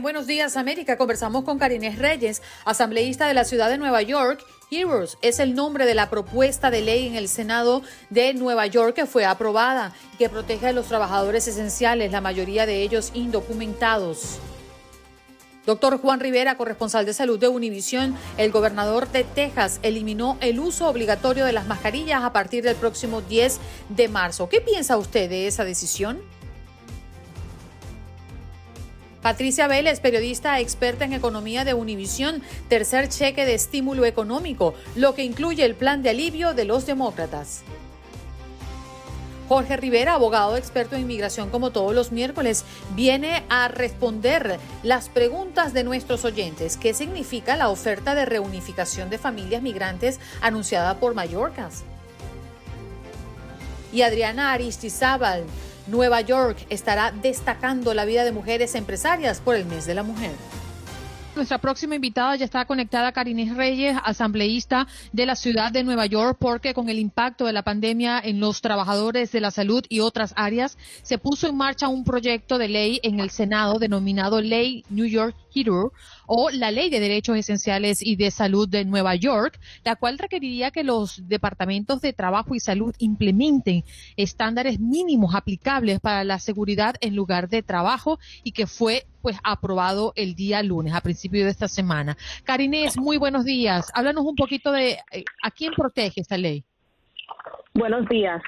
Buenos 0.00 0.28
Días 0.28 0.56
América 0.56 0.96
conversamos 0.96 1.42
con 1.42 1.58
Karines 1.58 1.98
Reyes, 1.98 2.40
asambleísta 2.64 3.26
de 3.26 3.34
la 3.34 3.44
ciudad 3.44 3.68
de 3.68 3.78
Nueva 3.78 4.00
York. 4.02 4.44
Heroes 4.70 5.18
es 5.22 5.40
el 5.40 5.56
nombre 5.56 5.86
de 5.86 5.94
la 5.96 6.08
propuesta 6.08 6.70
de 6.70 6.82
ley 6.82 7.08
en 7.08 7.16
el 7.16 7.28
Senado 7.28 7.82
de 8.08 8.32
Nueva 8.34 8.66
York 8.66 8.94
que 8.94 9.06
fue 9.06 9.24
aprobada 9.24 9.92
y 10.14 10.18
que 10.18 10.28
protege 10.28 10.68
a 10.68 10.72
los 10.72 10.86
trabajadores 10.86 11.48
esenciales, 11.48 12.12
la 12.12 12.20
mayoría 12.20 12.64
de 12.64 12.82
ellos 12.82 13.10
indocumentados. 13.12 14.38
Doctor 15.66 16.00
Juan 16.00 16.20
Rivera, 16.20 16.56
corresponsal 16.56 17.04
de 17.04 17.12
salud 17.12 17.38
de 17.38 17.48
Univisión, 17.48 18.16
el 18.36 18.52
gobernador 18.52 19.08
de 19.08 19.24
Texas 19.24 19.80
eliminó 19.82 20.38
el 20.40 20.60
uso 20.60 20.88
obligatorio 20.88 21.44
de 21.44 21.52
las 21.52 21.66
mascarillas 21.66 22.22
a 22.22 22.32
partir 22.32 22.62
del 22.62 22.76
próximo 22.76 23.20
10 23.20 23.58
de 23.88 24.08
marzo. 24.08 24.48
¿Qué 24.48 24.60
piensa 24.60 24.96
usted 24.96 25.28
de 25.28 25.48
esa 25.48 25.64
decisión? 25.64 26.20
Patricia 29.28 29.68
Vélez, 29.68 30.00
periodista 30.00 30.58
experta 30.58 31.04
en 31.04 31.12
economía 31.12 31.66
de 31.66 31.74
Univisión, 31.74 32.42
tercer 32.70 33.10
cheque 33.10 33.44
de 33.44 33.52
estímulo 33.52 34.06
económico, 34.06 34.72
lo 34.96 35.14
que 35.14 35.22
incluye 35.22 35.66
el 35.66 35.74
plan 35.74 36.02
de 36.02 36.08
alivio 36.08 36.54
de 36.54 36.64
los 36.64 36.86
demócratas. 36.86 37.60
Jorge 39.46 39.76
Rivera, 39.76 40.14
abogado 40.14 40.56
experto 40.56 40.96
en 40.96 41.02
inmigración 41.02 41.50
como 41.50 41.72
todos 41.72 41.94
los 41.94 42.10
miércoles, 42.10 42.64
viene 42.94 43.44
a 43.50 43.68
responder 43.68 44.58
las 44.82 45.10
preguntas 45.10 45.74
de 45.74 45.84
nuestros 45.84 46.24
oyentes. 46.24 46.78
¿Qué 46.78 46.94
significa 46.94 47.54
la 47.54 47.68
oferta 47.68 48.14
de 48.14 48.24
reunificación 48.24 49.10
de 49.10 49.18
familias 49.18 49.60
migrantes 49.60 50.20
anunciada 50.40 50.98
por 51.00 51.12
Mallorcas? 51.12 51.84
Y 53.92 54.00
Adriana 54.00 54.54
Aristizábal, 54.54 55.44
Nueva 55.88 56.20
York 56.20 56.58
estará 56.68 57.10
destacando 57.10 57.94
la 57.94 58.04
vida 58.04 58.24
de 58.24 58.32
mujeres 58.32 58.74
empresarias 58.74 59.40
por 59.40 59.56
el 59.56 59.64
mes 59.64 59.86
de 59.86 59.94
la 59.94 60.02
mujer. 60.02 60.32
Nuestra 61.38 61.58
próxima 61.58 61.94
invitada 61.94 62.34
ya 62.34 62.44
está 62.44 62.64
conectada, 62.64 63.12
Karines 63.12 63.56
Reyes, 63.56 63.96
asambleísta 64.02 64.88
de 65.12 65.24
la 65.24 65.36
ciudad 65.36 65.70
de 65.70 65.84
Nueva 65.84 66.04
York, 66.06 66.36
porque 66.40 66.74
con 66.74 66.88
el 66.88 66.98
impacto 66.98 67.44
de 67.44 67.52
la 67.52 67.62
pandemia 67.62 68.18
en 68.18 68.40
los 68.40 68.60
trabajadores 68.60 69.30
de 69.30 69.40
la 69.40 69.52
salud 69.52 69.84
y 69.88 70.00
otras 70.00 70.32
áreas, 70.34 70.76
se 71.02 71.16
puso 71.16 71.46
en 71.46 71.56
marcha 71.56 71.86
un 71.86 72.02
proyecto 72.02 72.58
de 72.58 72.66
ley 72.66 72.98
en 73.04 73.20
el 73.20 73.30
Senado 73.30 73.78
denominado 73.78 74.40
Ley 74.40 74.84
New 74.90 75.06
York 75.06 75.36
O 76.26 76.50
la 76.50 76.70
Ley 76.70 76.90
de 76.90 77.00
Derechos 77.00 77.36
Esenciales 77.36 78.02
y 78.02 78.16
de 78.16 78.30
Salud 78.30 78.68
de 78.68 78.84
Nueva 78.84 79.14
York, 79.14 79.58
la 79.84 79.96
cual 79.96 80.18
requeriría 80.18 80.70
que 80.70 80.84
los 80.84 81.28
departamentos 81.28 82.00
de 82.00 82.12
trabajo 82.12 82.54
y 82.54 82.60
salud 82.60 82.94
implementen 82.98 83.84
estándares 84.16 84.78
mínimos 84.78 85.34
aplicables 85.34 86.00
para 86.00 86.24
la 86.24 86.38
seguridad 86.38 86.94
en 87.00 87.16
lugar 87.16 87.48
de 87.48 87.62
trabajo 87.62 88.18
y 88.44 88.52
que 88.52 88.66
fue 88.66 89.04
pues 89.22 89.38
aprobado 89.42 90.12
el 90.16 90.34
día 90.34 90.62
lunes, 90.62 90.94
a 90.94 91.00
principio 91.00 91.44
de 91.44 91.50
esta 91.50 91.68
semana. 91.68 92.16
Karines, 92.44 92.96
muy 92.96 93.16
buenos 93.16 93.44
días. 93.44 93.90
Háblanos 93.94 94.24
un 94.24 94.36
poquito 94.36 94.70
de 94.70 94.92
eh, 95.10 95.24
a 95.42 95.50
quién 95.50 95.72
protege 95.72 96.20
esta 96.20 96.36
ley. 96.36 96.64
Buenos 97.74 98.08
días. 98.08 98.40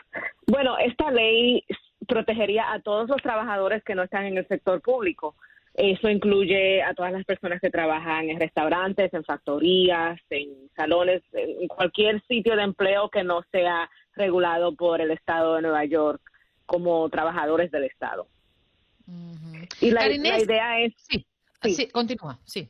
Bueno, 0.47 0.79
esta 0.79 1.11
ley 1.11 1.65
protegería 2.07 2.73
a 2.73 2.81
todos 2.81 3.09
los 3.09 3.23
trabajadores 3.23 3.83
que 3.85 3.95
no 3.95 4.03
están 4.03 4.27
en 4.27 4.39
el 4.39 4.47
sector 4.49 4.81
público. 4.81 5.37
Eso 5.83 6.11
incluye 6.11 6.83
a 6.83 6.93
todas 6.93 7.11
las 7.11 7.25
personas 7.25 7.59
que 7.59 7.71
trabajan 7.71 8.29
en 8.29 8.39
restaurantes, 8.39 9.15
en 9.15 9.25
factorías, 9.25 10.21
en 10.29 10.69
salones, 10.77 11.23
en 11.33 11.69
cualquier 11.69 12.23
sitio 12.29 12.55
de 12.55 12.65
empleo 12.65 13.09
que 13.09 13.25
no 13.25 13.43
sea 13.51 13.89
regulado 14.15 14.75
por 14.75 15.01
el 15.01 15.11
Estado 15.11 15.55
de 15.55 15.63
Nueva 15.63 15.87
York 15.87 16.21
como 16.67 17.09
trabajadores 17.09 17.71
del 17.71 17.85
Estado. 17.85 18.29
Y 19.81 19.91
la, 19.91 20.07
idea 20.07 20.81
es... 20.81 20.93
Sí, 21.09 21.27
sí. 21.63 21.89
continúa, 21.89 22.39
sí. 22.45 22.69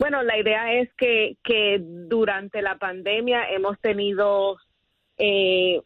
Bueno, 0.00 0.24
la 0.24 0.36
idea 0.36 0.72
es 0.72 0.92
que, 0.94 1.36
que 1.44 1.78
durante 1.80 2.62
la 2.62 2.78
pandemia 2.78 3.48
hemos 3.50 3.78
tenido 3.80 4.56
eh, 5.18 5.80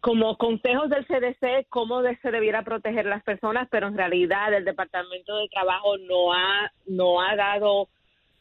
como 0.00 0.36
consejos 0.36 0.88
del 0.90 1.06
CDC 1.06 1.66
cómo 1.68 2.02
se 2.02 2.30
debiera 2.30 2.62
proteger 2.62 3.06
las 3.06 3.22
personas, 3.22 3.68
pero 3.70 3.88
en 3.88 3.96
realidad 3.96 4.52
el 4.54 4.64
Departamento 4.64 5.36
de 5.36 5.48
Trabajo 5.48 5.96
no 5.98 6.32
ha 6.32 6.70
no 6.86 7.20
ha 7.20 7.36
dado 7.36 7.88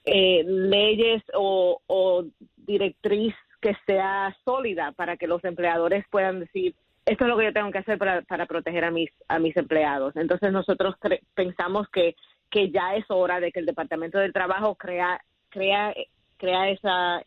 eh, 0.05 0.43
leyes 0.45 1.21
o, 1.33 1.79
o, 1.87 2.25
directriz 2.57 3.35
que 3.61 3.75
sea 3.85 4.35
sólida 4.45 4.91
para 4.93 5.17
que 5.17 5.27
los 5.27 5.43
empleadores 5.43 6.05
puedan 6.09 6.39
decir 6.39 6.73
esto 7.05 7.25
es 7.25 7.29
lo 7.29 7.37
que 7.37 7.45
yo 7.45 7.53
tengo 7.53 7.71
que 7.71 7.79
hacer 7.79 7.97
para, 7.97 8.21
para 8.21 8.45
proteger 8.45 8.83
a 8.85 8.91
mis 8.91 9.09
a 9.27 9.39
mis 9.39 9.55
empleados. 9.57 10.15
Entonces 10.15 10.51
nosotros 10.51 10.95
pensamos 11.33 11.87
que 11.89 12.15
que 12.49 12.69
ya 12.69 12.95
es 12.95 13.05
hora 13.09 13.39
de 13.39 13.51
que 13.51 13.59
el 13.59 13.65
Departamento 13.65 14.19
del 14.19 14.33
Trabajo 14.33 14.75
crea 14.75 15.21
crea 15.49 15.93
crea 16.37 16.69
esa, 16.69 17.21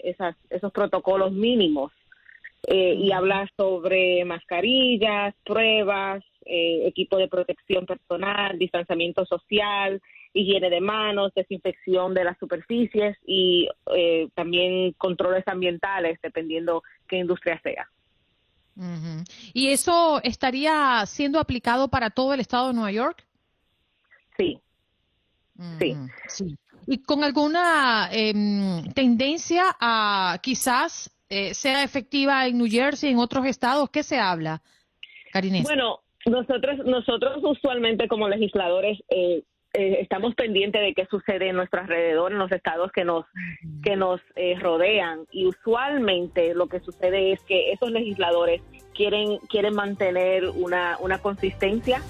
esos 0.51 0.73
protocolos 0.73 1.33
mínimos 1.33 1.93
eh, 2.67 2.95
y 2.95 3.13
habla 3.13 3.49
sobre 3.57 4.25
mascarillas, 4.25 5.35
pruebas, 5.45 6.25
eh, 6.47 6.87
equipo 6.87 7.17
de 7.19 7.29
protección 7.29 7.87
personal, 7.87 8.59
distanciamiento 8.59 9.27
social, 9.27 10.01
higiene 10.33 10.71
de 10.71 10.81
manos, 10.81 11.33
desinfección 11.35 12.15
de 12.15 12.25
las 12.25 12.39
superficies 12.39 13.17
y 13.27 13.69
eh, 13.95 14.29
también 14.35 14.93
controles 14.93 15.47
ambientales, 15.47 16.19
dependiendo 16.23 16.83
qué 17.09 17.17
industria 17.17 17.61
sea. 17.63 17.89
¿Y 19.53 19.69
eso 19.69 20.21
estaría 20.25 21.05
siendo 21.07 21.39
aplicado 21.39 21.89
para 21.89 22.11
todo 22.11 22.35
el 22.35 22.41
estado 22.41 22.69
de 22.69 22.75
Nueva 22.75 22.91
York? 22.91 23.25
Sí. 24.37 24.59
sí. 25.79 25.97
sí. 26.27 26.57
¿Y 26.87 26.99
con 26.99 27.23
alguna 27.23 28.11
em, 28.13 28.85
tendencia 28.93 29.77
a 29.81 30.39
quizás 30.43 31.14
eh, 31.29 31.55
sea 31.55 31.83
efectiva 31.83 32.47
en 32.47 32.59
New 32.59 32.69
Jersey, 32.69 33.11
en 33.11 33.19
otros 33.19 33.47
estados? 33.47 33.91
¿Qué 33.91 34.03
se 34.03 34.19
habla, 34.19 34.62
Karine? 35.33 35.62
Bueno, 35.62 36.01
nosotros, 36.27 36.79
nosotros 36.85 37.39
usualmente 37.43 38.09
como 38.09 38.29
legisladores 38.29 38.99
eh, 39.09 39.43
eh, 39.73 39.99
estamos 40.01 40.34
pendientes 40.34 40.81
de 40.81 40.95
qué 40.95 41.07
sucede 41.07 41.49
en 41.49 41.57
nuestro 41.57 41.81
alrededor, 41.81 42.33
en 42.33 42.39
los 42.39 42.53
estados 42.53 42.93
que 42.93 43.05
nos, 43.05 43.27
que 43.83 43.97
nos 43.97 44.21
rodean. 44.61 45.27
Y 45.33 45.47
usualmente 45.47 46.55
lo 46.55 46.69
que 46.69 46.81
sucede 46.81 47.33
es 47.33 47.41
que 47.43 47.73
esos 47.73 47.91
legisladores 47.91 48.63
quieren, 48.95 49.39
quieren 49.49 49.75
mantener 49.75 50.49
una, 50.49 50.97
una 51.01 51.19
consistencia. 51.19 52.01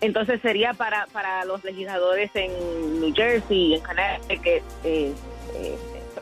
Entonces 0.00 0.40
sería 0.42 0.74
para, 0.74 1.06
para 1.12 1.44
los 1.46 1.64
legisladores 1.64 2.30
en 2.34 3.00
New 3.00 3.14
Jersey, 3.14 3.74
en 3.74 3.80
Connecticut, 3.80 4.62
eh, 4.84 5.12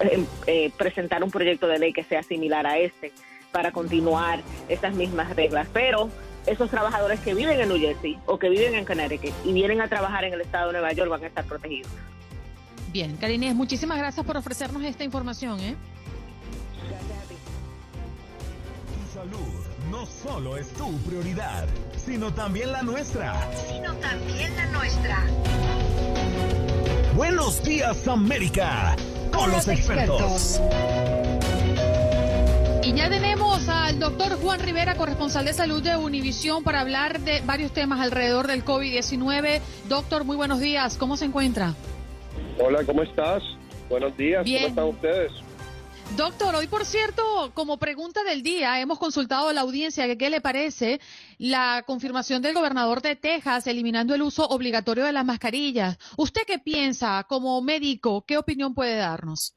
eh, 0.01 0.25
eh, 0.47 0.73
presentar 0.77 1.23
un 1.23 1.31
proyecto 1.31 1.67
de 1.67 1.79
ley 1.79 1.93
que 1.93 2.05
sea 2.05 2.23
similar 2.23 2.67
a 2.67 2.79
este 2.79 3.13
para 3.51 3.73
continuar 3.73 4.41
esas 4.69 4.95
mismas 4.95 5.35
reglas. 5.37 5.69
Pero 5.73 6.11
esos 6.47 6.71
trabajadores 6.71 7.21
que 7.21 7.35
viven 7.35 7.61
en 7.61 7.69
New 7.69 7.79
Jersey 7.79 8.19
o 8.27 8.39
que 8.39 8.49
viven 8.49 8.75
en 8.75 8.85
Connecticut 8.85 9.33
y 9.45 9.53
vienen 9.53 9.81
a 9.81 9.89
trabajar 9.89 10.25
en 10.25 10.33
el 10.33 10.41
estado 10.41 10.69
de 10.69 10.73
Nueva 10.73 10.93
York 10.93 11.11
van 11.11 11.23
a 11.23 11.27
estar 11.27 11.45
protegidos. 11.45 11.91
Bien, 12.93 13.17
Karine, 13.17 13.55
muchísimas 13.55 13.99
gracias 13.99 14.27
por 14.27 14.37
ofrecernos 14.37 14.83
esta 14.83 15.05
información. 15.05 15.61
¿eh? 15.61 15.77
Tu 19.05 19.15
salud 19.15 19.63
no 19.91 20.07
solo 20.07 20.57
es 20.57 20.69
tu 20.73 20.97
prioridad, 20.99 21.67
sino 21.97 22.33
también 22.33 22.73
la 22.73 22.83
nuestra. 22.83 23.35
Sino 23.69 23.95
también 23.97 24.55
la 24.57 24.67
nuestra. 24.67 25.25
Buenos 27.15 27.63
días, 27.63 28.09
América 28.09 28.97
con 29.33 29.51
los 29.51 29.67
expertos. 29.69 30.61
Y 32.83 32.93
ya 32.95 33.09
tenemos 33.09 33.69
al 33.69 33.99
doctor 33.99 34.41
Juan 34.41 34.61
Rivera, 34.61 34.95
corresponsal 34.97 35.45
de 35.45 35.53
salud 35.53 35.83
de 35.83 35.97
Univisión, 35.97 36.63
para 36.63 36.81
hablar 36.81 37.21
de 37.21 37.41
varios 37.45 37.73
temas 37.73 38.01
alrededor 38.01 38.47
del 38.47 38.65
COVID-19. 38.65 39.61
Doctor, 39.89 40.25
muy 40.25 40.37
buenos 40.37 40.61
días. 40.61 40.97
¿Cómo 40.99 41.17
se 41.17 41.27
encuentra? 41.27 41.75
Hola, 42.59 42.85
¿cómo 42.85 43.03
estás? 43.03 43.43
Buenos 43.89 44.17
días. 44.17 44.45
¿Cómo 44.45 44.67
están 44.69 44.85
ustedes? 44.85 45.33
Doctor, 46.17 46.55
hoy 46.55 46.67
por 46.67 46.85
cierto, 46.85 47.23
como 47.55 47.79
pregunta 47.79 48.23
del 48.23 48.43
día, 48.43 48.79
hemos 48.81 48.99
consultado 48.99 49.49
a 49.49 49.53
la 49.55 49.63
audiencia 49.63 50.07
que 50.07 50.19
qué 50.19 50.29
le 50.29 50.43
parece 50.43 51.01
la 51.39 51.85
confirmación 51.87 52.43
del 52.43 52.55
gobernador 52.55 53.01
de 53.01 53.17
Texas 53.17 53.67
eliminando 53.67 54.15
el 54.15 54.21
uso 54.21 54.47
obligatorio 54.47 55.05
de 55.05 55.13
las 55.13 55.25
mascarillas. 55.25 55.99
¿Usted 56.19 56.43
qué 56.47 56.59
piensa 56.59 57.25
como 57.27 57.63
médico? 57.63 58.25
¿Qué 58.27 58.37
opinión 58.37 58.75
puede 58.75 58.97
darnos? 58.97 59.57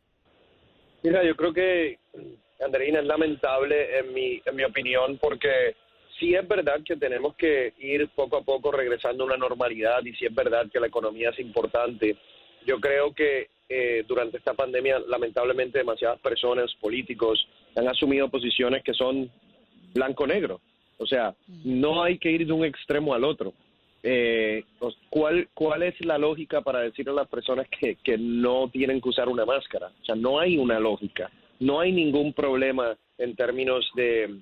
Mira, 1.03 1.25
yo 1.25 1.35
creo 1.35 1.53
que 1.53 1.99
Andreina 2.65 3.01
es 3.01 3.05
lamentable 3.05 3.99
en 3.99 4.13
mi, 4.13 4.41
en 4.45 4.55
mi 4.55 4.63
opinión 4.63 5.17
porque 5.17 5.75
sí 6.17 6.35
es 6.35 6.47
verdad 6.47 6.79
que 6.85 6.95
tenemos 6.95 7.35
que 7.35 7.73
ir 7.79 8.07
poco 8.15 8.37
a 8.37 8.43
poco 8.43 8.71
regresando 8.71 9.23
a 9.23 9.27
una 9.27 9.37
normalidad 9.37 10.05
y 10.05 10.13
sí 10.13 10.25
es 10.25 10.33
verdad 10.33 10.67
que 10.71 10.79
la 10.79 10.87
economía 10.87 11.31
es 11.31 11.39
importante. 11.39 12.15
Yo 12.65 12.79
creo 12.79 13.13
que 13.13 13.49
eh, 13.67 14.03
durante 14.07 14.37
esta 14.37 14.53
pandemia, 14.53 14.99
lamentablemente, 15.07 15.79
demasiadas 15.79 16.19
personas, 16.19 16.73
políticos, 16.75 17.47
han 17.75 17.87
asumido 17.87 18.29
posiciones 18.29 18.83
que 18.83 18.93
son 18.93 19.29
blanco-negro. 19.93 20.61
O 20.97 21.05
sea, 21.05 21.35
no 21.63 22.03
hay 22.03 22.17
que 22.17 22.31
ir 22.31 22.45
de 22.45 22.53
un 22.53 22.63
extremo 22.63 23.13
al 23.13 23.23
otro. 23.23 23.53
Eh, 24.03 24.63
¿cuál, 25.09 25.49
¿Cuál 25.53 25.83
es 25.83 25.99
la 26.05 26.17
lógica 26.17 26.61
para 26.61 26.81
decirle 26.81 27.11
a 27.11 27.15
las 27.15 27.27
personas 27.27 27.67
que, 27.69 27.95
que 27.95 28.17
no 28.17 28.69
tienen 28.69 29.01
que 29.01 29.09
usar 29.09 29.27
una 29.27 29.45
máscara? 29.45 29.87
O 29.87 30.05
sea, 30.05 30.15
no 30.15 30.39
hay 30.39 30.57
una 30.57 30.79
lógica. 30.79 31.31
No 31.59 31.79
hay 31.79 31.91
ningún 31.91 32.33
problema 32.33 32.95
en 33.17 33.35
términos 33.35 33.89
de, 33.95 34.41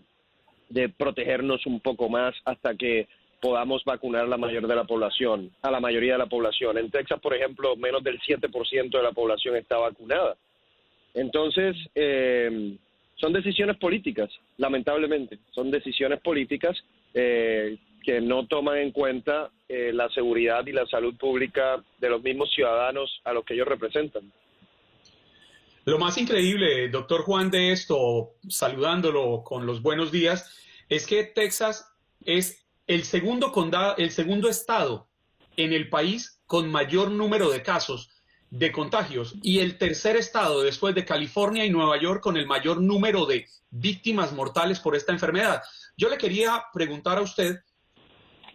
de 0.69 0.89
protegernos 0.89 1.65
un 1.65 1.79
poco 1.79 2.09
más 2.09 2.35
hasta 2.43 2.75
que 2.75 3.07
podamos 3.43 3.83
vacunar 3.83 4.23
a 4.23 4.27
la 4.27 4.37
mayor 4.37 4.65
de 4.65 4.75
la 4.75 4.85
población, 4.85 5.51
a 5.61 5.69
la 5.69 5.81
mayoría 5.81 6.13
de 6.13 6.19
la 6.19 6.27
población. 6.27 6.77
En 6.77 6.89
Texas, 6.89 7.19
por 7.19 7.35
ejemplo, 7.35 7.75
menos 7.75 8.01
del 8.01 8.17
7% 8.21 8.89
de 8.89 9.03
la 9.03 9.11
población 9.11 9.57
está 9.57 9.77
vacunada. 9.77 10.37
Entonces, 11.13 11.75
eh, 11.93 12.77
son 13.15 13.33
decisiones 13.33 13.75
políticas, 13.75 14.29
lamentablemente, 14.55 15.39
son 15.51 15.69
decisiones 15.71 16.21
políticas 16.21 16.81
eh, 17.13 17.77
que 18.01 18.21
no 18.21 18.47
toman 18.47 18.77
en 18.77 18.91
cuenta 18.91 19.51
eh, 19.67 19.91
la 19.93 20.07
seguridad 20.09 20.65
y 20.65 20.71
la 20.71 20.85
salud 20.85 21.13
pública 21.17 21.83
de 21.99 22.09
los 22.09 22.23
mismos 22.23 22.49
ciudadanos 22.49 23.19
a 23.25 23.33
los 23.33 23.43
que 23.43 23.55
ellos 23.55 23.67
representan. 23.67 24.31
Lo 25.83 25.99
más 25.99 26.17
increíble, 26.17 26.87
doctor 26.87 27.23
Juan, 27.23 27.51
de 27.51 27.73
esto, 27.73 28.35
saludándolo 28.47 29.43
con 29.43 29.65
los 29.65 29.81
buenos 29.81 30.13
días, 30.13 30.57
es 30.87 31.05
que 31.05 31.25
Texas 31.25 31.93
es 32.25 32.62
el 32.87 33.03
segundo 33.03 33.51
condado, 33.51 33.95
el 33.97 34.11
segundo 34.11 34.49
estado 34.49 35.07
en 35.55 35.73
el 35.73 35.89
país 35.89 36.41
con 36.45 36.69
mayor 36.69 37.11
número 37.11 37.49
de 37.49 37.63
casos 37.63 38.09
de 38.49 38.71
contagios 38.71 39.35
y 39.41 39.59
el 39.59 39.77
tercer 39.77 40.15
estado 40.15 40.61
después 40.61 40.93
de 40.93 41.05
California 41.05 41.65
y 41.65 41.71
Nueva 41.71 41.99
York 41.99 42.21
con 42.21 42.37
el 42.37 42.45
mayor 42.45 42.79
número 42.81 43.25
de 43.25 43.47
víctimas 43.71 44.31
mortales 44.33 44.79
por 44.79 44.95
esta 44.95 45.11
enfermedad. 45.11 45.61
Yo 45.97 46.09
le 46.09 46.17
quería 46.17 46.65
preguntar 46.71 47.17
a 47.17 47.21
usted, 47.21 47.61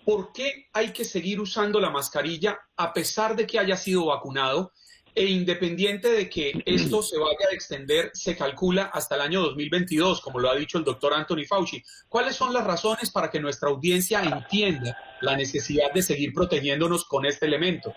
¿por 0.04 0.32
qué 0.32 0.68
hay 0.72 0.92
que 0.92 1.04
seguir 1.04 1.40
usando 1.40 1.80
la 1.80 1.90
mascarilla 1.90 2.60
a 2.76 2.92
pesar 2.92 3.34
de 3.34 3.46
que 3.46 3.58
haya 3.58 3.76
sido 3.76 4.06
vacunado? 4.06 4.72
E 5.18 5.26
independiente 5.26 6.08
de 6.08 6.28
que 6.30 6.52
esto 6.64 7.02
se 7.02 7.18
vaya 7.18 7.48
a 7.50 7.52
extender, 7.52 8.10
se 8.14 8.36
calcula 8.36 8.84
hasta 8.84 9.16
el 9.16 9.22
año 9.22 9.40
2022, 9.40 10.20
como 10.20 10.38
lo 10.38 10.48
ha 10.48 10.54
dicho 10.54 10.78
el 10.78 10.84
doctor 10.84 11.12
Anthony 11.12 11.44
Fauci. 11.44 11.82
¿Cuáles 12.08 12.36
son 12.36 12.54
las 12.54 12.64
razones 12.64 13.10
para 13.10 13.28
que 13.28 13.40
nuestra 13.40 13.68
audiencia 13.68 14.22
entienda 14.22 14.96
la 15.20 15.36
necesidad 15.36 15.92
de 15.92 16.02
seguir 16.02 16.32
protegiéndonos 16.32 17.04
con 17.04 17.26
este 17.26 17.46
elemento? 17.46 17.92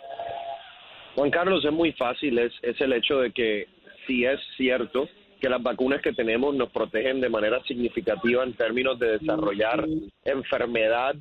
Juan 1.14 1.30
Carlos, 1.30 1.64
es 1.64 1.72
muy 1.72 1.92
fácil, 1.92 2.40
es, 2.40 2.54
es 2.64 2.82
el 2.82 2.92
hecho 2.94 3.20
de 3.20 3.32
que 3.32 3.68
si 4.08 4.26
es 4.26 4.40
cierto 4.58 5.08
que 5.40 5.48
las 5.48 5.62
vacunas 5.62 6.02
que 6.02 6.14
tenemos 6.14 6.56
nos 6.56 6.72
protegen 6.72 7.22
de 7.22 7.30
manera 7.30 7.62
significativa 7.66 8.44
en 8.44 8.54
términos 8.54 8.98
de 8.98 9.20
desarrollar 9.20 9.88
enfermedad 10.26 11.16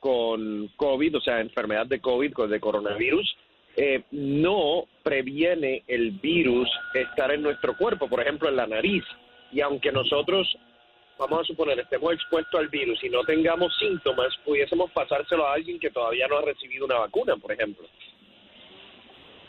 con 0.00 0.68
COVID, 0.76 1.18
o 1.18 1.20
sea, 1.20 1.40
enfermedad 1.40 1.86
de 1.86 2.00
COVID, 2.00 2.32
de 2.48 2.60
coronavirus, 2.60 3.36
eh, 3.76 4.02
no 4.10 4.84
previene 5.02 5.82
el 5.86 6.12
virus 6.12 6.68
estar 6.94 7.30
en 7.32 7.42
nuestro 7.42 7.76
cuerpo, 7.76 8.08
por 8.08 8.20
ejemplo, 8.20 8.48
en 8.48 8.56
la 8.56 8.66
nariz. 8.66 9.04
Y 9.52 9.60
aunque 9.60 9.92
nosotros, 9.92 10.56
vamos 11.18 11.40
a 11.40 11.44
suponer, 11.44 11.78
estemos 11.78 12.14
expuestos 12.14 12.58
al 12.58 12.68
virus 12.68 13.02
y 13.04 13.10
no 13.10 13.22
tengamos 13.24 13.76
síntomas, 13.78 14.28
pudiésemos 14.44 14.90
pasárselo 14.92 15.46
a 15.46 15.54
alguien 15.54 15.78
que 15.78 15.90
todavía 15.90 16.26
no 16.26 16.38
ha 16.38 16.42
recibido 16.42 16.86
una 16.86 16.98
vacuna, 17.00 17.36
por 17.36 17.52
ejemplo. 17.52 17.86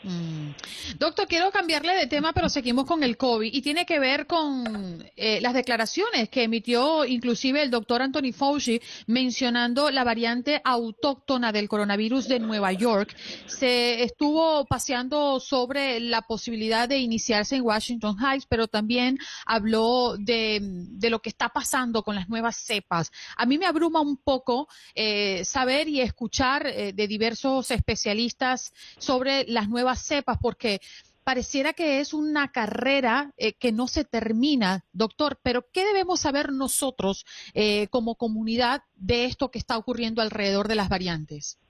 Mm. 0.02 0.37
Doctor, 0.98 1.26
quiero 1.26 1.50
cambiarle 1.50 1.94
de 1.94 2.06
tema, 2.06 2.32
pero 2.32 2.48
seguimos 2.48 2.86
con 2.86 3.02
el 3.02 3.16
COVID 3.16 3.52
y 3.52 3.62
tiene 3.62 3.86
que 3.86 3.98
ver 3.98 4.26
con 4.26 5.04
eh, 5.16 5.40
las 5.40 5.54
declaraciones 5.54 6.28
que 6.28 6.44
emitió 6.44 7.04
inclusive 7.04 7.62
el 7.62 7.70
doctor 7.70 8.02
Anthony 8.02 8.32
Fauci 8.32 8.80
mencionando 9.06 9.90
la 9.90 10.04
variante 10.04 10.60
autóctona 10.64 11.52
del 11.52 11.68
coronavirus 11.68 12.28
de 12.28 12.40
Nueva 12.40 12.72
York. 12.72 13.14
Se 13.46 14.02
estuvo 14.02 14.64
paseando 14.66 15.40
sobre 15.40 16.00
la 16.00 16.22
posibilidad 16.22 16.88
de 16.88 16.98
iniciarse 16.98 17.56
en 17.56 17.62
Washington 17.62 18.16
Heights, 18.18 18.46
pero 18.48 18.68
también 18.68 19.18
habló 19.46 20.16
de, 20.18 20.86
lo 21.08 21.20
que 21.20 21.28
está 21.28 21.48
pasando 21.48 22.02
con 22.02 22.14
las 22.14 22.28
nuevas 22.28 22.56
cepas. 22.56 23.10
A 23.36 23.46
mí 23.46 23.58
me 23.58 23.66
abruma 23.66 24.00
un 24.00 24.16
poco 24.16 24.68
eh, 24.94 25.44
saber 25.44 25.88
y 25.88 26.00
escuchar 26.00 26.66
eh, 26.66 26.92
de 26.92 27.08
diversos 27.08 27.70
especialistas 27.70 28.72
sobre 28.98 29.44
las 29.48 29.68
nuevas 29.68 30.02
cepas, 30.02 30.37
porque 30.40 30.80
pareciera 31.28 31.74
que 31.74 32.00
es 32.00 32.14
una 32.14 32.50
carrera 32.52 33.32
eh, 33.36 33.52
que 33.52 33.70
no 33.70 33.86
se 33.86 34.06
termina, 34.06 34.86
doctor, 34.94 35.36
pero 35.42 35.66
¿qué 35.74 35.84
debemos 35.84 36.20
saber 36.20 36.52
nosotros 36.52 37.26
eh, 37.52 37.86
como 37.90 38.14
comunidad 38.14 38.80
de 38.94 39.26
esto 39.26 39.50
que 39.50 39.58
está 39.58 39.76
ocurriendo 39.76 40.22
alrededor 40.22 40.68
de 40.68 40.74
las 40.74 40.88
variantes? 40.88 41.60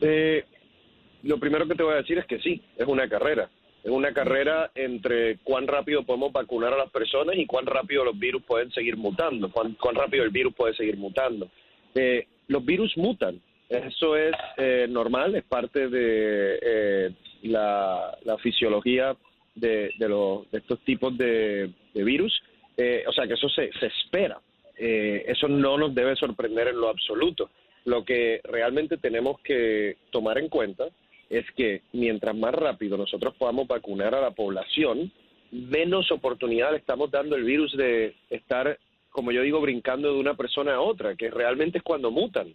Eh, 0.00 0.46
lo 1.24 1.38
primero 1.38 1.68
que 1.68 1.74
te 1.74 1.82
voy 1.82 1.92
a 1.92 1.98
decir 1.98 2.16
es 2.16 2.24
que 2.24 2.38
sí, 2.38 2.62
es 2.78 2.86
una 2.88 3.06
carrera. 3.06 3.50
Es 3.84 3.90
una 3.90 4.14
carrera 4.14 4.70
entre 4.74 5.36
cuán 5.40 5.66
rápido 5.66 6.02
podemos 6.06 6.32
vacunar 6.32 6.72
a 6.72 6.78
las 6.78 6.90
personas 6.90 7.36
y 7.36 7.44
cuán 7.44 7.66
rápido 7.66 8.02
los 8.02 8.18
virus 8.18 8.42
pueden 8.44 8.72
seguir 8.72 8.96
mutando, 8.96 9.52
cuán, 9.52 9.74
cuán 9.74 9.94
rápido 9.94 10.24
el 10.24 10.30
virus 10.30 10.54
puede 10.54 10.74
seguir 10.74 10.96
mutando. 10.96 11.50
los 12.48 12.64
virus 12.64 12.96
mutan, 12.96 13.42
eso 13.68 14.16
es 14.16 14.32
normal, 14.88 15.34
es 15.34 15.44
parte 15.44 15.90
de 15.90 17.14
la, 17.48 18.16
fisiología 18.42 19.16
de, 19.54 19.92
de, 19.98 20.46
estos 20.52 20.80
tipos 20.80 21.16
de, 21.16 21.70
virus. 21.94 22.42
Eh, 22.76 23.04
o 23.06 23.12
sea 23.12 23.26
que 23.26 23.34
eso 23.34 23.48
se, 23.48 23.70
se 23.78 23.86
espera. 23.86 24.40
Eh, 24.76 25.24
eso 25.28 25.46
no 25.48 25.76
nos 25.76 25.94
debe 25.94 26.16
sorprender 26.16 26.68
en 26.68 26.80
lo 26.80 26.88
absoluto. 26.88 27.50
Lo 27.84 28.04
que 28.04 28.40
realmente 28.44 28.96
tenemos 28.96 29.40
que 29.40 29.96
tomar 30.10 30.38
en 30.38 30.48
cuenta 30.48 30.88
es 31.28 31.44
que 31.52 31.82
mientras 31.92 32.34
más 32.34 32.54
rápido 32.54 32.96
nosotros 32.96 33.34
podamos 33.36 33.68
vacunar 33.68 34.14
a 34.14 34.20
la 34.20 34.32
población, 34.32 35.12
menos 35.50 36.10
oportunidad 36.10 36.72
le 36.72 36.78
estamos 36.78 37.10
dando 37.10 37.36
el 37.36 37.44
virus 37.44 37.76
de 37.76 38.14
estar, 38.30 38.78
como 39.10 39.32
yo 39.32 39.42
digo, 39.42 39.60
brincando 39.60 40.12
de 40.12 40.18
una 40.18 40.34
persona 40.34 40.74
a 40.74 40.80
otra, 40.80 41.14
que 41.14 41.30
realmente 41.30 41.78
es 41.78 41.84
cuando 41.84 42.10
mutan. 42.10 42.54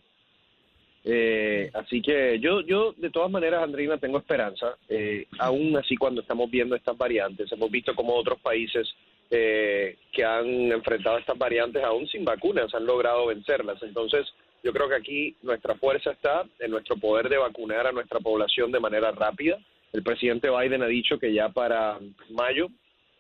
Eh, 1.08 1.70
así 1.76 2.02
que 2.02 2.40
yo, 2.40 2.62
yo 2.62 2.94
de 2.98 3.12
todas 3.12 3.30
maneras, 3.30 3.62
Andrina, 3.62 4.00
tengo 4.00 4.18
esperanza. 4.18 4.76
Eh, 4.90 5.28
aún 5.38 5.78
así, 5.78 5.96
cuando 5.96 6.22
estamos 6.22 6.50
viendo 6.50 6.76
estas 6.76 6.98
variantes, 6.98 7.52
hemos 7.52 7.70
visto 7.70 7.94
como 7.94 8.16
otros 8.16 8.40
países 8.42 8.88
eh, 9.30 9.98
que 10.12 10.24
han 10.24 10.72
enfrentado 10.72 11.20
estas 11.20 11.38
variantes 11.38 11.84
aún 11.84 12.08
sin 12.08 12.26
vacunas 12.26 12.74
han 12.74 12.88
logrado 12.88 13.28
vencerlas. 13.28 13.82
Entonces, 13.84 14.26
yo 14.64 14.74
creo 14.74 14.90
que 14.90 14.96
aquí 14.96 15.36
nuestra 15.44 15.76
fuerza 15.76 16.12
está 16.12 16.44
en 16.58 16.72
nuestro 16.72 16.98
poder 16.98 17.30
de 17.30 17.38
vacunar 17.38 17.86
a 17.86 17.92
nuestra 17.92 18.20
población 18.20 18.72
de 18.72 18.80
manera 18.80 19.12
rápida. 19.12 19.60
El 19.94 20.02
presidente 20.02 20.50
Biden 20.50 20.82
ha 20.82 20.88
dicho 20.88 21.20
que 21.20 21.32
ya 21.32 21.50
para 21.50 22.00
mayo, 22.32 22.68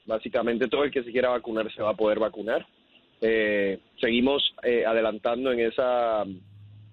básicamente 0.05 0.67
todo 0.67 0.85
el 0.85 0.91
que 0.91 1.03
se 1.03 1.11
quiera 1.11 1.29
vacunar 1.29 1.71
se 1.71 1.83
va 1.83 1.91
a 1.91 1.95
poder 1.95 2.17
vacunar. 2.17 2.65
Eh, 3.21 3.77
seguimos 4.01 4.55
adelantando 4.63 5.51
en 5.51 5.59
esa 5.59 6.25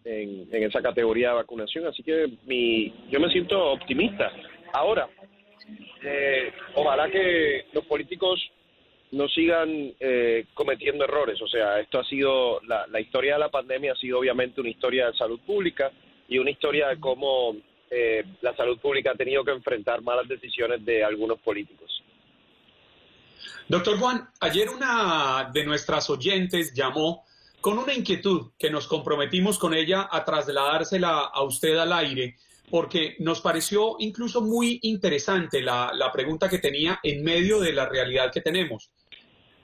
en, 0.05 0.49
esa 0.51 0.83
categoría 0.83 1.31
de 1.31 1.35
vacunación. 1.37 1.87
Así 1.87 2.03
que 2.03 2.27
mi, 2.47 2.93
yo 3.11 3.21
me 3.21 3.31
siento 3.31 3.73
optimista. 3.73 4.31
Ahora, 4.73 5.09
eh, 6.03 6.53
ojalá 6.75 7.11
que 7.11 7.67
los 7.73 7.85
políticos 7.87 8.41
no 9.13 9.29
sigan 9.29 9.93
eh, 10.01 10.47
cometiendo 10.55 11.05
errores. 11.05 11.41
O 11.43 11.47
sea, 11.47 11.79
esto 11.81 12.01
ha 12.01 12.05
sido, 12.05 12.61
la, 12.63 12.87
la, 12.87 13.01
historia 13.01 13.35
de 13.35 13.41
la 13.41 13.51
pandemia 13.51 13.93
ha 13.93 13.97
sido 13.97 14.19
obviamente 14.19 14.61
una 14.61 14.71
historia 14.71 15.07
de 15.07 15.17
salud 15.17 15.39
pública 15.41 15.91
y 16.29 16.39
una 16.39 16.51
historia 16.51 16.89
de 16.89 16.99
cómo 16.99 17.55
eh, 17.91 18.25
la 18.41 18.57
salud 18.57 18.79
pública 18.79 19.11
ha 19.11 19.15
tenido 19.15 19.45
que 19.45 19.51
enfrentar 19.51 20.01
malas 20.01 20.27
decisiones 20.27 20.83
de 20.83 21.05
algunos 21.05 21.39
políticos. 21.41 22.03
Doctor 23.69 23.99
Juan, 23.99 24.29
ayer 24.41 24.71
una 24.71 25.51
de 25.53 25.65
nuestras 25.65 26.09
oyentes 26.09 26.73
llamó 26.73 27.23
con 27.63 27.79
una 27.79 27.95
inquietud 27.95 28.51
que 28.59 28.71
nos 28.71 28.89
comprometimos 28.89 29.57
con 29.57 29.73
ella 29.73 30.09
a 30.11 30.25
trasladársela 30.25 31.31
a 31.33 31.43
usted 31.45 31.77
al 31.79 31.93
aire, 31.93 32.35
porque 32.69 33.15
nos 33.21 33.41
pareció 33.41 33.97
incluso 34.01 34.43
muy 34.43 34.81
interesante 34.83 35.63
la, 35.63 36.11
pregunta 36.13 36.49
que 36.49 36.59
tenía 36.59 36.99
en 37.05 37.23
medio 37.23 37.61
de 37.61 37.73
la 37.73 37.89
realidad 37.89 38.33
que 38.33 38.41
tenemos. 38.41 38.91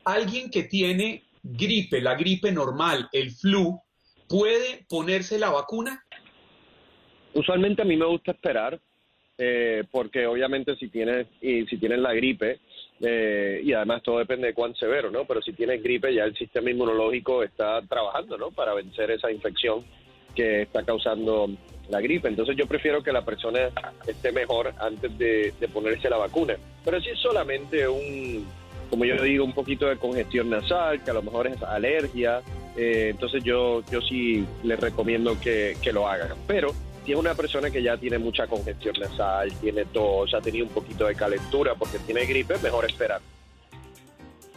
alguien 0.05 0.49
que 0.51 0.63
tiene 0.63 1.25
gripe, 1.43 2.01
la 2.01 2.15
gripe 2.15 2.53
normal, 2.53 3.09
el 3.13 3.33
flu, 3.33 3.81
puede 4.29 4.87
ponerse 4.89 5.39
la 5.39 5.51
vacuna? 5.51 6.05
Usualmente 7.35 7.83
a 7.83 7.85
mí 7.85 7.97
me 7.97 8.07
gusta 8.07 8.31
esperar, 8.31 8.81
eh, 9.37 9.83
porque 9.91 10.25
obviamente 10.27 10.77
si 10.77 10.89
tienes, 10.89 11.27
y 11.43 11.67
si 11.67 11.79
tienes 11.79 11.99
la 11.99 12.15
gripe, 12.15 12.61
eh, 13.01 13.61
y 13.63 13.73
además 13.73 14.03
todo 14.03 14.19
depende 14.19 14.49
de 14.49 14.55
cuán 14.55 14.75
severo, 14.75 15.11
¿no? 15.11 15.25
Pero 15.25 15.41
si 15.43 15.53
tienes 15.53 15.83
gripe 15.83 16.13
ya 16.13 16.25
el 16.25 16.37
sistema 16.37 16.71
inmunológico 16.71 17.43
está 17.43 17.81
trabajando, 17.83 18.37
¿no? 18.37 18.51
Para 18.51 18.75
vencer 18.75 19.11
esa 19.11 19.31
infección 19.31 19.85
que 20.35 20.63
está 20.63 20.83
causando 20.83 21.49
la 21.89 22.01
gripe. 22.01 22.29
Entonces 22.29 22.57
yo 22.57 22.67
prefiero 22.67 23.03
que 23.03 23.13
la 23.13 23.25
persona 23.25 23.71
esté 24.07 24.33
mejor 24.33 24.75
antes 24.79 25.17
de, 25.17 25.53
ponerse 25.73 26.11
la 26.11 26.17
vacuna. 26.17 26.57
Pero 26.85 27.01
si 27.01 27.11
es 27.11 27.19
solamente 27.19 27.87
un, 27.89 28.47
como 28.91 29.05
yo 29.05 29.23
digo, 29.23 29.45
un 29.45 29.53
poquito 29.53 29.87
de 29.87 29.97
congestión 29.97 30.51
nasal, 30.51 31.03
que 31.03 31.11
a 31.11 31.15
lo 31.15 31.23
mejor 31.23 31.47
es 31.47 31.63
alergia, 31.63 32.43
eh, 32.77 33.09
entonces 33.11 33.43
yo, 33.45 33.83
yo 33.91 34.01
sí 34.01 34.45
les 34.65 34.79
recomiendo 34.79 35.39
que, 35.41 35.77
que 35.83 35.93
lo 35.93 36.09
hagan. 36.09 36.37
Pero 36.47 36.73
si 37.09 37.13
es 37.13 37.19
una 37.19 37.35
persona 37.35 37.71
que 37.71 37.83
ya 37.83 37.97
tiene 37.97 38.19
mucha 38.19 38.47
congestión 38.47 38.95
nasal, 39.01 39.51
tiene 39.63 39.87
tos, 39.87 40.35
ha 40.35 40.43
tenido 40.43 40.67
un 40.67 40.73
poquito 40.73 41.07
de 41.07 41.15
calentura 41.15 41.75
porque 41.75 41.99
tiene 42.01 42.27
gripe, 42.27 42.59
mejor 42.59 42.85
esperar. 42.85 43.23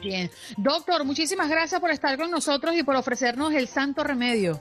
Bien. 0.02 0.30
Doctor, 0.58 1.06
muchísimas 1.06 1.50
gracias 1.50 1.80
por 1.80 1.92
estar 1.92 2.18
con 2.18 2.30
nosotros 2.30 2.76
y 2.76 2.84
por 2.84 2.98
ofrecernos 2.98 3.54
el 3.54 3.70
santo 3.70 4.04
remedio. 4.04 4.60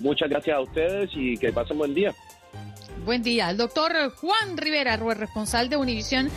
Muchas 0.00 0.28
gracias 0.28 0.54
a 0.54 0.60
ustedes 0.60 1.08
y 1.14 1.38
que 1.38 1.54
pasen 1.54 1.78
buen 1.78 1.94
día. 1.94 2.14
Buen 3.06 3.22
día. 3.22 3.48
El 3.48 3.56
doctor 3.56 4.14
Juan 4.16 4.58
Rivera, 4.58 4.98
responsable 4.98 5.70
de 5.70 5.78
Univisión, 5.78 6.28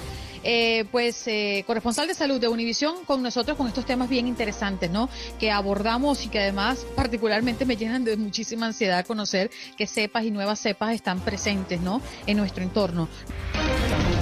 eh, 0.47 0.85
pues 0.91 1.23
eh, 1.25 1.63
corresponsal 1.65 2.07
de 2.07 2.13
salud 2.13 2.39
de 2.39 2.47
Univisión 2.47 3.03
con 3.05 3.23
nosotros 3.23 3.57
con 3.57 3.67
estos 3.67 3.83
temas 3.83 4.07
bien 4.07 4.27
interesantes, 4.27 4.91
¿no? 4.91 5.09
Que 5.39 5.49
abordamos 5.49 6.23
y 6.23 6.29
que 6.29 6.39
además 6.39 6.85
particularmente 6.95 7.65
me 7.65 7.75
llenan 7.75 8.03
de 8.03 8.15
muchísima 8.15 8.67
ansiedad 8.67 9.03
conocer 9.07 9.49
que 9.75 9.87
cepas 9.87 10.23
y 10.23 10.29
nuevas 10.29 10.59
cepas 10.59 10.93
están 10.93 11.19
presentes, 11.19 11.81
¿no? 11.81 11.99
En 12.27 12.37
nuestro 12.37 12.63
entorno. 12.63 13.09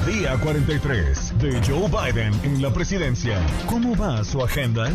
Día 0.07 0.37
43 0.39 1.39
de 1.39 1.61
Joe 1.67 1.89
Biden 1.89 2.33
en 2.43 2.61
la 2.61 2.73
presidencia. 2.73 3.37
¿Cómo 3.67 3.93
va 3.97 4.23
su 4.23 4.41
agenda? 4.41 4.93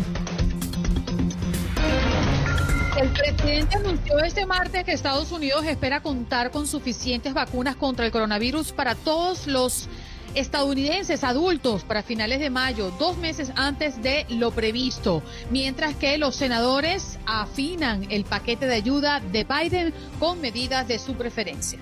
El 2.99 3.09
presidente 3.11 3.77
anunció 3.77 4.19
este 4.19 4.45
martes 4.47 4.83
que 4.83 4.93
Estados 4.93 5.31
Unidos 5.31 5.63
espera 5.65 6.01
contar 6.01 6.49
con 6.49 6.65
suficientes 6.65 7.35
vacunas 7.35 7.75
contra 7.75 8.05
el 8.05 8.11
coronavirus 8.11 8.71
para 8.71 8.95
todos 8.95 9.47
los 9.47 9.87
estadounidenses 10.35 11.23
adultos 11.23 11.83
para 11.83 12.03
finales 12.03 12.39
de 12.39 12.49
mayo, 12.49 12.91
dos 12.99 13.17
meses 13.17 13.51
antes 13.55 14.01
de 14.01 14.25
lo 14.29 14.51
previsto, 14.51 15.23
mientras 15.49 15.95
que 15.95 16.17
los 16.17 16.35
senadores 16.35 17.19
afinan 17.25 18.05
el 18.09 18.25
paquete 18.25 18.65
de 18.65 18.75
ayuda 18.75 19.19
de 19.19 19.43
Biden 19.43 19.93
con 20.19 20.41
medidas 20.41 20.87
de 20.87 20.99
su 20.99 21.15
preferencia. 21.15 21.79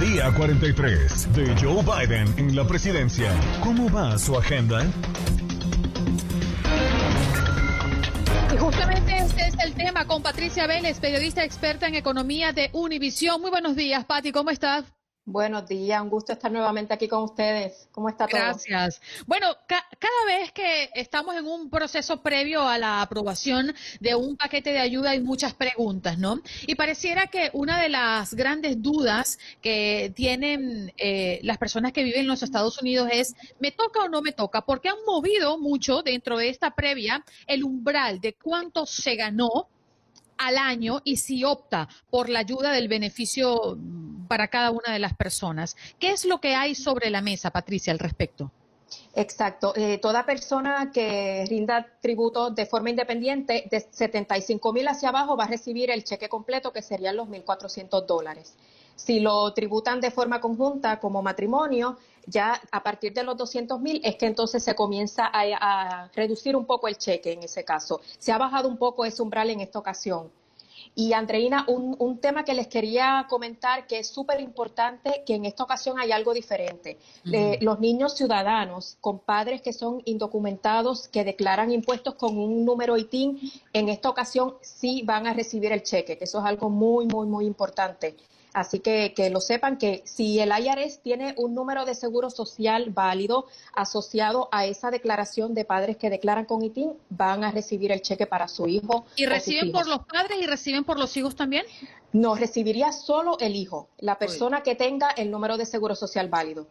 Día 0.00 0.32
43 0.34 1.34
de 1.34 1.54
Joe 1.60 1.82
Biden 1.82 2.34
en 2.38 2.56
la 2.56 2.66
presidencia. 2.66 3.32
¿Cómo 3.62 3.90
va 3.92 4.16
su 4.18 4.36
agenda? 4.36 4.86
Y 8.52 8.56
justamente 8.56 9.18
este 9.18 9.48
es 9.48 9.54
el 9.62 9.74
tema 9.74 10.06
con 10.06 10.22
Patricia 10.22 10.66
Vélez, 10.66 10.98
periodista 11.00 11.44
experta 11.44 11.86
en 11.86 11.94
economía 11.94 12.52
de 12.52 12.70
Univisión. 12.72 13.40
Muy 13.40 13.50
buenos 13.50 13.76
días, 13.76 14.04
Pati, 14.06 14.32
¿cómo 14.32 14.50
estás? 14.50 14.84
Buenos 15.30 15.68
días, 15.68 16.02
un 16.02 16.08
gusto 16.08 16.32
estar 16.32 16.50
nuevamente 16.50 16.92
aquí 16.92 17.06
con 17.06 17.22
ustedes. 17.22 17.88
¿Cómo 17.92 18.08
está 18.08 18.26
todo? 18.26 18.40
Gracias. 18.40 19.00
Bueno, 19.28 19.46
cada 19.68 20.24
vez 20.26 20.50
que 20.50 20.90
estamos 20.92 21.36
en 21.36 21.46
un 21.46 21.70
proceso 21.70 22.20
previo 22.20 22.66
a 22.66 22.78
la 22.78 23.00
aprobación 23.00 23.72
de 24.00 24.16
un 24.16 24.36
paquete 24.36 24.72
de 24.72 24.80
ayuda 24.80 25.10
hay 25.10 25.20
muchas 25.20 25.54
preguntas, 25.54 26.18
¿no? 26.18 26.40
Y 26.66 26.74
pareciera 26.74 27.28
que 27.28 27.50
una 27.52 27.80
de 27.80 27.90
las 27.90 28.34
grandes 28.34 28.82
dudas 28.82 29.38
que 29.62 30.12
tienen 30.16 30.92
eh, 30.96 31.38
las 31.44 31.58
personas 31.58 31.92
que 31.92 32.02
viven 32.02 32.22
en 32.22 32.26
los 32.26 32.42
Estados 32.42 32.82
Unidos 32.82 33.08
es, 33.12 33.36
¿me 33.60 33.70
toca 33.70 34.00
o 34.00 34.08
no 34.08 34.22
me 34.22 34.32
toca? 34.32 34.62
Porque 34.62 34.88
han 34.88 34.98
movido 35.06 35.58
mucho 35.58 36.02
dentro 36.02 36.38
de 36.38 36.48
esta 36.48 36.74
previa 36.74 37.24
el 37.46 37.62
umbral 37.62 38.20
de 38.20 38.32
cuánto 38.32 38.84
se 38.84 39.14
ganó 39.14 39.68
al 40.38 40.56
año 40.56 41.02
y 41.04 41.18
si 41.18 41.44
opta 41.44 41.88
por 42.10 42.28
la 42.28 42.40
ayuda 42.40 42.72
del 42.72 42.88
beneficio 42.88 43.78
para 44.30 44.46
cada 44.46 44.70
una 44.70 44.92
de 44.92 45.00
las 45.00 45.14
personas. 45.14 45.76
¿Qué 45.98 46.12
es 46.12 46.24
lo 46.24 46.40
que 46.40 46.54
hay 46.54 46.76
sobre 46.76 47.10
la 47.10 47.20
mesa, 47.20 47.50
Patricia, 47.50 47.92
al 47.92 47.98
respecto? 47.98 48.52
Exacto. 49.16 49.72
Eh, 49.74 49.98
toda 49.98 50.24
persona 50.24 50.92
que 50.92 51.44
rinda 51.48 51.84
tributo 52.00 52.50
de 52.50 52.64
forma 52.64 52.90
independiente 52.90 53.66
de 53.68 53.80
75 53.90 54.72
mil 54.72 54.86
hacia 54.86 55.08
abajo 55.08 55.36
va 55.36 55.44
a 55.44 55.48
recibir 55.48 55.90
el 55.90 56.04
cheque 56.04 56.28
completo, 56.28 56.72
que 56.72 56.80
serían 56.80 57.16
los 57.16 57.26
1.400 57.28 58.06
dólares. 58.06 58.54
Si 58.94 59.18
lo 59.18 59.52
tributan 59.52 60.00
de 60.00 60.12
forma 60.12 60.40
conjunta 60.40 61.00
como 61.00 61.22
matrimonio, 61.22 61.98
ya 62.26 62.60
a 62.70 62.82
partir 62.84 63.12
de 63.12 63.24
los 63.24 63.36
200 63.36 63.80
mil 63.80 64.00
es 64.04 64.14
que 64.14 64.26
entonces 64.26 64.62
se 64.62 64.76
comienza 64.76 65.28
a, 65.32 66.08
reducir 66.14 66.54
un 66.54 66.66
poco 66.66 66.86
el 66.86 66.96
cheque 66.98 67.32
en 67.32 67.42
ese 67.42 67.64
caso. 67.64 68.00
Se 68.18 68.30
ha 68.30 68.38
bajado 68.38 68.68
un 68.68 68.76
poco 68.76 69.04
ese 69.04 69.22
umbral 69.22 69.50
en 69.50 69.60
esta 69.60 69.80
ocasión. 69.80 70.30
Y 70.94 71.12
Andreina, 71.12 71.64
un, 71.68 72.18
tema 72.18 72.44
que 72.44 72.52
les 72.52 72.66
quería 72.66 73.26
comentar 73.28 73.86
que 73.86 74.00
es 74.00 74.08
súper 74.08 74.40
importante, 74.40 75.22
que 75.24 75.34
en 75.34 75.44
esta 75.44 75.62
ocasión 75.62 75.98
hay 75.98 76.12
algo 76.12 76.34
diferente. 76.34 76.98
los 77.60 77.80
niños 77.80 78.16
ciudadanos 78.16 78.96
con 79.00 79.20
padres 79.20 79.62
que 79.62 79.72
son 79.72 80.02
indocumentados, 80.04 81.08
que 81.08 81.24
declaran 81.24 81.70
impuestos 81.70 82.14
con 82.14 82.36
un 82.36 82.64
número 82.64 82.96
ITIN, 82.96 83.38
en 83.72 83.88
esta 83.88 84.10
ocasión 84.10 84.54
sí 84.60 85.02
van 85.04 85.26
a 85.26 85.32
recibir 85.32 85.72
el 85.72 85.82
cheque, 85.82 86.18
que 86.18 86.24
eso 86.24 86.40
es 86.40 86.44
algo 86.44 86.68
muy, 86.68 87.06
muy, 87.06 87.26
muy 87.26 87.46
importante. 87.46 88.16
Así 88.52 88.80
que 88.80 89.14
que 89.14 89.30
lo 89.30 89.40
sepan 89.40 89.78
que 89.78 90.02
si 90.04 90.40
el 90.40 90.50
IRS 90.50 91.00
tiene 91.02 91.34
un 91.36 91.54
número 91.54 91.84
de 91.84 91.94
seguro 91.94 92.30
social 92.30 92.90
válido 92.90 93.46
asociado 93.74 94.48
a 94.52 94.66
esa 94.66 94.90
declaración 94.90 95.54
de 95.54 95.64
padres 95.64 95.96
que 95.96 96.10
declaran 96.10 96.44
con 96.44 96.64
ITIN, 96.64 96.92
van 97.10 97.44
a 97.44 97.50
recibir 97.50 97.92
el 97.92 98.02
cheque 98.02 98.26
para 98.26 98.48
su 98.48 98.66
hijo. 98.66 99.04
¿Y 99.16 99.26
reciben 99.26 99.72
por 99.72 99.86
los 99.86 100.00
padres 100.06 100.38
y 100.40 100.46
reciben 100.46 100.84
por 100.84 100.98
los 100.98 101.16
hijos 101.16 101.36
también? 101.36 101.64
No, 102.12 102.34
recibiría 102.34 102.92
solo 102.92 103.38
el 103.38 103.54
hijo, 103.54 103.88
la 103.98 104.18
persona 104.18 104.62
que 104.62 104.74
tenga 104.74 105.10
el 105.10 105.30
número 105.30 105.56
de 105.56 105.66
seguro 105.66 105.94
social 105.94 106.28
válido. 106.28 106.66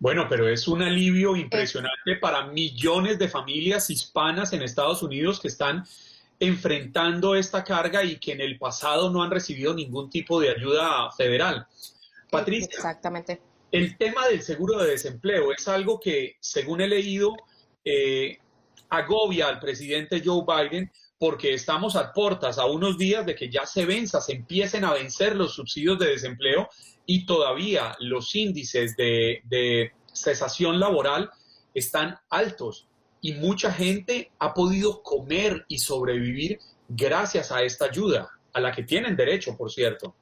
Bueno, 0.00 0.26
pero 0.28 0.48
es 0.48 0.66
un 0.66 0.82
alivio 0.82 1.36
impresionante 1.36 2.16
para 2.20 2.46
millones 2.48 3.18
de 3.18 3.28
familias 3.28 3.88
hispanas 3.90 4.52
en 4.52 4.62
Estados 4.62 5.02
Unidos 5.02 5.40
que 5.40 5.48
están 5.48 5.84
enfrentando 6.46 7.34
esta 7.34 7.64
carga 7.64 8.04
y 8.04 8.16
que 8.16 8.32
en 8.32 8.40
el 8.40 8.58
pasado 8.58 9.10
no 9.10 9.22
han 9.22 9.30
recibido 9.30 9.74
ningún 9.74 10.10
tipo 10.10 10.40
de 10.40 10.50
ayuda 10.50 11.10
federal. 11.12 11.66
Patricia, 12.30 12.68
exactamente. 12.72 13.40
El 13.70 13.96
tema 13.96 14.26
del 14.28 14.42
seguro 14.42 14.78
de 14.78 14.90
desempleo 14.90 15.52
es 15.52 15.66
algo 15.68 15.98
que, 15.98 16.36
según 16.40 16.80
he 16.80 16.88
leído, 16.88 17.34
eh, 17.84 18.38
agobia 18.88 19.48
al 19.48 19.58
presidente 19.58 20.22
Joe 20.24 20.44
Biden 20.46 20.90
porque 21.18 21.54
estamos 21.54 21.96
a 21.96 22.12
puertas, 22.12 22.58
a 22.58 22.66
unos 22.66 22.98
días 22.98 23.24
de 23.24 23.34
que 23.34 23.50
ya 23.50 23.66
se 23.66 23.86
venza, 23.86 24.20
se 24.20 24.32
empiecen 24.32 24.84
a 24.84 24.92
vencer 24.92 25.34
los 25.36 25.54
subsidios 25.54 25.98
de 25.98 26.08
desempleo 26.08 26.68
y 27.06 27.24
todavía 27.26 27.96
los 28.00 28.34
índices 28.34 28.96
de 28.96 29.92
cesación 30.12 30.78
laboral 30.78 31.30
están 31.72 32.16
altos 32.30 32.88
y 33.24 33.32
mucha 33.32 33.72
gente 33.72 34.30
ha 34.38 34.52
podido 34.52 35.02
comer 35.02 35.64
y 35.66 35.78
sobrevivir 35.78 36.60
gracias 36.90 37.50
a 37.50 37.62
esta 37.62 37.86
ayuda, 37.86 38.28
a 38.52 38.60
la 38.60 38.70
que 38.70 38.82
tienen 38.82 39.16
derecho, 39.16 39.56
por 39.56 39.72
cierto. 39.72 40.14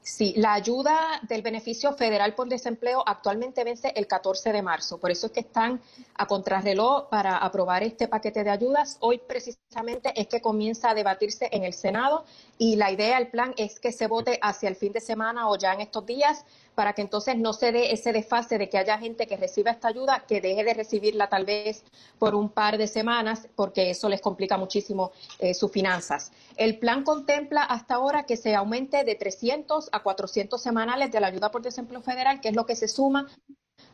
Sí, 0.00 0.32
la 0.38 0.54
ayuda 0.54 1.20
del 1.28 1.42
beneficio 1.42 1.92
federal 1.92 2.34
por 2.34 2.48
desempleo 2.48 3.02
actualmente 3.04 3.64
vence 3.64 3.92
el 3.96 4.06
14 4.06 4.50
de 4.50 4.62
marzo. 4.62 4.98
Por 4.98 5.10
eso 5.10 5.26
es 5.26 5.32
que 5.32 5.40
están 5.40 5.82
a 6.14 6.26
contrarreloj 6.26 7.10
para 7.10 7.36
aprobar 7.36 7.82
este 7.82 8.08
paquete 8.08 8.42
de 8.42 8.50
ayudas. 8.50 8.96
Hoy 9.00 9.18
precisamente 9.18 10.18
es 10.18 10.28
que 10.28 10.40
comienza 10.40 10.88
a 10.88 10.94
debatirse 10.94 11.50
en 11.52 11.64
el 11.64 11.74
Senado 11.74 12.24
y 12.58 12.76
la 12.76 12.90
idea, 12.90 13.18
el 13.18 13.28
plan 13.28 13.54
es 13.58 13.78
que 13.78 13.92
se 13.92 14.06
vote 14.06 14.38
hacia 14.40 14.68
el 14.68 14.76
fin 14.76 14.92
de 14.92 15.00
semana 15.00 15.48
o 15.48 15.56
ya 15.56 15.74
en 15.74 15.82
estos 15.82 16.06
días 16.06 16.44
para 16.74 16.94
que 16.94 17.02
entonces 17.02 17.36
no 17.36 17.52
se 17.52 17.70
dé 17.70 17.92
ese 17.92 18.12
desfase 18.12 18.56
de 18.56 18.68
que 18.70 18.78
haya 18.78 18.98
gente 18.98 19.26
que 19.26 19.36
reciba 19.36 19.70
esta 19.70 19.88
ayuda, 19.88 20.24
que 20.26 20.40
deje 20.40 20.64
de 20.64 20.72
recibirla 20.72 21.28
tal 21.28 21.44
vez 21.44 21.84
por 22.18 22.34
un 22.34 22.48
par 22.48 22.78
de 22.78 22.86
semanas, 22.86 23.48
porque 23.56 23.90
eso 23.90 24.08
les 24.08 24.22
complica 24.22 24.56
muchísimo 24.56 25.12
eh, 25.38 25.52
sus 25.52 25.70
finanzas. 25.70 26.32
El 26.56 26.78
plan 26.78 27.04
contempla 27.04 27.62
hasta 27.62 27.96
ahora 27.96 28.24
que 28.24 28.36
se 28.36 28.54
aumente 28.54 29.04
de 29.04 29.14
300 29.14 29.90
a 29.92 30.02
400 30.02 30.62
semanales 30.62 31.12
de 31.12 31.20
la 31.20 31.26
ayuda 31.26 31.50
por 31.50 31.62
desempleo 31.62 32.00
federal, 32.00 32.40
que 32.40 32.48
es 32.48 32.56
lo 32.56 32.64
que 32.64 32.76
se 32.76 32.88
suma 32.88 33.26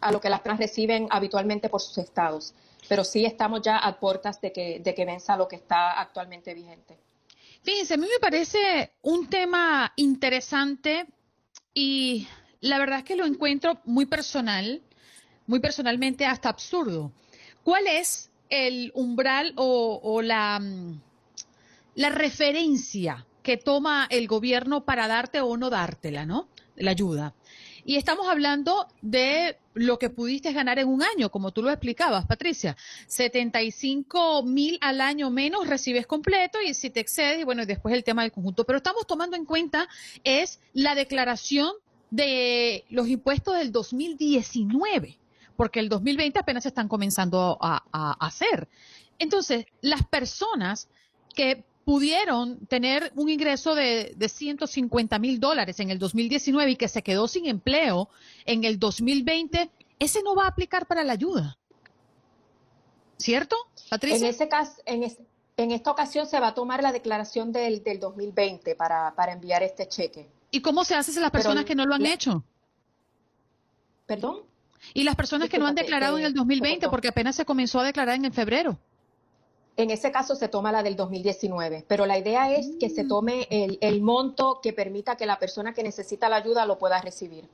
a 0.01 0.13
lo 0.13 0.21
que 0.21 0.31
las 0.31 0.43
trans 0.43 0.61
reciben 0.61 1.09
habitualmente 1.11 1.69
por 1.69 1.81
sus 1.81 1.99
estados. 1.99 2.55
Pero 2.89 3.03
sí 3.03 3.25
estamos 3.25 3.63
ya 3.63 3.79
a 3.79 3.99
puertas 3.99 4.41
de 4.41 4.53
que, 4.53 4.81
de 4.81 4.95
que 4.95 5.05
venza 5.05 5.37
lo 5.37 5.49
que 5.49 5.57
está 5.57 6.01
actualmente 6.01 6.55
vigente. 6.55 6.99
Fíjense, 7.63 7.95
a 7.95 7.97
mí 7.97 8.07
me 8.07 8.21
parece 8.21 8.93
un 9.03 9.29
tema 9.29 9.93
interesante 9.97 11.07
y 11.75 12.27
la 12.61 12.79
verdad 12.79 12.99
es 12.99 13.05
que 13.05 13.17
lo 13.17 13.25
encuentro 13.25 13.81
muy 13.85 14.07
personal, 14.07 14.83
muy 15.47 15.61
personalmente 15.61 16.27
hasta 16.27 16.49
absurdo. 16.49 17.13
¿cuál 17.63 17.87
es 17.87 18.31
el 18.49 18.93
umbral 18.95 19.53
o, 19.57 20.21
la, 20.23 20.59
mm, 20.61 21.01
la 21.95 22.11
referencia 22.11 23.27
que 23.43 23.57
toma 23.57 24.07
el 24.11 24.29
gobierno 24.29 24.85
para 24.85 25.09
darte 25.09 25.41
o 25.41 25.57
no 25.57 25.71
dártela, 25.71 26.27
¿no? 26.27 26.49
La 26.77 26.93
ayuda. 26.93 27.35
Y 27.85 27.97
estamos 27.97 28.29
hablando 28.29 28.87
de 29.01 29.59
lo 29.75 29.99
que 29.99 30.11
pudiste 30.11 30.53
ganar 30.53 30.79
en 30.79 30.89
un 30.89 31.03
año, 31.03 31.31
como 31.31 31.51
tú 31.51 31.63
lo 31.63 31.71
explicabas, 31.71 32.27
Patricia. 32.27 32.77
75 33.09 34.45
mil 34.45 34.79
al 34.81 35.01
año 35.01 35.31
menos 35.31 35.67
recibes 35.67 36.07
completo 36.07 36.59
y 36.65 36.75
si 36.75 36.91
te 36.91 37.01
excedes, 37.01 37.45
bueno, 37.45 37.63
y 37.63 37.67
después 37.67 37.95
el 37.95 38.05
tema 38.05 38.23
del 38.23 38.31
conjunto. 38.31 38.65
Pero 38.65 38.77
estamos 38.77 39.07
tomando 39.07 39.37
en 39.37 39.45
cuenta 39.45 39.89
es 40.23 40.61
la 40.73 40.95
declaración 40.95 41.73
de 42.11 42.85
los 42.91 43.09
impuestos 43.09 43.57
del 43.57 43.73
2019, 43.73 45.19
porque 45.57 45.81
el 45.81 45.89
2020 45.89 46.39
apenas 46.39 46.63
se 46.63 46.69
están 46.69 46.89
comenzando 46.89 47.59
a 47.61 48.17
hacer. 48.21 48.69
Entonces, 49.19 49.67
las 49.81 50.07
personas 50.07 50.89
que 51.35 51.65
pudieron 51.85 52.67
tener 52.67 53.13
un 53.17 53.29
ingreso 53.29 53.75
de, 53.75 54.15
de 54.17 54.29
150 54.29 55.19
mil 55.19 55.41
dólares 55.41 55.81
en 55.81 55.91
el 55.91 55.99
2019 55.99 56.73
y 56.73 56.77
que 56.77 56.89
se 56.89 57.03
quedó 57.03 57.29
sin 57.29 57.47
empleo 57.47 58.09
en 58.45 58.65
el 58.65 58.79
2020, 58.79 59.71
ese 59.99 60.23
no 60.23 60.35
va 60.35 60.45
a 60.45 60.49
aplicar 60.49 60.87
para 60.87 61.05
la 61.05 61.13
ayuda. 61.13 61.59
¿Cierto, 63.19 63.57
Patricia? 63.89 64.27
En, 64.27 64.35
ese 64.35 64.49
caso, 64.49 64.83
en, 64.85 65.05
en 65.57 65.71
esta 65.71 65.91
ocasión 65.91 66.27
se 66.27 66.41
va 66.41 66.49
a 66.49 66.55
tomar 66.55 66.83
la 66.83 66.93
declaración 66.93 67.53
del, 67.53 67.83
del 67.83 68.01
2020 68.01 68.75
para, 68.75 69.15
para 69.15 69.33
enviar 69.33 69.63
este 69.63 69.89
cheque. 69.89 70.29
¿Y 70.51 70.61
cómo 70.61 70.85
se 70.85 70.95
hace 70.95 71.13
si 71.13 71.21
las 71.21 71.31
personas 71.31 71.65
que 71.65 71.75
no 71.75 71.87
lo 71.87 71.95
han 71.95 72.07
hecho? 72.07 72.45
¿Perdón? 74.07 74.41
Y 74.95 75.05
las 75.05 75.15
personas 75.15 75.49
que 75.49 75.59
no 75.59 75.67
han 75.67 75.75
declarado 75.75 76.19
en 76.19 76.25
el 76.25 76.35
2020, 76.35 76.89
porque 76.89 77.09
apenas 77.09 77.37
se 77.37 77.45
comenzó 77.45 77.81
a 77.81 77.85
declarar 77.85 78.17
en 78.17 78.25
el 78.25 78.33
febrero. 78.33 78.79
En 79.77 79.91
ese 79.91 80.13
caso 80.13 80.35
se 80.37 80.49
toma 80.49 80.71
la 80.71 80.83
del 80.83 80.97
2019, 80.97 81.87
pero 81.89 82.05
la 82.05 82.19
idea 82.19 82.53
es 82.53 82.73
que 82.79 82.91
se 82.91 83.05
tome 83.05 83.49
el, 83.51 84.03
monto 84.03 84.61
que 84.63 84.75
permita 84.75 85.17
que 85.17 85.25
la 85.25 85.39
persona 85.39 85.73
que 85.73 85.83
necesita 85.83 86.29
la 86.29 86.37
ayuda 86.37 86.67
lo 86.67 86.79
pueda 86.79 87.01
recibir. 87.01 87.49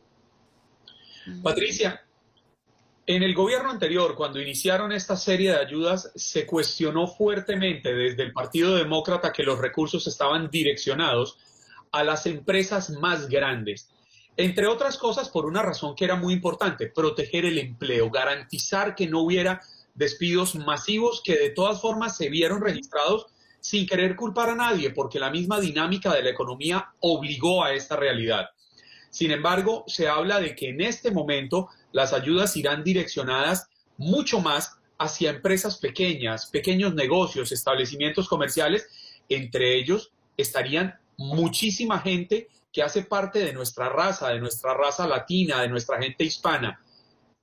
Patricia, 1.42 2.02
en 3.06 3.22
el 3.22 3.34
gobierno 3.34 3.70
anterior, 3.70 4.16
cuando 4.16 4.40
iniciaron 4.40 4.90
esta 4.90 5.16
serie 5.16 5.52
de 5.52 5.58
ayudas, 5.58 6.10
se 6.16 6.44
cuestionó 6.44 7.06
fuertemente 7.06 7.94
desde 7.94 8.25
el 8.25 8.32
Partido 8.32 8.75
Demócrata 8.75 9.32
que 9.32 9.44
los 9.44 9.58
recursos 9.58 10.06
estaban 10.08 10.50
direccionados 10.50 11.38
a 11.92 12.02
las 12.02 12.26
empresas 12.26 12.90
más 12.90 13.28
grandes. 13.28 13.88
Entre 14.37 14.66
otras 14.66 14.98
cosas, 14.98 15.28
por 15.28 15.46
una 15.46 15.62
razón 15.62 15.94
que 15.94 16.04
era 16.04 16.16
muy 16.16 16.32
importante, 16.32 16.88
proteger 16.88 17.44
el 17.44 17.58
empleo, 17.58 18.10
garantizar 18.10 18.94
que 18.94 19.06
no 19.06 19.20
hubiera 19.20 19.60
despidos 19.99 20.55
masivos 20.55 21.21
que 21.25 21.37
de 21.37 21.50
todas 21.50 21.81
formas 21.81 22.17
se 22.17 22.31
vieron 22.31 22.62
registrados 22.62 23.26
sin 23.61 23.87
querer 23.87 24.14
culpar 24.14 24.49
a 24.49 24.55
nadie, 24.55 24.90
porque 24.90 25.19
la 25.19 25.31
misma 25.31 25.61
dinámica 25.61 26.14
de 26.14 26.23
la 26.23 26.31
economía 26.31 26.93
obligó 27.00 27.64
a 27.64 27.75
esta 27.75 27.97
realidad. 27.97 28.47
Sin 29.11 29.33
embargo, 29.33 29.85
se 29.88 30.09
habla 30.09 30.38
de 30.38 30.55
que 30.55 30.69
en 30.69 30.81
este 30.81 31.11
momento 31.11 31.69
las 31.90 32.12
ayudas 32.12 32.57
irán 32.57 32.85
direccionadas 32.85 33.69
mucho 33.97 34.40
más 34.40 34.76
hacia 34.99 35.31
empresas 35.31 35.78
pequeñas, 35.78 36.47
pequeños 36.47 36.95
negocios, 36.95 37.50
establecimientos 37.50 38.28
comerciales. 38.28 38.87
Entre 39.28 39.76
ellos 39.76 40.12
estarían 40.37 40.95
muchísima 41.17 41.99
gente 41.99 42.49
que 42.73 42.83
hace 42.83 43.02
parte 43.02 43.40
de 43.40 43.52
nuestra 43.52 43.88
raza, 43.88 44.28
de 44.28 44.38
nuestra 44.38 44.75
raza 44.75 45.09
latina, 45.09 45.62
de 45.62 45.69
nuestra 45.69 46.00
gente 46.00 46.25
hispana 46.25 46.81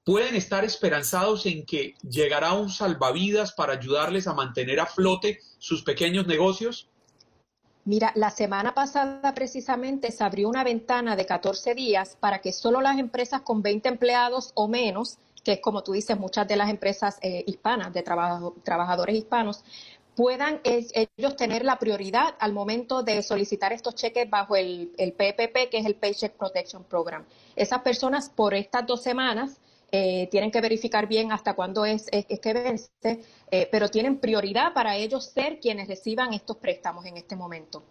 pueden 0.05 0.35
estar 0.35 0.63
esperanzados 0.63 1.47
en 1.47 1.65
que 1.65 1.95
llegará 2.07 2.53
un 2.53 2.69
salvavidas 2.69 3.51
para 3.53 3.73
ayudarles 3.73 4.27
a 4.27 4.33
mantener 4.33 4.79
a 4.79 4.85
flote 4.85 5.39
sus 5.57 5.81
pequeños 5.83 6.27
negocios? 6.27 6.87
Mira, 7.85 8.11
la 8.15 8.29
semana 8.29 8.73
pasada 8.73 9.33
precisamente 9.33 10.11
se 10.11 10.23
abrió 10.23 10.47
una 10.47 10.63
ventana 10.63 11.15
de 11.15 11.25
14 11.25 11.73
días 11.73 12.17
para 12.19 12.39
que 12.39 12.53
solo 12.53 12.81
las 12.81 12.99
empresas 12.99 13.41
con 13.41 13.61
20 13.63 13.89
empleados 13.89 14.51
o 14.53 14.67
menos, 14.67 15.17
que 15.43 15.53
es 15.53 15.59
como 15.59 15.83
tú 15.83 15.93
dices, 15.93 16.17
muchas 16.17 16.47
de 16.47 16.55
las 16.55 16.69
empresas 16.69 17.17
eh, 17.21 17.43
hispanas, 17.47 17.91
de 17.91 18.03
trabajadores 18.03 19.15
hispanos, 19.15 19.63
puedan 20.15 20.61
ellos 20.63 21.35
tener 21.35 21.65
la 21.65 21.77
prioridad 21.77 22.35
al 22.39 22.53
momento 22.53 23.03
de 23.03 23.21
solicitar 23.21 23.73
estos 23.73 23.95
cheques 23.95 24.29
bajo 24.29 24.55
el, 24.55 24.93
el 24.97 25.13
PPP, 25.13 25.69
que 25.69 25.77
es 25.79 25.85
el 25.85 25.95
Paycheck 25.95 26.33
Protection 26.33 26.83
Program. 26.83 27.25
Esas 27.55 27.81
personas 27.81 28.29
por 28.29 28.53
estas 28.53 28.87
dos 28.87 29.03
semanas 29.03 29.59
eh, 29.97 30.27
tienen 30.29 30.51
que 30.51 30.59
verificar 30.59 31.07
bien 31.07 31.31
hasta 31.31 31.53
cuándo 31.53 31.85
es, 31.85 32.09
que 32.11 32.53
vence, 32.53 32.89
eh, 33.49 33.69
pero 33.71 33.87
tienen 33.87 34.17
prioridad 34.19 34.73
para 34.73 34.97
ellos 34.97 35.23
ser 35.23 35.57
quienes 35.61 35.87
reciban 35.87 36.33
estos 36.33 36.57
préstamos 36.57 37.05
en 37.05 37.15
este 37.15 37.37
momento. 37.37 37.81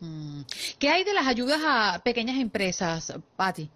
Mm. 0.00 0.40
¿Qué 0.78 0.88
hay 0.88 1.04
de 1.04 1.12
las 1.12 1.26
ayudas 1.26 1.60
a 1.62 2.00
pequeñas 2.02 2.38
empresas, 2.40 3.12
Patti? 3.36 3.68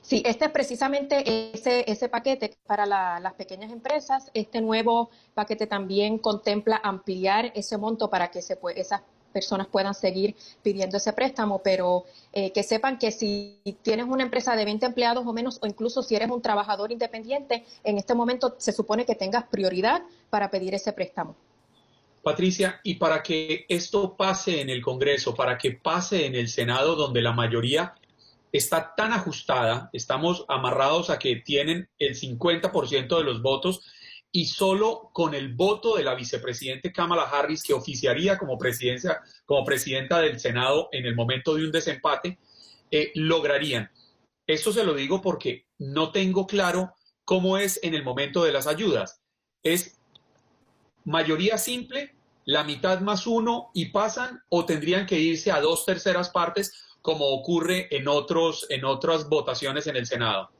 Sí, 0.00 0.22
este 0.24 0.44
es 0.44 0.50
precisamente 0.52 1.24
ese, 1.52 1.90
ese 1.90 2.08
paquete 2.08 2.56
para 2.68 2.86
las 2.86 3.34
pequeñas 3.34 3.72
empresas. 3.72 4.30
Este 4.32 4.60
nuevo 4.60 5.10
paquete 5.34 5.66
también 5.66 6.18
contempla 6.18 6.80
ampliar 6.84 7.50
ese 7.56 7.76
monto 7.78 8.08
para 8.08 8.30
que 8.30 8.42
se 8.42 8.56
esas 8.76 9.02
personas 9.34 9.66
puedan 9.66 9.92
seguir 9.92 10.36
pidiendo 10.62 10.96
ese 10.96 11.12
préstamo, 11.12 11.60
pero 11.62 12.04
eh, 12.32 12.52
que 12.52 12.62
sepan 12.62 12.98
que 12.98 13.10
si 13.10 13.58
tienes 13.82 14.06
una 14.06 14.22
empresa 14.22 14.54
de 14.54 14.64
20 14.64 14.86
empleados 14.86 15.26
o 15.26 15.32
menos, 15.32 15.58
o 15.60 15.66
incluso 15.66 16.02
si 16.02 16.14
eres 16.14 16.30
un 16.30 16.40
trabajador 16.40 16.92
independiente, 16.92 17.64
en 17.82 17.98
este 17.98 18.14
momento 18.14 18.54
se 18.58 18.72
supone 18.72 19.04
que 19.04 19.16
tengas 19.16 19.44
prioridad 19.44 20.02
para 20.30 20.50
pedir 20.50 20.74
ese 20.74 20.92
préstamo. 20.92 21.34
Patricia, 22.22 22.80
y 22.82 22.94
para 22.94 23.22
que 23.22 23.66
esto 23.68 24.16
pase 24.16 24.62
en 24.62 24.70
el 24.70 24.80
Congreso, 24.80 25.34
para 25.34 25.58
que 25.58 25.72
pase 25.72 26.24
en 26.24 26.34
el 26.34 26.48
Senado, 26.48 26.94
donde 26.94 27.20
la 27.20 27.32
mayoría 27.32 27.94
está 28.54 28.94
tan 28.96 29.12
ajustada, 29.12 29.90
estamos 29.92 30.44
amarrados 30.48 31.10
a 31.10 31.18
que 31.18 31.36
tienen 31.36 31.88
el 31.98 32.14
50% 32.14 33.18
de 33.18 33.24
los 33.24 33.42
votos, 33.42 33.82
y 34.36 34.46
solo 34.46 35.10
con 35.12 35.32
el 35.32 35.54
voto 35.54 35.94
de 35.94 36.02
la 36.02 36.16
vicepresidente 36.16 36.92
Kamala 36.92 37.22
Harris, 37.22 37.62
que 37.62 37.72
oficiaría 37.72 38.36
como, 38.36 38.58
presidencia, 38.58 39.22
como 39.46 39.64
presidenta 39.64 40.18
del 40.18 40.40
Senado 40.40 40.88
en 40.90 41.06
el 41.06 41.14
momento 41.14 41.54
de 41.54 41.64
un 41.64 41.70
desempate, 41.70 42.40
eh, 42.90 43.12
lograrían. 43.14 43.88
Eso 44.44 44.72
se 44.72 44.82
lo 44.82 44.92
digo 44.92 45.22
porque 45.22 45.68
no 45.78 46.10
tengo 46.10 46.48
claro 46.48 46.96
cómo 47.24 47.58
es 47.58 47.78
en 47.84 47.94
el 47.94 48.02
momento 48.02 48.42
de 48.42 48.50
las 48.50 48.66
ayudas. 48.66 49.20
¿Es 49.62 50.00
mayoría 51.04 51.56
simple, 51.56 52.16
la 52.44 52.64
mitad 52.64 53.02
más 53.02 53.28
uno 53.28 53.70
y 53.72 53.90
pasan 53.90 54.42
o 54.48 54.64
tendrían 54.64 55.06
que 55.06 55.20
irse 55.20 55.52
a 55.52 55.60
dos 55.60 55.86
terceras 55.86 56.30
partes 56.30 56.72
como 57.02 57.26
ocurre 57.26 57.86
en, 57.96 58.08
otros, 58.08 58.66
en 58.68 58.84
otras 58.84 59.28
votaciones 59.28 59.86
en 59.86 59.94
el 59.94 60.06
Senado? 60.06 60.50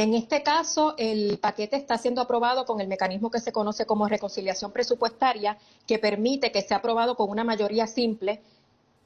En 0.00 0.14
este 0.14 0.42
caso, 0.42 0.94
el 0.96 1.38
paquete 1.40 1.76
está 1.76 1.98
siendo 1.98 2.22
aprobado 2.22 2.64
con 2.64 2.80
el 2.80 2.88
mecanismo 2.88 3.30
que 3.30 3.38
se 3.38 3.52
conoce 3.52 3.84
como 3.84 4.08
reconciliación 4.08 4.72
presupuestaria, 4.72 5.58
que 5.86 5.98
permite 5.98 6.50
que 6.50 6.62
sea 6.62 6.78
aprobado 6.78 7.16
con 7.16 7.28
una 7.28 7.44
mayoría 7.44 7.86
simple 7.86 8.40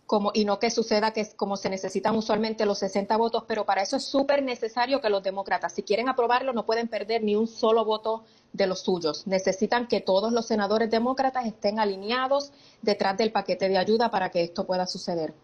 como, 0.07 0.31
y 0.35 0.45
no 0.45 0.61
que 0.61 0.71
suceda 0.71 1.13
que 1.13 1.29
como 1.35 1.57
se 1.57 1.69
necesitan 1.69 2.15
usualmente 2.15 2.65
los 2.65 2.79
60 2.79 3.17
votos, 3.17 3.43
pero 3.49 3.65
para 3.65 3.83
eso 3.83 3.97
es 3.97 4.05
súper 4.05 4.45
necesario 4.45 5.01
que 5.01 5.09
los 5.11 5.25
demócratas, 5.25 5.73
si 5.73 5.83
quieren 5.83 6.09
aprobarlo, 6.09 6.53
no 6.53 6.65
pueden 6.65 6.87
perder 6.87 7.25
ni 7.25 7.35
un 7.35 7.49
solo 7.49 7.85
voto 7.85 8.23
de 8.53 8.69
los 8.69 8.79
suyos. 8.79 9.27
Necesitan 9.27 9.89
que 9.89 10.01
todos 10.01 10.33
los 10.33 10.47
senadores 10.47 10.93
demócratas 10.93 11.45
estén 11.45 11.81
alineados 11.81 12.53
detrás 12.83 13.17
del 13.19 13.33
paquete 13.33 13.69
de 13.69 13.79
ayuda 13.79 14.13
para 14.13 14.31
que 14.31 14.45
esto 14.45 14.65
pueda 14.65 14.87
suceder. 14.87 15.35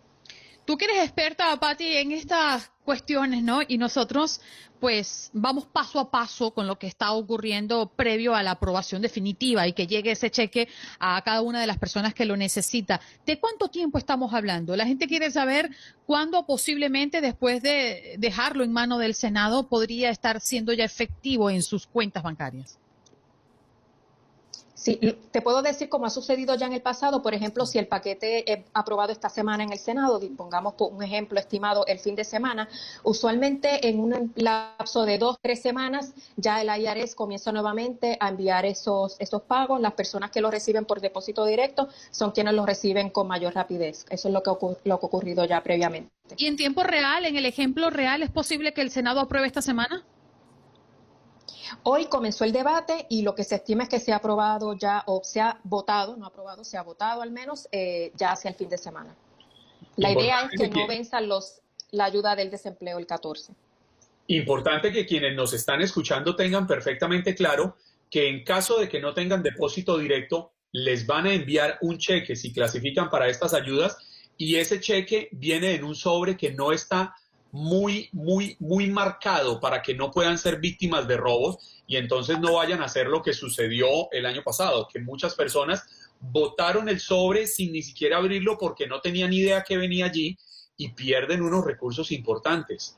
Tú 0.64 0.76
que 0.76 0.86
eres 0.86 1.04
experta, 1.04 1.56
Patti, 1.58 1.96
en 1.96 2.12
estas 2.12 2.70
cuestiones, 2.84 3.42
¿no? 3.42 3.60
Y 3.66 3.78
nosotros, 3.78 4.40
pues, 4.80 5.30
vamos 5.32 5.66
paso 5.66 6.00
a 6.00 6.10
paso 6.10 6.52
con 6.52 6.66
lo 6.66 6.78
que 6.78 6.88
está 6.88 7.12
ocurriendo 7.12 7.92
previo 7.94 8.34
a 8.34 8.42
la 8.42 8.52
aprobación 8.52 9.00
definitiva 9.00 9.68
y 9.68 9.74
que 9.74 9.86
llegue 9.86 10.10
ese 10.10 10.30
cheque 10.30 10.68
a 10.98 11.22
cada 11.22 11.42
una 11.42 11.60
de 11.60 11.68
las 11.68 11.78
personas 11.78 12.14
que 12.14 12.24
lo 12.24 12.36
necesita. 12.36 13.00
¿De 13.24 13.38
cuánto 13.38 13.68
tiempo 13.68 13.96
estamos 13.98 14.34
hablando? 14.34 14.74
La 14.74 14.86
gente 14.86 15.06
quiere 15.06 15.30
saber 15.30 15.70
cuándo 16.04 16.46
posiblemente 16.46 17.20
después 17.20 17.62
de 17.62 18.16
dejarlo 18.18 18.64
en 18.64 18.72
mano 18.72 18.98
del 18.98 19.14
Senado 19.14 19.68
podría 19.68 20.10
estar 20.10 20.40
siendo 20.40 20.72
ya 20.72 20.84
efectivo 20.84 21.48
en 21.48 21.62
sus 21.62 21.86
cuentas 21.86 22.24
bancarias. 22.24 22.79
Sí, 24.80 24.98
te 25.30 25.42
puedo 25.42 25.60
decir 25.60 25.90
como 25.90 26.06
ha 26.06 26.10
sucedido 26.10 26.54
ya 26.54 26.66
en 26.66 26.72
el 26.72 26.80
pasado, 26.80 27.20
por 27.20 27.34
ejemplo, 27.34 27.66
si 27.66 27.78
el 27.78 27.86
paquete 27.86 28.50
es 28.50 28.64
aprobado 28.72 29.12
esta 29.12 29.28
semana 29.28 29.62
en 29.62 29.72
el 29.72 29.78
Senado, 29.78 30.18
pongamos 30.34 30.72
un 30.78 31.02
ejemplo 31.02 31.38
estimado 31.38 31.84
el 31.86 31.98
fin 31.98 32.14
de 32.14 32.24
semana, 32.24 32.66
usualmente 33.02 33.86
en 33.86 34.00
un 34.00 34.32
lapso 34.36 35.04
de 35.04 35.18
dos, 35.18 35.36
tres 35.42 35.60
semanas 35.60 36.14
ya 36.36 36.62
el 36.62 36.70
IRS 36.82 37.14
comienza 37.14 37.52
nuevamente 37.52 38.16
a 38.20 38.30
enviar 38.30 38.64
esos, 38.64 39.16
esos 39.18 39.42
pagos. 39.42 39.82
Las 39.82 39.92
personas 39.92 40.30
que 40.30 40.40
los 40.40 40.50
reciben 40.50 40.86
por 40.86 41.02
depósito 41.02 41.44
directo 41.44 41.88
son 42.10 42.30
quienes 42.30 42.54
los 42.54 42.64
reciben 42.64 43.10
con 43.10 43.28
mayor 43.28 43.54
rapidez. 43.54 44.06
Eso 44.08 44.28
es 44.28 44.32
lo 44.32 44.42
que, 44.42 44.50
lo 44.50 44.98
que 44.98 45.06
ha 45.06 45.08
ocurrido 45.08 45.44
ya 45.44 45.62
previamente. 45.62 46.10
¿Y 46.38 46.46
en 46.46 46.56
tiempo 46.56 46.84
real, 46.84 47.26
en 47.26 47.36
el 47.36 47.44
ejemplo 47.44 47.90
real, 47.90 48.22
es 48.22 48.30
posible 48.30 48.72
que 48.72 48.80
el 48.80 48.90
Senado 48.90 49.20
apruebe 49.20 49.46
esta 49.46 49.60
semana? 49.60 50.02
Hoy 51.82 52.06
comenzó 52.06 52.44
el 52.44 52.52
debate 52.52 53.06
y 53.08 53.22
lo 53.22 53.34
que 53.34 53.44
se 53.44 53.56
estima 53.56 53.84
es 53.84 53.88
que 53.88 54.00
se 54.00 54.12
ha 54.12 54.16
aprobado 54.16 54.74
ya, 54.74 55.02
o 55.06 55.22
se 55.24 55.40
ha 55.40 55.60
votado, 55.64 56.16
no 56.16 56.26
aprobado, 56.26 56.64
se 56.64 56.76
ha 56.76 56.82
votado 56.82 57.22
al 57.22 57.30
menos 57.30 57.68
eh, 57.72 58.12
ya 58.16 58.32
hacia 58.32 58.50
el 58.50 58.56
fin 58.56 58.68
de 58.68 58.78
semana. 58.78 59.14
La 59.96 60.12
idea 60.12 60.48
es 60.50 60.58
que 60.58 60.68
no 60.68 60.86
venzan 60.86 61.28
los, 61.28 61.60
la 61.90 62.04
ayuda 62.04 62.36
del 62.36 62.50
desempleo 62.50 62.98
el 62.98 63.06
14. 63.06 63.52
Importante 64.28 64.92
que 64.92 65.06
quienes 65.06 65.34
nos 65.34 65.52
están 65.52 65.80
escuchando 65.82 66.36
tengan 66.36 66.66
perfectamente 66.66 67.34
claro 67.34 67.76
que 68.10 68.28
en 68.28 68.44
caso 68.44 68.78
de 68.78 68.88
que 68.88 69.00
no 69.00 69.14
tengan 69.14 69.42
depósito 69.42 69.98
directo, 69.98 70.52
les 70.72 71.06
van 71.06 71.26
a 71.26 71.32
enviar 71.32 71.78
un 71.80 71.98
cheque 71.98 72.36
si 72.36 72.52
clasifican 72.52 73.10
para 73.10 73.28
estas 73.28 73.54
ayudas 73.54 73.96
y 74.36 74.56
ese 74.56 74.80
cheque 74.80 75.28
viene 75.32 75.74
en 75.74 75.84
un 75.84 75.94
sobre 75.94 76.36
que 76.36 76.52
no 76.52 76.72
está 76.72 77.14
muy, 77.52 78.08
muy, 78.12 78.56
muy 78.60 78.88
marcado 78.88 79.60
para 79.60 79.82
que 79.82 79.94
no 79.94 80.10
puedan 80.10 80.38
ser 80.38 80.60
víctimas 80.60 81.08
de 81.08 81.16
robos 81.16 81.82
y 81.86 81.96
entonces 81.96 82.38
no 82.38 82.54
vayan 82.54 82.82
a 82.82 82.86
hacer 82.86 83.08
lo 83.08 83.22
que 83.22 83.32
sucedió 83.32 84.10
el 84.12 84.26
año 84.26 84.42
pasado, 84.42 84.88
que 84.92 85.00
muchas 85.00 85.34
personas 85.34 86.10
votaron 86.20 86.88
el 86.88 87.00
sobre 87.00 87.46
sin 87.46 87.72
ni 87.72 87.82
siquiera 87.82 88.18
abrirlo 88.18 88.58
porque 88.58 88.86
no 88.86 89.00
tenían 89.00 89.32
idea 89.32 89.62
que 89.62 89.76
venía 89.76 90.06
allí 90.06 90.38
y 90.76 90.90
pierden 90.90 91.42
unos 91.42 91.64
recursos 91.64 92.12
importantes. 92.12 92.96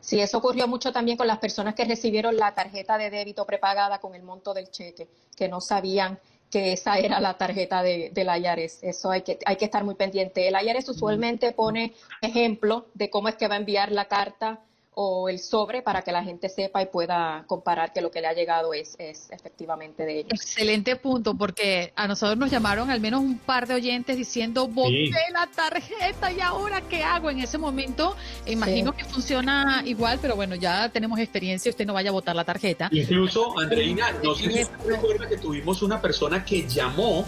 Sí, 0.00 0.18
eso 0.20 0.38
ocurrió 0.38 0.66
mucho 0.66 0.92
también 0.92 1.16
con 1.16 1.26
las 1.26 1.38
personas 1.38 1.74
que 1.74 1.84
recibieron 1.84 2.36
la 2.36 2.54
tarjeta 2.54 2.98
de 2.98 3.10
débito 3.10 3.46
prepagada 3.46 4.00
con 4.00 4.14
el 4.14 4.22
monto 4.22 4.52
del 4.52 4.70
cheque, 4.70 5.08
que 5.36 5.48
no 5.48 5.60
sabían 5.60 6.18
que 6.50 6.72
esa 6.72 6.98
era 6.98 7.20
la 7.20 7.38
tarjeta 7.38 7.82
de, 7.82 8.10
del 8.12 8.26
IARES. 8.26 8.80
Eso 8.82 9.10
hay 9.10 9.22
que, 9.22 9.38
hay 9.46 9.56
que 9.56 9.64
estar 9.64 9.84
muy 9.84 9.94
pendiente. 9.94 10.48
El 10.48 10.54
IARES 10.54 10.88
usualmente 10.88 11.52
pone 11.52 11.94
ejemplo 12.20 12.86
de 12.94 13.08
cómo 13.08 13.28
es 13.28 13.36
que 13.36 13.48
va 13.48 13.54
a 13.54 13.58
enviar 13.58 13.92
la 13.92 14.06
carta 14.06 14.60
o 15.02 15.30
el 15.30 15.38
sobre 15.38 15.80
para 15.80 16.02
que 16.02 16.12
la 16.12 16.22
gente 16.22 16.50
sepa 16.50 16.82
y 16.82 16.86
pueda 16.86 17.44
comparar 17.46 17.90
que 17.94 18.02
lo 18.02 18.10
que 18.10 18.20
le 18.20 18.26
ha 18.26 18.34
llegado 18.34 18.74
es, 18.74 18.96
es 18.98 19.30
efectivamente 19.30 20.04
de 20.04 20.18
ellos. 20.18 20.32
Excelente 20.32 20.94
punto, 20.96 21.34
porque 21.34 21.94
a 21.96 22.06
nosotros 22.06 22.36
nos 22.36 22.50
llamaron 22.50 22.90
al 22.90 23.00
menos 23.00 23.22
un 23.22 23.38
par 23.38 23.66
de 23.66 23.72
oyentes 23.72 24.18
diciendo, 24.18 24.68
boté 24.68 25.10
la 25.32 25.46
tarjeta 25.46 26.30
y 26.30 26.42
ahora 26.42 26.82
qué 26.82 27.02
hago 27.02 27.30
en 27.30 27.38
ese 27.38 27.56
momento. 27.56 28.14
Imagino 28.44 28.94
que 28.94 29.06
funciona 29.06 29.82
igual, 29.86 30.18
pero 30.20 30.36
bueno, 30.36 30.54
ya 30.54 30.90
tenemos 30.90 31.18
experiencia, 31.18 31.70
usted 31.70 31.86
no 31.86 31.94
vaya 31.94 32.10
a 32.10 32.12
votar 32.12 32.36
la 32.36 32.44
tarjeta. 32.44 32.90
Incluso, 32.92 33.58
Andreina, 33.58 34.12
no 34.22 34.34
sé 34.34 34.52
si 34.52 34.62
usted 34.64 34.86
recuerda 34.86 35.26
que 35.26 35.38
tuvimos 35.38 35.80
una 35.80 36.02
persona 36.02 36.44
que 36.44 36.68
llamó 36.68 37.24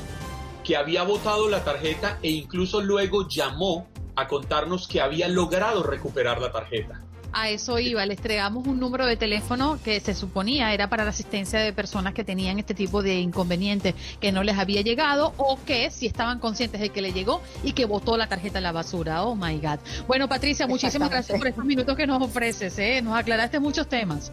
que 0.63 0.77
había 0.77 1.05
votado 1.05 1.49
la 1.49 1.65
tarjeta 1.65 2.19
e 2.23 2.33
incluso 2.33 2.83
luego 2.83 3.27
llamó 3.27 3.89
a 4.15 4.29
contarnos 4.29 4.87
que 4.87 5.01
había 5.01 5.27
logrado 5.27 5.83
recuperar 5.83 6.39
la 6.39 6.53
tarjeta 6.53 7.03
a 7.33 7.49
eso 7.49 7.79
iba, 7.79 8.05
les 8.07 8.19
entregamos 8.19 8.67
un 8.67 8.79
número 8.79 9.07
de 9.07 9.17
teléfono 9.17 9.79
que 9.85 10.01
se 10.01 10.15
suponía 10.15 10.73
era 10.73 10.89
para 10.89 11.05
la 11.05 11.11
asistencia 11.11 11.59
de 11.59 11.73
personas 11.73 12.15
que 12.15 12.25
tenían 12.25 12.59
este 12.59 12.75
tipo 12.75 13.03
de 13.03 13.21
inconvenientes 13.21 13.95
que 14.21 14.33
no 14.33 14.43
les 14.43 14.59
había 14.59 14.83
llegado 14.83 15.35
o 15.37 15.59
que 15.65 15.91
si 15.91 16.07
estaban 16.07 16.39
conscientes 16.39 16.81
de 16.81 16.91
que 16.91 17.03
le 17.03 17.13
llegó 17.13 17.43
y 17.63 17.73
que 17.73 17.85
botó 17.85 18.17
la 18.17 18.29
tarjeta 18.29 18.59
en 18.59 18.65
la 18.65 18.73
basura. 18.73 19.25
Oh 19.25 19.35
my 19.35 19.57
God. 19.59 19.79
Bueno, 20.07 20.29
Patricia, 20.29 20.67
muchísimas 20.67 21.11
gracias 21.11 21.39
por 21.39 21.49
estos 21.49 21.65
minutos 21.65 21.97
que 21.97 22.07
nos 22.07 22.23
ofreces. 22.23 22.79
¿eh? 22.79 23.01
Nos 23.03 23.17
aclaraste 23.17 23.61
muchos 23.61 23.89
temas. 23.89 24.33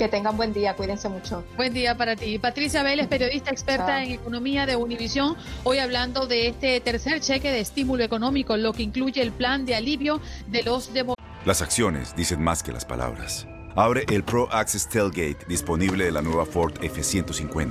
Que 0.00 0.08
tengan 0.08 0.34
buen 0.34 0.54
día, 0.54 0.76
cuídense 0.76 1.10
mucho. 1.10 1.44
Buen 1.58 1.74
día 1.74 1.94
para 1.94 2.16
ti. 2.16 2.38
Patricia 2.38 2.82
Vélez, 2.82 3.06
periodista 3.06 3.50
experta 3.50 4.02
en 4.02 4.12
economía 4.12 4.64
de 4.64 4.74
Univisión, 4.74 5.36
hoy 5.62 5.76
hablando 5.76 6.26
de 6.26 6.48
este 6.48 6.80
tercer 6.80 7.20
cheque 7.20 7.50
de 7.50 7.60
estímulo 7.60 8.02
económico, 8.02 8.56
lo 8.56 8.72
que 8.72 8.82
incluye 8.82 9.20
el 9.20 9.30
plan 9.30 9.66
de 9.66 9.74
alivio 9.74 10.22
de 10.46 10.62
los 10.62 10.94
de... 10.94 11.04
Las 11.44 11.60
acciones 11.60 12.16
dicen 12.16 12.42
más 12.42 12.62
que 12.62 12.72
las 12.72 12.86
palabras. 12.86 13.46
Abre 13.76 14.06
el 14.08 14.24
Pro 14.24 14.50
Access 14.50 14.88
Tailgate 14.88 15.44
disponible 15.46 16.06
de 16.06 16.12
la 16.12 16.22
nueva 16.22 16.46
Ford 16.46 16.72
F-150. 16.80 17.70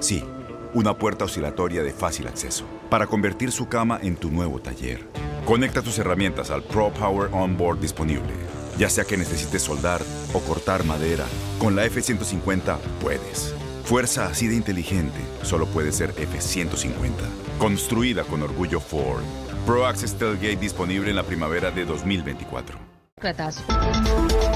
Sí, 0.00 0.24
una 0.72 0.96
puerta 0.96 1.26
oscilatoria 1.26 1.82
de 1.82 1.92
fácil 1.92 2.26
acceso 2.26 2.64
para 2.88 3.06
convertir 3.06 3.52
su 3.52 3.68
cama 3.68 4.00
en 4.02 4.16
tu 4.16 4.30
nuevo 4.30 4.60
taller. 4.60 5.06
Conecta 5.44 5.82
tus 5.82 5.98
herramientas 5.98 6.50
al 6.50 6.62
Pro 6.62 6.90
Power 6.90 7.28
Onboard 7.34 7.80
disponible 7.80 8.32
ya 8.78 8.90
sea 8.90 9.04
que 9.04 9.16
necesites 9.16 9.62
soldar 9.62 10.02
o 10.32 10.40
cortar 10.40 10.84
madera, 10.84 11.24
con 11.58 11.76
la 11.76 11.84
F-150 11.84 12.78
puedes. 13.00 13.54
Fuerza 13.84 14.26
así 14.26 14.48
de 14.48 14.56
inteligente 14.56 15.20
solo 15.42 15.66
puede 15.66 15.92
ser 15.92 16.10
F-150. 16.16 17.12
Construida 17.58 18.24
con 18.24 18.42
orgullo 18.42 18.80
Ford. 18.80 19.22
Pro 19.64 19.86
Access 19.86 20.14
Tailgate 20.14 20.56
disponible 20.56 21.10
en 21.10 21.16
la 21.16 21.22
primavera 21.22 21.70
de 21.70 21.84
2024. 21.84 22.78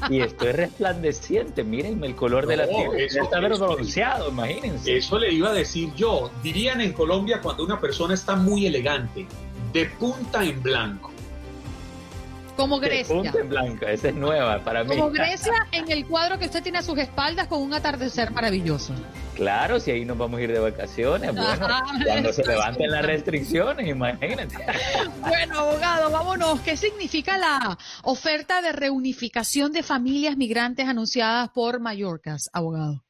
Y 0.09 0.21
estoy 0.21 0.53
resplandeciente, 0.53 1.65
mírenme 1.65 2.07
el 2.07 2.15
color 2.15 2.47
de 2.47 2.57
la 2.57 2.67
tierra 2.67 2.99
está 2.99 3.41
bronceado, 3.41 4.31
imagínense. 4.31 4.97
Eso 4.97 5.19
le 5.19 5.33
iba 5.33 5.51
a 5.51 5.55
decir 5.55 5.93
yo. 5.95 6.31
Dirían 6.43 6.81
en 6.81 6.93
Colombia 6.93 7.41
cuando 7.43 7.65
una 7.65 7.81
persona 7.81 8.15
está 8.15 8.37
muy 8.37 8.67
elegante, 8.67 9.27
de 9.73 9.87
punta 9.87 10.45
en 10.45 10.63
blanco. 10.63 11.10
Como 12.61 12.79
Grecia. 12.79 13.15
De 13.15 13.23
punta 13.23 13.39
en 13.39 13.49
blanco, 13.49 13.87
esa 13.87 14.09
es 14.09 14.15
nueva 14.15 14.63
para 14.63 14.85
mí. 14.85 14.91
Como 14.91 15.11
Grecia 15.13 15.67
en 15.73 15.91
el 15.91 16.07
cuadro 16.07 16.39
que 16.39 16.45
usted 16.45 16.63
tiene 16.63 16.79
a 16.79 16.83
sus 16.83 16.99
espaldas 16.99 17.47
con 17.49 17.63
un 17.63 17.73
atardecer 17.73 18.31
maravilloso. 18.33 18.95
Claro, 19.35 19.81
si 19.81 19.91
ahí 19.91 20.05
nos 20.05 20.19
vamos 20.19 20.39
a 20.39 20.43
ir 20.43 20.53
de 20.53 20.59
vacaciones, 20.59 21.35
bueno, 21.35 21.69
cuando 22.07 22.33
se 22.33 22.45
levanten 22.45 22.91
las 22.91 23.05
restricciones, 23.05 23.89
imagínate. 23.89 24.55
Bueno, 25.21 25.61
abogado, 25.61 26.11
vámonos. 26.11 26.61
¿Qué 26.61 26.77
significa 26.77 27.39
la 27.39 27.79
oferta 28.03 28.61
de 28.61 28.73
reunificación 28.73 29.73
de 29.73 29.83
familias 29.83 30.37
migrantes 30.37 30.87
anunciadas 30.87 31.49
por 31.51 31.81
Mallorcas, 31.81 32.51
abogado? 32.53 33.03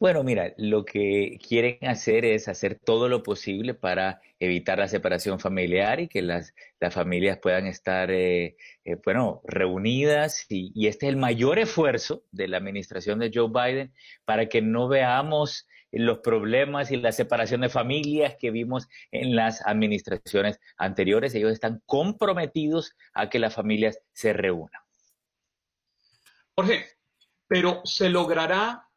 Bueno, 0.00 0.22
mira, 0.24 0.54
lo 0.56 0.86
que 0.86 1.38
quieren 1.46 1.76
hacer 1.86 2.24
es 2.24 2.48
hacer 2.48 2.74
todo 2.82 3.06
lo 3.10 3.22
posible 3.22 3.74
para 3.74 4.22
evitar 4.38 4.78
la 4.78 4.88
separación 4.88 5.38
familiar 5.38 6.00
y 6.00 6.08
que 6.08 6.22
las, 6.22 6.54
las 6.80 6.94
familias 6.94 7.38
puedan 7.38 7.66
estar, 7.66 8.10
eh, 8.10 8.56
eh, 8.86 8.96
bueno, 9.04 9.42
reunidas. 9.44 10.46
Y, 10.48 10.72
y, 10.74 10.86
este 10.86 11.04
es 11.04 11.10
el 11.10 11.18
mayor 11.18 11.58
esfuerzo 11.58 12.24
de 12.32 12.48
la 12.48 12.56
administración 12.56 13.18
de 13.18 13.30
Joe 13.32 13.50
Biden 13.50 13.92
para 14.24 14.48
que 14.48 14.62
no 14.62 14.88
veamos 14.88 15.68
los 15.92 16.20
problemas 16.20 16.90
y 16.90 16.96
la 16.96 17.12
separación 17.12 17.60
de 17.60 17.68
familias 17.68 18.36
que 18.40 18.50
vimos 18.50 18.88
en 19.10 19.36
las 19.36 19.60
administraciones 19.66 20.60
anteriores. 20.78 21.34
Ellos 21.34 21.52
están 21.52 21.82
comprometidos 21.84 22.96
a 23.12 23.28
que 23.28 23.38
las 23.38 23.54
familias 23.54 24.00
se 24.14 24.32
reúnan. 24.32 24.80
Jorge, 26.56 26.86
pero 27.46 27.82
se 27.84 28.08
logrará 28.08 28.89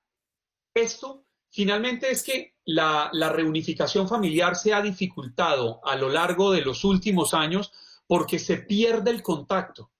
esto 0.73 1.25
finalmente 1.49 2.09
es 2.09 2.23
que 2.23 2.55
la, 2.65 3.11
reunificación 3.33 4.07
familiar 4.07 4.55
se 4.55 4.73
ha 4.73 4.81
dificultado 4.81 5.85
a 5.85 5.95
lo 5.95 6.09
largo 6.09 6.51
de 6.51 6.61
los 6.61 6.83
últimos 6.83 7.33
años 7.33 7.71
porque 8.07 8.39
se 8.39 8.57
pierde 8.57 9.11
el 9.11 9.21
contacto 9.21 9.91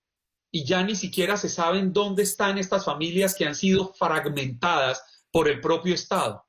y 0.50 0.64
ya 0.64 0.82
ni 0.82 0.94
siquiera 0.94 1.36
se 1.36 1.48
saben 1.48 1.92
dónde 1.92 2.22
están 2.22 2.58
estas 2.58 2.84
familias 2.84 3.34
que 3.34 3.46
han 3.46 3.54
sido 3.54 3.92
fragmentadas 3.94 5.02
por 5.30 5.48
el 5.48 5.60
propio 5.60 5.94
Estado. 5.94 6.44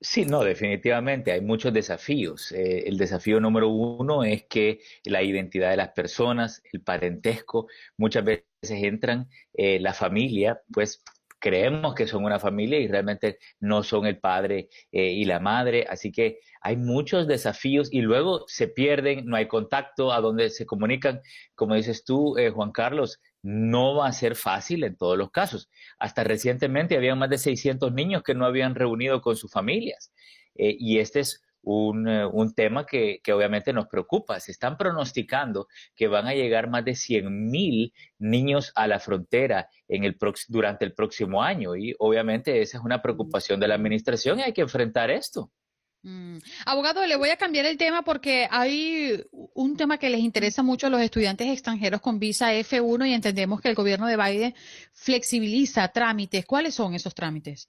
Sí, 0.00 0.24
no, 0.24 0.42
definitivamente 0.42 1.30
hay 1.30 1.40
muchos 1.40 1.72
desafíos. 1.72 2.50
Eh, 2.50 2.88
el 2.88 2.98
desafío 2.98 3.38
número 3.38 3.68
uno 3.68 4.24
es 4.24 4.44
que 4.44 4.80
la 5.04 5.22
identidad 5.22 5.70
de 5.70 5.76
las 5.76 5.90
personas, 5.90 6.60
el 6.72 6.82
parentesco, 6.82 7.68
muchas 7.96 8.24
veces 8.24 8.44
entran, 8.62 9.28
eh, 9.54 9.78
la 9.78 9.92
familia, 9.92 10.60
pues 10.72 11.04
creemos 11.42 11.94
que 11.94 12.06
son 12.06 12.24
una 12.24 12.38
familia 12.38 12.78
y 12.78 12.86
realmente 12.86 13.38
no 13.58 13.82
son 13.82 14.06
el 14.06 14.18
padre 14.18 14.68
eh, 14.92 15.10
y 15.10 15.24
la 15.24 15.40
madre. 15.40 15.84
Así 15.90 16.12
que 16.12 16.38
hay 16.60 16.76
muchos 16.76 17.26
desafíos 17.26 17.92
y 17.92 18.00
luego 18.00 18.44
se 18.46 18.68
pierden, 18.68 19.26
no 19.26 19.36
hay 19.36 19.48
contacto 19.48 20.12
a 20.12 20.20
donde 20.20 20.50
se 20.50 20.64
comunican. 20.66 21.20
Como 21.56 21.74
dices 21.74 22.04
tú, 22.04 22.38
eh, 22.38 22.50
Juan 22.50 22.70
Carlos, 22.70 23.20
no 23.42 23.96
va 23.96 24.06
a 24.06 24.12
ser 24.12 24.36
fácil 24.36 24.84
en 24.84 24.96
todos 24.96 25.18
los 25.18 25.32
casos. 25.32 25.68
Hasta 25.98 26.22
recientemente 26.22 26.96
había 26.96 27.16
más 27.16 27.28
de 27.28 27.38
600 27.38 27.92
niños 27.92 28.22
que 28.22 28.36
no 28.36 28.46
habían 28.46 28.76
reunido 28.76 29.20
con 29.20 29.34
sus 29.34 29.50
familias. 29.50 30.12
Eh, 30.54 30.76
y 30.78 31.00
este 31.00 31.20
es 31.20 31.42
un, 31.62 32.08
eh, 32.08 32.26
un 32.26 32.54
tema 32.54 32.84
que, 32.86 33.20
que, 33.22 33.32
obviamente 33.32 33.72
nos 33.72 33.88
preocupa. 33.88 34.40
Se 34.40 34.52
están 34.52 34.76
pronosticando 34.76 35.68
que 35.94 36.08
van 36.08 36.26
a 36.26 36.34
llegar 36.34 36.68
más 36.68 36.84
de 36.84 36.94
100 36.94 37.50
mil 37.50 37.92
niños 38.18 38.72
a 38.74 38.86
la 38.86 39.00
frontera 39.00 39.68
en 39.88 40.04
el 40.04 40.16
durante 40.48 40.84
el 40.84 40.94
próximo 40.94 41.42
año 41.42 41.76
y 41.76 41.94
obviamente 41.98 42.60
esa 42.62 42.78
es 42.78 42.84
una 42.84 43.02
preocupación 43.02 43.60
de 43.60 43.68
la 43.68 43.74
administración 43.74 44.38
y 44.38 44.42
hay 44.42 44.52
que 44.52 44.62
enfrentar 44.62 45.10
esto. 45.10 45.50
Mm. 46.02 46.38
Abogado, 46.66 47.06
le 47.06 47.16
voy 47.16 47.30
a 47.30 47.36
cambiar 47.36 47.64
el 47.66 47.76
tema 47.76 48.02
porque 48.02 48.48
hay 48.50 49.22
un 49.30 49.76
tema 49.76 49.98
que 49.98 50.10
les 50.10 50.20
interesa 50.20 50.62
mucho 50.62 50.88
a 50.88 50.90
los 50.90 51.00
estudiantes 51.00 51.48
extranjeros 51.48 52.00
con 52.00 52.18
visa 52.18 52.52
F1 52.52 53.08
y 53.08 53.12
entendemos 53.14 53.60
que 53.60 53.68
el 53.68 53.76
gobierno 53.76 54.06
de 54.06 54.16
Biden 54.16 54.54
flexibiliza 54.92 55.86
trámites. 55.88 56.44
¿Cuáles 56.44 56.74
son 56.74 56.94
esos 56.94 57.14
trámites? 57.14 57.68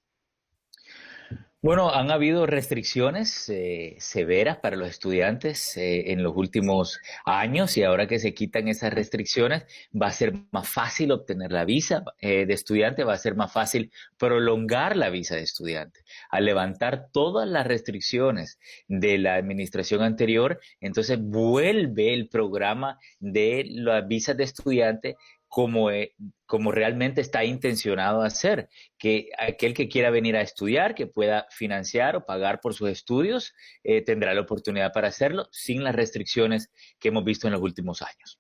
Bueno, 1.64 1.94
han 1.94 2.12
habido 2.12 2.46
restricciones 2.46 3.48
eh, 3.48 3.96
severas 3.98 4.58
para 4.58 4.76
los 4.76 4.90
estudiantes 4.90 5.78
eh, 5.78 6.12
en 6.12 6.22
los 6.22 6.36
últimos 6.36 7.00
años 7.24 7.78
y 7.78 7.84
ahora 7.84 8.06
que 8.06 8.20
se 8.20 8.34
quitan 8.34 8.68
esas 8.68 8.94
restricciones 8.94 9.64
va 9.96 10.08
a 10.08 10.12
ser 10.12 10.34
más 10.52 10.68
fácil 10.68 11.14
obtener 11.14 11.54
la 11.54 11.64
visa 11.64 12.04
eh, 12.20 12.46
de 12.46 12.54
estudiante, 12.54 13.06
va 13.06 13.14
a 13.14 13.18
ser 13.18 13.36
más 13.38 13.54
fácil 13.54 13.94
prolongar 14.18 14.98
la 14.98 15.10
visa 15.10 15.36
de 15.36 15.44
estudiante. 15.44 16.02
Al 16.30 16.44
levantar 16.44 17.08
todas 17.14 17.48
las 17.48 17.66
restricciones 17.66 18.60
de 18.90 19.18
la 19.18 19.36
administración 19.36 20.02
anterior, 20.02 20.60
entonces 20.82 21.18
vuelve 21.22 22.14
el 22.14 22.28
programa 22.28 23.00
de 23.22 23.64
las 23.70 24.06
visas 24.06 24.36
de 24.36 24.44
estudiante 24.44 25.16
como, 25.54 25.92
eh, 25.92 26.16
como 26.48 26.72
realmente 26.72 27.22
está 27.22 27.46
intencionado 27.46 28.24
hacer, 28.24 28.70
que 28.98 29.30
aquel 29.38 29.76
que 29.76 29.88
quiera 29.88 30.10
venir 30.10 30.36
a 30.36 30.42
estudiar, 30.42 30.96
que 30.96 31.06
pueda 31.06 31.46
financiar 31.52 32.16
o 32.16 32.26
pagar 32.26 32.60
por 32.60 32.74
sus 32.74 32.90
estudios, 32.90 33.54
eh, 33.84 34.02
tendrá 34.02 34.34
la 34.34 34.42
oportunidad 34.42 34.92
para 34.92 35.10
hacerlo 35.10 35.48
sin 35.52 35.84
las 35.84 35.94
restricciones 35.94 36.72
que 37.00 37.10
hemos 37.10 37.24
visto 37.24 37.46
en 37.46 37.54
los 37.54 37.62
últimos 37.62 38.02
años. 38.02 38.40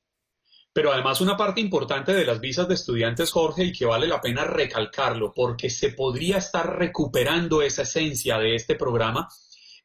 Pero 0.74 0.92
además 0.92 1.22
una 1.22 1.38
parte 1.38 1.62
importante 1.62 2.16
de 2.16 2.26
las 2.26 2.40
visas 2.40 2.68
de 2.68 2.74
estudiantes, 2.74 3.30
Jorge, 3.30 3.66
y 3.66 3.74
que 3.74 3.86
vale 3.86 4.08
la 4.08 4.20
pena 4.20 4.46
recalcarlo, 4.46 5.34
porque 5.36 5.70
se 5.70 5.92
podría 5.92 6.38
estar 6.38 6.80
recuperando 6.80 7.62
esa 7.62 7.84
esencia 7.84 8.40
de 8.40 8.56
este 8.56 8.74
programa, 8.74 9.28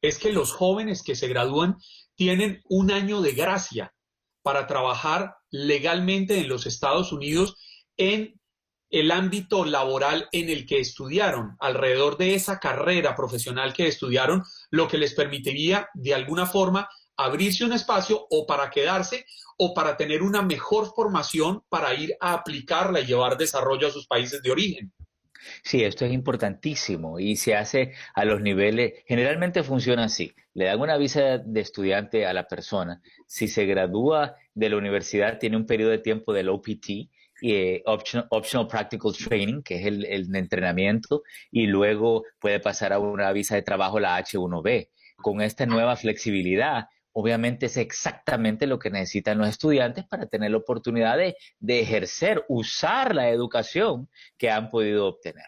es 0.00 0.18
que 0.18 0.32
los 0.32 0.52
jóvenes 0.52 1.02
que 1.02 1.14
se 1.14 1.28
gradúan 1.28 1.76
tienen 2.14 2.62
un 2.70 2.90
año 2.90 3.20
de 3.20 3.32
gracia 3.32 3.92
para 4.48 4.66
trabajar 4.66 5.36
legalmente 5.50 6.38
en 6.38 6.48
los 6.48 6.64
Estados 6.64 7.12
Unidos 7.12 7.54
en 7.98 8.40
el 8.88 9.10
ámbito 9.10 9.66
laboral 9.66 10.26
en 10.32 10.48
el 10.48 10.64
que 10.64 10.80
estudiaron, 10.80 11.54
alrededor 11.60 12.16
de 12.16 12.34
esa 12.34 12.58
carrera 12.58 13.14
profesional 13.14 13.74
que 13.74 13.86
estudiaron, 13.86 14.42
lo 14.70 14.88
que 14.88 14.96
les 14.96 15.12
permitiría 15.12 15.90
de 15.92 16.14
alguna 16.14 16.46
forma 16.46 16.88
abrirse 17.18 17.62
un 17.62 17.74
espacio 17.74 18.26
o 18.30 18.46
para 18.46 18.70
quedarse 18.70 19.26
o 19.58 19.74
para 19.74 19.98
tener 19.98 20.22
una 20.22 20.40
mejor 20.40 20.94
formación 20.96 21.62
para 21.68 21.92
ir 21.92 22.14
a 22.18 22.32
aplicarla 22.32 23.00
y 23.00 23.04
llevar 23.04 23.36
desarrollo 23.36 23.88
a 23.88 23.90
sus 23.90 24.06
países 24.06 24.40
de 24.40 24.50
origen. 24.50 24.94
Sí, 25.62 25.84
esto 25.84 26.04
es 26.04 26.12
importantísimo 26.12 27.18
y 27.18 27.36
se 27.36 27.54
hace 27.54 27.92
a 28.14 28.24
los 28.24 28.40
niveles, 28.40 28.94
generalmente 29.06 29.62
funciona 29.62 30.04
así, 30.04 30.34
le 30.54 30.66
dan 30.66 30.80
una 30.80 30.96
visa 30.96 31.38
de 31.38 31.60
estudiante 31.60 32.26
a 32.26 32.32
la 32.32 32.48
persona, 32.48 33.00
si 33.26 33.48
se 33.48 33.66
gradúa 33.66 34.36
de 34.54 34.70
la 34.70 34.76
universidad 34.76 35.38
tiene 35.38 35.56
un 35.56 35.66
periodo 35.66 35.90
de 35.90 35.98
tiempo 35.98 36.32
del 36.32 36.48
OPT, 36.48 37.10
eh, 37.42 37.82
optional, 37.84 38.66
Practical 38.66 39.12
Training, 39.12 39.62
que 39.62 39.76
es 39.76 39.86
el, 39.86 40.04
el, 40.06 40.34
entrenamiento, 40.34 41.22
y 41.50 41.66
luego 41.66 42.24
puede 42.40 42.58
pasar 42.58 42.92
a 42.92 42.98
una 42.98 43.30
visa 43.32 43.54
de 43.54 43.62
trabajo, 43.62 44.00
la 44.00 44.18
H1B. 44.18 44.88
Con 45.16 45.40
esta 45.40 45.66
nueva 45.66 45.96
flexibilidad, 45.96 46.86
obviamente 47.12 47.66
es 47.66 47.76
exactamente 47.76 48.66
lo 48.66 48.78
que 48.78 48.90
necesitan 48.90 49.38
los 49.38 49.48
estudiantes 49.48 50.04
para 50.06 50.26
tener 50.26 50.50
la 50.52 50.58
oportunidad 50.58 51.16
de, 51.16 51.36
de 51.58 51.80
ejercer, 51.80 52.44
usar 52.48 53.14
la 53.14 53.28
educación 53.28 54.08
que 54.36 54.50
han 54.50 54.70
podido 54.70 55.06
obtener. 55.06 55.46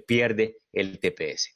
pierde 0.07 0.57
el 0.71 0.99
TPS. 0.99 1.55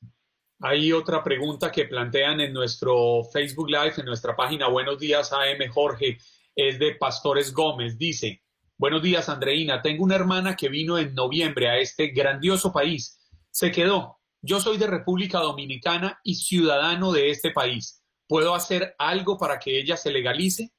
Hay 0.62 0.92
otra 0.92 1.24
pregunta 1.24 1.72
que 1.72 1.86
plantean 1.86 2.42
en 2.42 2.52
nuestro 2.52 3.24
Facebook 3.32 3.70
Live, 3.70 3.94
en 3.98 4.06
nuestra 4.06 4.36
página 4.36 4.68
Buenos 4.68 5.00
días 5.00 5.32
AM 5.32 5.70
Jorge, 5.72 6.18
es 6.54 6.78
de 6.78 6.96
Pastores 6.96 7.54
Gómez. 7.54 7.98
Dice, 7.98 8.44
buenos 8.78 9.02
días 9.02 9.30
Andreina, 9.30 9.82
tengo 9.82 10.04
una 10.04 10.16
hermana 10.16 10.58
que 10.58 10.68
vino 10.68 10.98
en 10.98 11.16
noviembre 11.16 11.70
a 11.70 11.78
este 11.78 12.08
grandioso 12.08 12.74
país. 12.74 13.18
Se 13.50 13.72
quedó. 13.72 14.20
Yo 14.42 14.60
soy 14.60 14.78
de 14.78 14.88
República 14.88 15.40
Dominicana 15.40 16.20
y 16.26 16.36
ciudadano 16.36 17.14
de 17.14 17.30
este 17.30 17.52
país. 17.52 18.04
¿Puedo 18.28 18.54
hacer 18.54 18.96
algo 18.98 19.38
para 19.38 19.60
que 19.60 19.80
ella 19.80 19.96
se 19.96 20.12
legalice? 20.12 20.74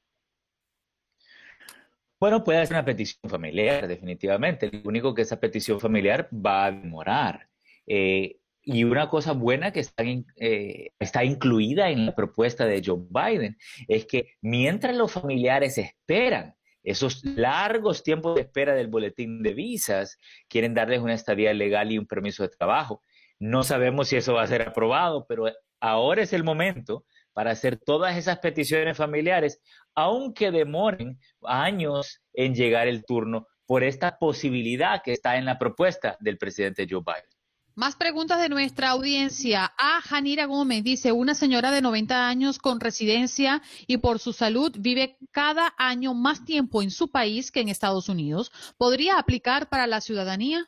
Bueno, 2.19 2.43
puede 2.43 2.59
hacer 2.59 2.75
una 2.75 2.85
petición 2.85 3.27
familiar, 3.27 3.87
definitivamente. 3.87 4.69
Lo 4.71 4.87
único 4.87 5.15
que 5.15 5.23
esa 5.23 5.39
petición 5.39 5.79
familiar 5.79 6.29
va 6.31 6.65
a 6.65 6.71
demorar. 6.71 7.49
Eh, 7.87 8.40
y 8.63 8.83
una 8.83 9.09
cosa 9.09 9.31
buena 9.33 9.71
que 9.71 9.79
está, 9.79 10.03
eh, 10.03 10.91
está 10.99 11.23
incluida 11.23 11.89
en 11.89 12.05
la 12.05 12.15
propuesta 12.15 12.65
de 12.65 12.81
Joe 12.85 12.99
Biden 13.09 13.57
es 13.87 14.05
que 14.05 14.35
mientras 14.41 14.95
los 14.95 15.11
familiares 15.11 15.77
esperan 15.77 16.55
esos 16.83 17.23
largos 17.23 18.03
tiempos 18.03 18.35
de 18.35 18.41
espera 18.41 18.73
del 18.73 18.87
boletín 18.87 19.43
de 19.43 19.53
visas, 19.53 20.17
quieren 20.47 20.73
darles 20.73 20.99
una 20.99 21.13
estadía 21.13 21.53
legal 21.53 21.91
y 21.91 21.97
un 21.97 22.07
permiso 22.07 22.43
de 22.43 22.49
trabajo. 22.49 23.01
No 23.39 23.63
sabemos 23.63 24.09
si 24.09 24.17
eso 24.17 24.33
va 24.33 24.43
a 24.43 24.47
ser 24.47 24.61
aprobado, 24.63 25.25
pero 25.27 25.45
ahora 25.79 26.23
es 26.23 26.33
el 26.33 26.43
momento 26.43 27.05
para 27.33 27.51
hacer 27.51 27.77
todas 27.77 28.17
esas 28.17 28.39
peticiones 28.39 28.97
familiares, 28.97 29.61
aunque 29.95 30.51
demoren 30.51 31.19
años 31.43 32.21
en 32.33 32.55
llegar 32.55 32.87
el 32.87 33.05
turno 33.05 33.47
por 33.65 33.83
esta 33.83 34.17
posibilidad 34.17 35.01
que 35.01 35.13
está 35.13 35.37
en 35.37 35.45
la 35.45 35.57
propuesta 35.57 36.17
del 36.19 36.37
presidente 36.37 36.87
Joe 36.89 37.01
Biden. 37.05 37.40
Más 37.75 37.95
preguntas 37.95 38.41
de 38.41 38.49
nuestra 38.49 38.89
audiencia. 38.89 39.71
A 39.77 40.01
Janira 40.01 40.45
Gómez 40.45 40.83
dice, 40.83 41.13
una 41.13 41.33
señora 41.33 41.71
de 41.71 41.81
90 41.81 42.27
años 42.27 42.59
con 42.59 42.81
residencia 42.81 43.61
y 43.87 43.97
por 43.97 44.19
su 44.19 44.33
salud 44.33 44.75
vive 44.77 45.17
cada 45.31 45.73
año 45.77 46.13
más 46.13 46.43
tiempo 46.43 46.81
en 46.81 46.91
su 46.91 47.09
país 47.09 47.49
que 47.49 47.61
en 47.61 47.69
Estados 47.69 48.09
Unidos. 48.09 48.51
¿Podría 48.77 49.17
aplicar 49.17 49.69
para 49.69 49.87
la 49.87 50.01
ciudadanía? 50.01 50.67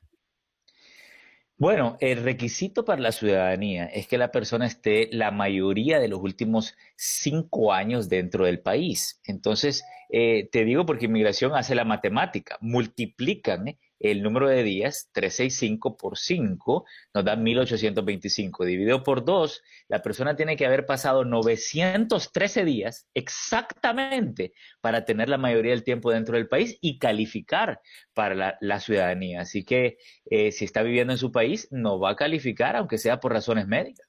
Bueno, 1.58 1.98
el 2.00 2.24
requisito 2.24 2.86
para 2.86 3.02
la 3.02 3.12
ciudadanía 3.12 3.86
es 3.86 4.08
que 4.08 4.18
la 4.18 4.32
persona 4.32 4.66
esté 4.66 5.10
la 5.12 5.32
mayoría 5.32 6.00
de 6.00 6.08
los 6.08 6.20
últimos 6.20 6.76
cinco 6.96 7.74
años 7.74 8.08
dentro 8.08 8.46
del 8.46 8.62
país. 8.62 9.22
Entonces, 9.26 9.84
eh, 10.10 10.48
te 10.52 10.64
digo 10.64 10.86
porque 10.86 11.06
inmigración 11.06 11.54
hace 11.54 11.76
la 11.76 11.86
matemática, 11.86 12.58
multiplican 12.62 13.78
el 14.04 14.22
número 14.22 14.50
de 14.50 14.64
días, 14.64 15.10
365 15.14 15.96
por 15.96 16.18
5, 16.18 16.86
nos 17.14 17.26
da 17.26 17.38
1825. 17.38 18.66
Dividido 18.66 19.02
por 19.02 19.24
2, 19.24 19.64
la 19.88 20.02
persona 20.02 20.36
tiene 20.36 20.58
que 20.58 20.66
haber 20.66 20.86
pasado 20.86 21.24
913 21.24 22.66
días 22.66 23.08
exactamente 23.14 24.54
para 24.82 25.06
tener 25.06 25.30
la 25.30 25.38
mayoría 25.38 25.72
del 25.72 25.86
tiempo 25.86 26.12
dentro 26.12 26.36
del 26.36 26.50
país 26.50 26.78
y 26.82 27.00
calificar 27.00 27.80
para 28.14 28.58
la, 28.60 28.80
ciudadanía. 28.82 29.42
Así 29.42 29.64
que 29.64 29.98
eh, 30.30 30.52
si 30.52 30.66
está 30.66 30.84
viviendo 30.84 31.14
en 31.14 31.20
su 31.20 31.32
país, 31.32 31.70
no 31.72 31.98
va 31.98 32.12
a 32.12 32.16
calificar, 32.18 32.76
aunque 32.76 32.98
sea 32.98 33.22
por 33.22 33.32
razones 33.32 33.68
médicas. 33.68 34.06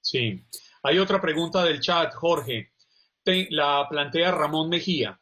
Sí. 0.00 0.46
Hay 0.82 0.98
otra 0.98 1.20
pregunta 1.20 1.62
del 1.62 1.80
chat, 1.80 2.14
Jorge. 2.14 2.72
la 3.50 3.86
plantea 3.90 4.30
Ramón 4.30 4.70
Mejía. 4.70 5.20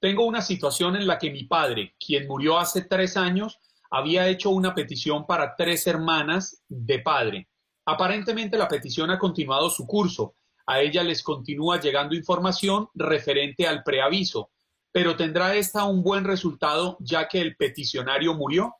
Tengo 0.00 0.24
una 0.24 0.40
situación 0.40 0.96
en 0.96 1.06
la 1.06 1.18
que 1.18 1.30
mi 1.30 1.44
padre, 1.44 1.94
quien 2.04 2.26
murió 2.26 2.58
hace 2.58 2.82
tres 2.82 3.18
años, 3.18 3.58
había 3.90 4.28
hecho 4.28 4.48
una 4.48 4.74
petición 4.74 5.26
para 5.26 5.54
tres 5.56 5.86
hermanas 5.86 6.62
de 6.68 7.00
padre. 7.00 7.48
Aparentemente 7.84 8.56
la 8.56 8.66
petición 8.66 9.10
ha 9.10 9.18
continuado 9.18 9.68
su 9.68 9.86
curso. 9.86 10.36
A 10.66 10.80
ella 10.80 11.02
les 11.02 11.22
continúa 11.22 11.78
llegando 11.80 12.14
información 12.14 12.88
referente 12.94 13.66
al 13.66 13.82
preaviso, 13.82 14.50
pero 14.90 15.16
¿tendrá 15.16 15.54
esta 15.54 15.84
un 15.84 16.02
buen 16.02 16.24
resultado 16.24 16.96
ya 17.00 17.28
que 17.28 17.42
el 17.42 17.56
peticionario 17.56 18.32
murió? 18.34 18.74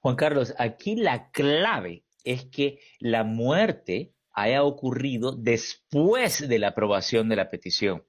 Juan 0.00 0.16
Carlos, 0.16 0.52
aquí 0.58 0.96
la 0.96 1.30
clave 1.30 2.04
es 2.24 2.44
que 2.44 2.78
la 2.98 3.24
muerte 3.24 4.12
haya 4.34 4.64
ocurrido 4.64 5.32
después 5.32 6.46
de 6.46 6.58
la 6.58 6.68
aprobación 6.68 7.28
de 7.30 7.36
la 7.36 7.48
petición. 7.48 8.04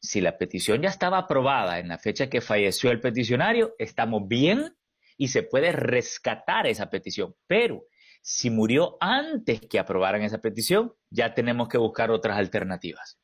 Si 0.00 0.20
la 0.20 0.38
petición 0.38 0.82
ya 0.82 0.88
estaba 0.88 1.18
aprobada 1.18 1.78
en 1.78 1.88
la 1.88 1.98
fecha 1.98 2.30
que 2.30 2.40
falleció 2.40 2.90
el 2.90 3.00
peticionario, 3.00 3.74
estamos 3.78 4.28
bien 4.28 4.76
y 5.16 5.28
se 5.28 5.42
puede 5.42 5.72
rescatar 5.72 6.66
esa 6.66 6.88
petición. 6.88 7.34
Pero 7.46 7.84
si 8.22 8.50
murió 8.50 8.96
antes 9.00 9.60
que 9.62 9.78
aprobaran 9.78 10.22
esa 10.22 10.38
petición, 10.38 10.94
ya 11.10 11.34
tenemos 11.34 11.68
que 11.68 11.78
buscar 11.78 12.10
otras 12.10 12.38
alternativas. 12.38 13.18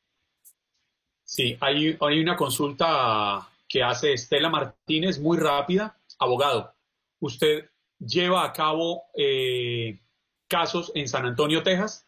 Sí, 1.23 1.57
hay, 1.59 1.97
una 1.99 2.35
consulta 2.35 3.49
que 3.67 3.81
hace 3.81 4.13
Estela 4.13 4.49
Martínez 4.49 5.19
muy 5.19 5.37
rápida. 5.37 5.99
Abogado, 6.19 6.73
¿usted 7.19 7.69
lleva 7.99 8.45
a 8.45 8.53
cabo 8.53 9.03
eh, 9.17 9.99
casos 10.47 10.91
en 10.93 11.07
San 11.07 11.25
Antonio, 11.25 11.63
Texas? 11.63 12.04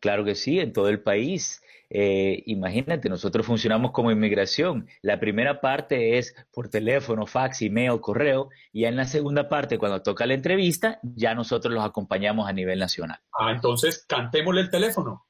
Claro 0.00 0.24
que 0.24 0.34
sí, 0.34 0.58
en 0.58 0.72
todo 0.72 0.88
el 0.88 1.02
país. 1.02 1.62
Eh, 1.90 2.44
imagínate, 2.46 3.08
nosotros 3.08 3.44
funcionamos 3.44 3.90
como 3.90 4.10
inmigración. 4.10 4.88
La 5.02 5.18
primera 5.18 5.60
parte 5.60 6.18
es 6.18 6.34
por 6.52 6.68
teléfono, 6.68 7.26
fax, 7.26 7.62
email, 7.62 8.00
correo, 8.00 8.48
y 8.72 8.84
en 8.84 8.96
la 8.96 9.04
segunda 9.04 9.48
parte, 9.48 9.76
cuando 9.76 10.00
toca 10.02 10.26
la 10.26 10.34
entrevista, 10.34 11.00
ya 11.02 11.34
nosotros 11.34 11.74
los 11.74 11.84
acompañamos 11.84 12.48
a 12.48 12.52
nivel 12.52 12.78
nacional. 12.78 13.18
Ah, 13.38 13.50
entonces 13.50 14.04
cantémosle 14.08 14.62
el 14.62 14.70
teléfono. 14.70 15.26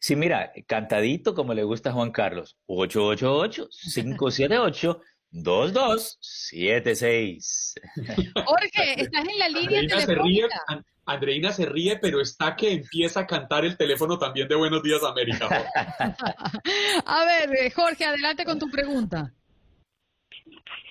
Sí, 0.00 0.16
mira, 0.16 0.52
cantadito 0.66 1.34
como 1.34 1.54
le 1.54 1.64
gusta 1.64 1.90
a 1.90 1.92
Juan 1.92 2.10
Carlos, 2.10 2.56
888-578-2276. 5.42 7.74
Jorge, 8.44 9.00
estás 9.00 9.28
en 9.28 9.38
la 9.38 9.48
línea 9.48 9.86
telefónica. 9.86 10.60
Andreina 11.06 11.52
se 11.52 11.64
ríe, 11.66 11.98
pero 11.98 12.20
está 12.20 12.56
que 12.56 12.72
empieza 12.72 13.20
a 13.20 13.26
cantar 13.28 13.64
el 13.64 13.76
teléfono 13.76 14.18
también 14.18 14.48
de 14.48 14.56
Buenos 14.56 14.82
Días 14.82 15.04
América. 15.04 15.46
a 17.06 17.24
ver, 17.24 17.48
eh, 17.56 17.70
Jorge, 17.70 18.04
adelante 18.04 18.44
con 18.44 18.58
tu 18.58 18.68
pregunta. 18.68 19.32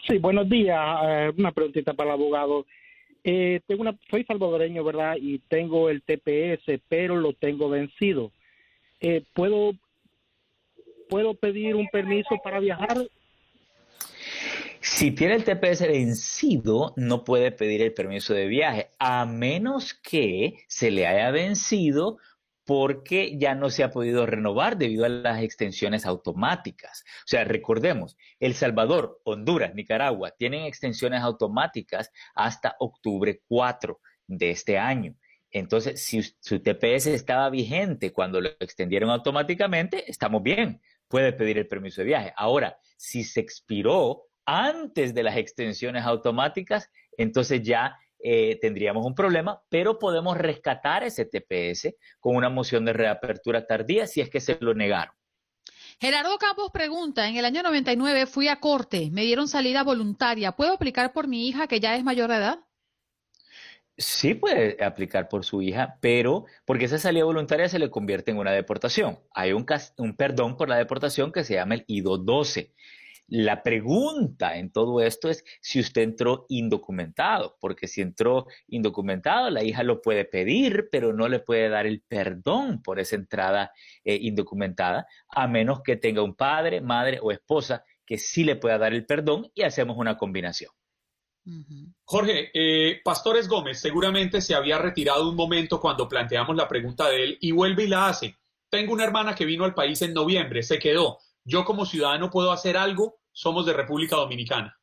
Sí, 0.08 0.18
buenos 0.20 0.50
días. 0.50 0.80
Eh, 1.04 1.34
una 1.38 1.52
preguntita 1.52 1.94
para 1.94 2.12
el 2.12 2.14
abogado. 2.14 2.66
Eh, 3.26 3.60
tengo 3.68 3.82
una, 3.82 3.98
soy 4.10 4.24
salvadoreño, 4.24 4.86
¿verdad? 4.86 5.18
Y 5.20 5.40
tengo 5.40 5.90
el 5.90 6.02
TPS, 6.02 6.80
pero 6.88 7.18
lo 7.18 7.34
tengo 7.34 7.70
vencido. 7.70 8.32
¿puedo, 9.34 9.74
¿Puedo 11.10 11.34
pedir 11.34 11.76
un 11.76 11.90
permiso 11.90 12.38
para 12.44 12.60
viajar 12.60 12.98
si 14.86 15.12
tiene 15.12 15.34
el 15.34 15.44
TPS 15.44 15.82
vencido, 15.82 16.94
no 16.96 17.24
puede 17.24 17.52
pedir 17.52 17.82
el 17.82 17.94
permiso 17.94 18.36
de 18.36 18.46
viaje, 18.46 18.92
a 19.00 19.26
menos 19.26 19.96
que 19.96 20.64
se 20.68 20.92
le 20.92 21.08
haya 21.08 21.32
vencido 21.32 22.20
porque 22.66 23.38
ya 23.38 23.56
no 23.56 23.72
se 23.72 23.84
ha 23.84 23.90
podido 23.90 24.28
renovar 24.28 24.78
debido 24.78 25.06
a 25.06 25.10
las 25.10 25.42
extensiones 25.42 26.06
automáticas. 26.06 27.04
O 27.20 27.28
sea, 27.28 27.44
recordemos, 27.46 28.16
El 28.40 28.54
Salvador, 28.54 29.22
Honduras, 29.24 29.74
Nicaragua 29.74 30.32
tienen 30.38 30.66
extensiones 30.66 31.22
automáticas 31.22 32.12
hasta 32.36 32.76
octubre 32.80 33.42
4 33.48 34.00
de 34.28 34.52
este 34.52 34.78
año. 34.78 35.16
Entonces, 35.50 36.04
si 36.04 36.22
su 36.22 36.62
TPS 36.62 37.08
estaba 37.08 37.50
vigente 37.50 38.14
cuando 38.14 38.40
lo 38.40 38.50
extendieron 38.60 39.10
automáticamente, 39.10 40.10
estamos 40.10 40.44
bien, 40.44 40.80
puede 41.08 41.34
pedir 41.34 41.58
el 41.58 41.68
permiso 41.68 42.02
de 42.02 42.08
viaje. 42.08 42.34
Ahora, 42.38 42.78
si 42.98 43.24
se 43.24 43.40
expiró 43.40 44.28
antes 44.46 45.14
de 45.14 45.24
las 45.24 45.38
extensiones 45.38 46.04
automáticas, 46.04 46.90
entonces 47.18 47.62
ya 47.64 47.98
eh, 48.20 48.58
tendríamos 48.60 49.06
un 49.06 49.14
problema, 49.14 49.62
pero 49.70 50.00
podemos 50.00 50.38
rescatar 50.38 51.04
ese 51.04 51.26
TPS 51.26 51.96
con 52.20 52.36
una 52.36 52.50
moción 52.50 52.86
de 52.86 52.94
reapertura 52.94 53.68
tardía 53.68 54.08
si 54.08 54.22
es 54.22 54.30
que 54.30 54.40
se 54.40 54.58
lo 54.62 54.74
negaron. 54.74 55.14
Gerardo 56.00 56.38
Campos 56.38 56.72
pregunta, 56.72 57.28
en 57.28 57.38
el 57.38 57.46
año 57.46 57.64
99 57.64 58.26
fui 58.26 58.48
a 58.48 58.60
corte, 58.60 59.10
me 59.12 59.22
dieron 59.22 59.48
salida 59.48 59.84
voluntaria, 59.84 60.52
¿puedo 60.54 60.74
aplicar 60.74 61.14
por 61.14 61.28
mi 61.28 61.48
hija 61.48 61.68
que 61.68 61.80
ya 61.80 61.96
es 61.96 62.04
mayor 62.04 62.30
de 62.30 62.38
edad? 62.38 62.60
Sí 63.98 64.34
puede 64.34 64.84
aplicar 64.84 65.30
por 65.30 65.46
su 65.46 65.62
hija, 65.62 65.98
pero 66.02 66.46
porque 66.66 66.86
esa 66.86 66.98
salida 66.98 67.24
voluntaria 67.24 67.70
se 67.70 67.80
le 67.80 67.90
convierte 67.90 68.32
en 68.32 68.38
una 68.38 68.52
deportación. 68.52 69.20
Hay 69.34 69.54
un, 69.54 69.66
un 69.98 70.16
perdón 70.18 70.58
por 70.58 70.68
la 70.68 70.76
deportación 70.76 71.32
que 71.32 71.46
se 71.46 71.54
llama 71.54 71.76
el 71.76 71.86
IDO 71.88 72.18
12. 72.18 72.74
La 73.28 73.64
pregunta 73.64 74.56
en 74.58 74.72
todo 74.72 75.02
esto 75.02 75.30
es 75.30 75.44
si 75.60 75.80
usted 75.80 76.04
entró 76.04 76.46
indocumentado, 76.48 77.58
porque 77.60 77.88
si 77.88 78.02
entró 78.02 78.46
indocumentado, 78.68 79.50
la 79.50 79.64
hija 79.64 79.82
lo 79.82 80.02
puede 80.02 80.26
pedir, 80.26 80.90
pero 80.92 81.12
no 81.12 81.28
le 81.28 81.40
puede 81.40 81.70
dar 81.70 81.88
el 81.88 82.02
perdón 82.02 82.84
por 82.84 83.00
esa 83.00 83.16
entrada 83.16 83.72
eh, 84.04 84.20
indocumentada, 84.22 85.08
a 85.30 85.48
menos 85.48 85.82
que 85.82 85.96
tenga 85.96 86.22
un 86.22 86.36
padre, 86.36 86.82
madre 86.82 87.20
o 87.22 87.32
esposa 87.32 87.84
que 88.06 88.20
sí 88.20 88.44
le 88.44 88.58
pueda 88.58 88.78
dar 88.78 88.94
el 88.94 89.06
perdón 89.06 89.52
y 89.56 89.64
hacemos 89.64 89.98
una 89.98 90.18
combinación. 90.18 90.72
Jorge, 92.04 92.50
eh, 92.54 93.02
Pastores 93.04 93.48
Gómez 93.48 93.80
seguramente 93.80 94.42
se 94.42 94.56
había 94.56 94.80
retirado 94.80 95.30
un 95.30 95.36
momento 95.36 95.80
cuando 95.80 96.10
planteamos 96.10 96.56
la 96.56 96.68
pregunta 96.68 97.08
de 97.10 97.24
él 97.24 97.38
y 97.40 97.52
vuelve 97.52 97.84
y 97.84 97.88
la 97.88 98.08
hace. 98.08 98.38
Tengo 98.70 98.94
una 98.94 99.04
hermana 99.04 99.36
que 99.36 99.46
vino 99.46 99.64
al 99.64 99.76
país 99.76 100.02
en 100.02 100.14
noviembre, 100.14 100.64
se 100.64 100.80
quedó 100.80 101.20
yo 101.46 101.64
como 101.64 101.86
ciudadano 101.86 102.30
puedo 102.30 102.52
hacer 102.52 102.76
algo, 102.76 103.20
somos 103.32 103.66
de 103.66 103.74
República 103.74 104.16
Dominicana. 104.16 104.78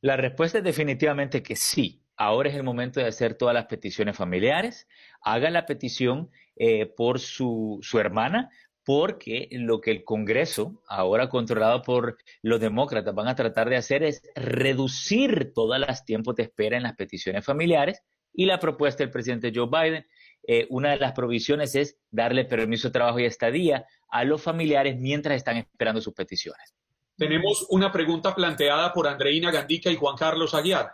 La 0.00 0.16
respuesta 0.16 0.58
es 0.58 0.64
definitivamente 0.64 1.42
que 1.42 1.56
sí. 1.56 2.02
Ahora 2.16 2.48
es 2.48 2.56
el 2.56 2.62
momento 2.62 3.00
de 3.00 3.06
hacer 3.06 3.34
todas 3.34 3.54
las 3.54 3.66
peticiones 3.66 4.16
familiares. 4.16 4.88
Haga 5.22 5.50
la 5.50 5.66
petición 5.66 6.30
eh, 6.56 6.86
por 6.86 7.18
su, 7.20 7.78
su 7.82 7.98
hermana, 7.98 8.50
porque 8.84 9.48
lo 9.52 9.80
que 9.80 9.90
el 9.90 10.04
Congreso, 10.04 10.82
ahora 10.88 11.28
controlado 11.28 11.82
por 11.82 12.16
los 12.42 12.60
demócratas, 12.60 13.14
van 13.14 13.28
a 13.28 13.36
tratar 13.36 13.68
de 13.68 13.76
hacer 13.76 14.02
es 14.02 14.22
reducir 14.34 15.52
todas 15.54 15.80
las 15.80 16.04
tiempos 16.04 16.34
de 16.36 16.44
espera 16.44 16.76
en 16.76 16.82
las 16.82 16.96
peticiones 16.96 17.44
familiares. 17.44 18.02
Y 18.32 18.46
la 18.46 18.58
propuesta 18.58 19.02
del 19.02 19.10
presidente 19.10 19.52
Joe 19.54 19.68
Biden, 19.70 20.06
eh, 20.46 20.66
una 20.70 20.90
de 20.90 20.98
las 20.98 21.12
provisiones 21.12 21.74
es 21.74 21.98
darle 22.10 22.44
permiso 22.44 22.88
de 22.88 22.92
trabajo 22.92 23.20
y 23.20 23.24
estadía 23.24 23.86
a 24.08 24.24
los 24.24 24.42
familiares 24.42 24.96
mientras 24.98 25.36
están 25.36 25.56
esperando 25.58 26.00
sus 26.00 26.14
peticiones. 26.14 26.74
Tenemos 27.16 27.66
una 27.70 27.92
pregunta 27.92 28.34
planteada 28.34 28.92
por 28.92 29.06
Andreina 29.06 29.50
Gandica 29.50 29.90
y 29.90 29.96
Juan 29.96 30.16
Carlos 30.16 30.54
Aguiar. 30.54 30.90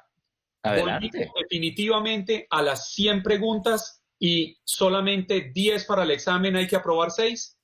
Adelante. 0.62 1.30
Definitivamente 1.40 2.46
a 2.50 2.62
las 2.62 2.92
100 2.92 3.22
preguntas 3.22 4.02
y 4.18 4.58
solamente 4.64 5.52
10 5.54 5.84
para 5.84 6.02
el 6.02 6.10
examen 6.10 6.56
hay 6.56 6.66
que 6.66 6.76
aprobar 6.76 7.10
6. 7.10 7.56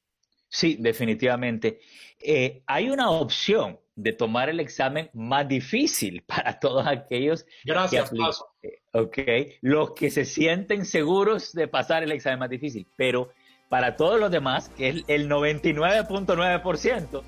Sí, 0.48 0.76
definitivamente. 0.78 1.80
Eh, 2.20 2.62
hay 2.66 2.90
una 2.90 3.10
opción 3.10 3.80
de 3.94 4.12
tomar 4.12 4.48
el 4.48 4.60
examen 4.60 5.10
más 5.12 5.48
difícil 5.48 6.22
para 6.26 6.58
todos 6.58 6.86
aquellos 6.86 7.44
Gracias, 7.64 8.10
que 8.10 8.68
eh, 8.68 8.81
ok, 8.92 9.18
los 9.60 9.92
que 9.92 10.10
se 10.10 10.24
sienten 10.24 10.84
seguros 10.84 11.52
de 11.52 11.68
pasar 11.68 12.02
el 12.02 12.12
examen 12.12 12.38
más 12.38 12.50
difícil, 12.50 12.86
pero 12.96 13.30
para 13.68 13.96
todos 13.96 14.20
los 14.20 14.30
demás, 14.30 14.70
que 14.76 14.88
es 14.90 15.04
el 15.08 15.28
99.9%, 15.30 17.22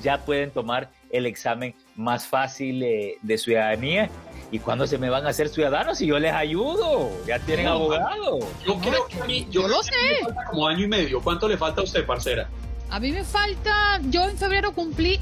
ya 0.00 0.24
pueden 0.24 0.50
tomar 0.50 0.90
el 1.10 1.26
examen 1.26 1.74
más 1.96 2.26
fácil 2.26 2.82
eh, 2.82 3.16
de 3.22 3.38
ciudadanía. 3.38 4.08
¿Y 4.52 4.58
cuándo 4.58 4.86
se 4.86 4.98
me 4.98 5.10
van 5.10 5.26
a 5.26 5.30
hacer 5.30 5.48
ciudadanos? 5.48 6.00
Y 6.00 6.06
yo 6.06 6.18
les 6.18 6.32
ayudo, 6.32 7.10
ya 7.26 7.38
tienen 7.40 7.68
abogado. 7.68 8.38
Yo 8.64 8.78
creo 8.78 9.06
que 9.06 9.20
a 9.20 9.24
mí, 9.24 9.46
yo, 9.50 9.68
lo 9.68 9.82
sé. 9.82 9.92
como 10.48 10.66
año 10.66 10.84
y 10.84 10.88
medio. 10.88 11.20
¿Cuánto 11.20 11.46
le 11.48 11.56
falta 11.56 11.82
a 11.82 11.84
usted, 11.84 12.04
parcera? 12.04 12.48
A 12.88 12.98
mí 12.98 13.12
me 13.12 13.22
falta, 13.22 14.00
yo 14.08 14.24
en 14.24 14.36
febrero 14.36 14.72
cumplí 14.72 15.20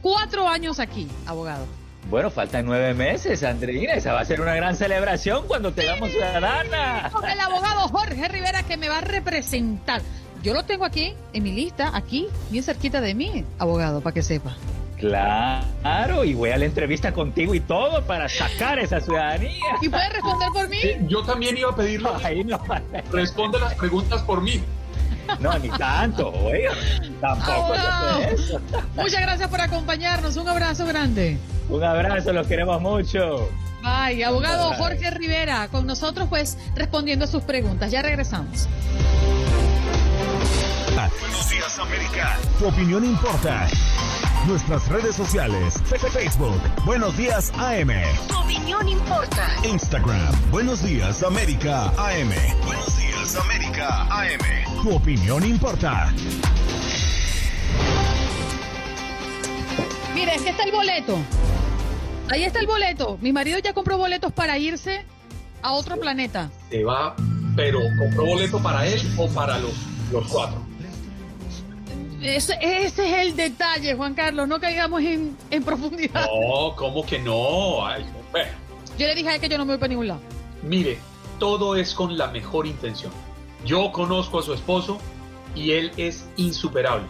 cuatro 0.00 0.48
años 0.48 0.80
aquí, 0.80 1.06
abogado. 1.26 1.66
Bueno, 2.10 2.30
faltan 2.30 2.66
nueve 2.66 2.94
meses, 2.94 3.42
Andreina. 3.42 3.94
Esa 3.94 4.12
va 4.12 4.20
a 4.20 4.24
ser 4.24 4.40
una 4.40 4.54
gran 4.54 4.76
celebración 4.76 5.46
cuando 5.46 5.72
tengamos 5.72 6.10
ciudadana. 6.10 7.10
Con 7.12 7.28
el 7.28 7.40
abogado 7.40 7.88
Jorge 7.88 8.28
Rivera 8.28 8.62
que 8.62 8.76
me 8.76 8.88
va 8.88 8.98
a 8.98 9.00
representar. 9.00 10.02
Yo 10.42 10.52
lo 10.52 10.64
tengo 10.64 10.84
aquí, 10.84 11.14
en 11.32 11.42
mi 11.42 11.52
lista, 11.52 11.90
aquí, 11.94 12.28
bien 12.50 12.62
cerquita 12.62 13.00
de 13.00 13.14
mí, 13.14 13.44
abogado, 13.58 14.02
para 14.02 14.12
que 14.12 14.22
sepa. 14.22 14.54
Claro, 14.98 16.24
y 16.24 16.34
voy 16.34 16.50
a 16.50 16.58
la 16.58 16.66
entrevista 16.66 17.12
contigo 17.12 17.54
y 17.54 17.60
todo 17.60 18.04
para 18.04 18.28
sacar 18.28 18.78
esa 18.78 19.00
ciudadanía. 19.00 19.58
¿Y 19.80 19.88
puedes 19.88 20.12
responder 20.12 20.48
por 20.52 20.68
mí? 20.68 20.78
yo 21.08 21.22
también 21.24 21.56
iba 21.56 21.70
a 21.70 21.76
pedirlo. 21.76 22.14
Ay, 22.22 22.44
no. 22.44 22.60
Responde 23.10 23.58
las 23.58 23.74
preguntas 23.74 24.22
por 24.22 24.42
mí. 24.42 24.62
No, 25.40 25.58
ni 25.58 25.70
tanto, 25.70 26.28
oiga. 26.30 26.72
Tampoco 27.20 27.74
eso. 27.74 28.60
Muchas 28.94 29.22
gracias 29.22 29.48
por 29.48 29.60
acompañarnos. 29.60 30.36
Un 30.36 30.48
abrazo 30.48 30.86
grande. 30.86 31.38
Un 31.68 31.82
abrazo, 31.82 32.32
los 32.32 32.46
queremos 32.46 32.80
mucho. 32.80 33.48
Bye, 33.82 34.24
abogado 34.24 34.72
Jorge 34.74 35.10
Rivera, 35.10 35.68
con 35.68 35.86
nosotros 35.86 36.28
pues 36.28 36.56
respondiendo 36.74 37.26
a 37.26 37.28
sus 37.28 37.42
preguntas. 37.42 37.90
Ya 37.90 38.02
regresamos. 38.02 38.68
Buenos 41.20 41.50
días, 41.50 41.78
América. 41.78 42.38
Tu 42.58 42.66
opinión 42.66 43.04
importa. 43.04 43.66
Nuestras 44.46 44.88
redes 44.88 45.16
sociales. 45.16 45.74
Facebook. 46.12 46.60
Buenos 46.84 47.16
días, 47.16 47.52
AM. 47.58 47.90
Tu 48.28 48.38
opinión 48.38 48.88
importa. 48.88 49.48
Instagram. 49.64 50.50
Buenos 50.50 50.82
días, 50.82 51.22
América, 51.22 51.88
AM. 51.96 52.30
Buenos 52.64 52.96
días, 52.96 53.36
América, 53.36 54.06
AM. 54.10 54.82
Tu 54.82 54.94
opinión 54.94 55.44
importa. 55.44 56.12
Mire, 60.14 60.34
es 60.34 60.42
que 60.42 60.50
está 60.50 60.62
el 60.62 60.72
boleto. 60.72 61.18
Ahí 62.30 62.44
está 62.44 62.60
el 62.60 62.66
boleto. 62.66 63.18
Mi 63.20 63.32
marido 63.32 63.58
ya 63.58 63.72
compró 63.72 63.98
boletos 63.98 64.32
para 64.32 64.56
irse 64.58 65.04
a 65.60 65.72
otro 65.72 65.98
planeta. 65.98 66.50
Se 66.70 66.84
va, 66.84 67.16
pero 67.56 67.80
¿compró 67.98 68.24
boleto 68.24 68.62
para 68.62 68.86
él 68.86 69.00
o 69.18 69.28
para 69.28 69.58
los, 69.58 69.74
los 70.12 70.26
cuatro? 70.28 70.62
Ese, 72.22 72.56
ese 72.60 73.06
es 73.06 73.26
el 73.26 73.36
detalle, 73.36 73.94
Juan 73.94 74.14
Carlos. 74.14 74.48
No 74.48 74.60
caigamos 74.60 75.02
en, 75.02 75.36
en 75.50 75.62
profundidad. 75.62 76.26
No, 76.26 76.74
¿cómo 76.76 77.04
que 77.04 77.18
no? 77.18 77.84
Ay, 77.84 78.06
bueno. 78.30 78.50
Yo 78.96 79.06
le 79.06 79.14
dije 79.14 79.28
a 79.28 79.34
él 79.34 79.40
que 79.40 79.48
yo 79.48 79.58
no 79.58 79.64
me 79.64 79.72
voy 79.72 79.78
para 79.78 79.88
ningún 79.88 80.08
lado. 80.08 80.20
Mire, 80.62 80.98
todo 81.38 81.76
es 81.76 81.92
con 81.92 82.16
la 82.16 82.28
mejor 82.28 82.66
intención. 82.66 83.12
Yo 83.66 83.90
conozco 83.92 84.38
a 84.38 84.42
su 84.42 84.54
esposo 84.54 84.98
y 85.54 85.72
él 85.72 85.90
es 85.96 86.26
insuperable. 86.36 87.06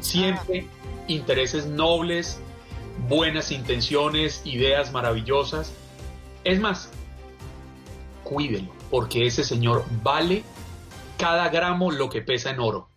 Siempre 0.00 0.66
intereses 1.08 1.66
nobles, 1.66 2.40
buenas 3.08 3.50
intenciones, 3.50 4.42
ideas 4.44 4.92
maravillosas. 4.92 5.72
Es 6.44 6.60
más, 6.60 6.90
cuídelo, 8.24 8.72
porque 8.90 9.26
ese 9.26 9.44
señor 9.44 9.84
vale 10.02 10.42
cada 11.18 11.48
gramo 11.48 11.90
lo 11.90 12.08
que 12.10 12.22
pesa 12.22 12.50
en 12.50 12.60
oro. 12.60 12.88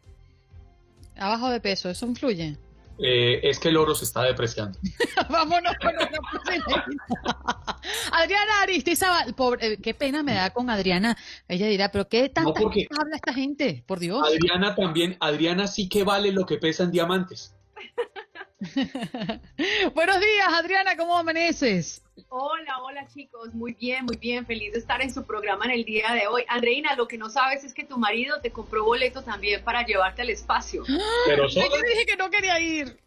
Abajo 1.18 1.50
de 1.50 1.60
peso, 1.60 1.90
¿eso 1.90 2.06
influye? 2.06 2.58
Eh, 3.02 3.40
es 3.44 3.60
que 3.60 3.70
el 3.70 3.78
oro 3.78 3.96
se 3.96 4.04
está 4.04 4.24
depreciando. 4.24 4.78
Vámonos 5.30 5.74
con 5.82 5.96
otra. 5.96 6.20
Adriana 8.12 8.62
Aristizábal, 8.64 9.34
pobre, 9.36 9.74
eh, 9.74 9.78
qué 9.82 9.94
pena 9.94 10.22
me 10.22 10.34
da 10.34 10.50
con 10.50 10.70
Adriana. 10.70 11.18
Ella 11.48 11.68
dirá, 11.68 11.92
pero 11.92 12.10
qué 12.10 12.28
tanta 12.28 12.60
gente 12.60 12.88
habla 13.00 13.16
esta 13.16 13.34
gente, 13.34 13.84
por 13.88 14.00
Dios. 14.00 14.22
Adriana 14.28 14.76
también, 14.76 15.16
Adriana 15.22 15.68
sí 15.68 15.88
que 15.88 16.04
vale 16.04 16.34
lo 16.34 16.46
que 16.46 16.58
pesa 16.58 16.84
en 16.84 16.92
diamantes. 16.92 17.56
Buenos 19.94 20.20
días, 20.20 20.48
Adriana, 20.50 20.98
¿cómo 20.98 21.18
amaneces? 21.18 22.04
Hola, 22.30 22.80
hola 22.84 23.08
chicos, 23.08 23.54
muy 23.54 23.74
bien, 23.74 24.06
muy 24.06 24.18
bien, 24.18 24.46
feliz 24.46 24.74
de 24.74 24.80
estar 24.80 25.02
en 25.02 25.14
su 25.14 25.26
programa 25.26 25.66
en 25.66 25.72
el 25.72 25.86
día 25.86 26.12
de 26.14 26.28
hoy. 26.28 26.44
Andreina, 26.48 26.96
lo 26.96 27.08
que 27.08 27.18
no 27.18 27.30
sabes 27.30 27.64
es 27.64 27.74
que 27.74 27.86
tu 27.86 27.98
marido 27.98 28.42
te 28.42 28.52
compró 28.52 28.84
boleto 28.84 29.24
también 29.24 29.64
para 29.64 29.86
llevarte 29.86 30.22
al 30.24 30.30
espacio. 30.30 30.84
Pero 31.26 31.48
Yo 31.48 31.62
sola, 31.62 31.82
le 31.82 31.90
dije 31.90 32.06
que 32.06 32.18
no 32.18 32.30
quería 32.30 32.60
ir. 32.60 33.00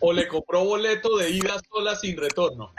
o 0.00 0.12
le 0.12 0.28
compró 0.28 0.64
boleto 0.64 1.16
de 1.16 1.30
ida 1.30 1.60
sola 1.70 1.96
sin 1.96 2.16
retorno. 2.16 2.72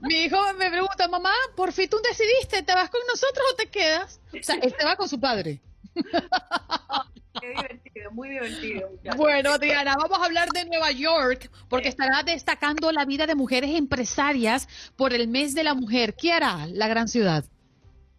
Mi 0.00 0.24
hijo 0.24 0.36
me 0.54 0.70
pregunta, 0.70 1.08
mamá, 1.08 1.32
por 1.54 1.72
fin 1.72 1.88
tú 1.88 1.98
decidiste, 2.02 2.62
¿te 2.62 2.74
vas 2.74 2.90
con 2.90 3.00
nosotros 3.08 3.44
o 3.52 3.56
te 3.56 3.66
quedas? 3.66 4.20
O 4.38 4.42
sea, 4.42 4.56
él 4.56 4.74
se 4.76 4.84
va 4.84 4.96
con 4.96 5.08
su 5.08 5.18
padre. 5.18 5.60
Qué 7.40 7.48
divertido, 7.48 8.10
muy 8.12 8.30
divertido. 8.30 8.90
muchachos. 8.90 9.16
Bueno, 9.16 9.50
Adriana, 9.50 9.94
vamos 9.96 10.18
a 10.18 10.24
hablar 10.24 10.48
de 10.48 10.64
Nueva 10.64 10.90
York, 10.92 11.50
porque 11.68 11.88
estará 11.88 12.22
destacando 12.22 12.92
la 12.92 13.04
vida 13.04 13.26
de 13.26 13.34
mujeres 13.34 13.74
empresarias 13.74 14.68
por 14.96 15.12
el 15.12 15.28
mes 15.28 15.54
de 15.54 15.64
la 15.64 15.74
mujer. 15.74 16.14
¿Qué 16.14 16.32
hará 16.32 16.66
la 16.66 16.88
gran 16.88 17.08
ciudad? 17.08 17.44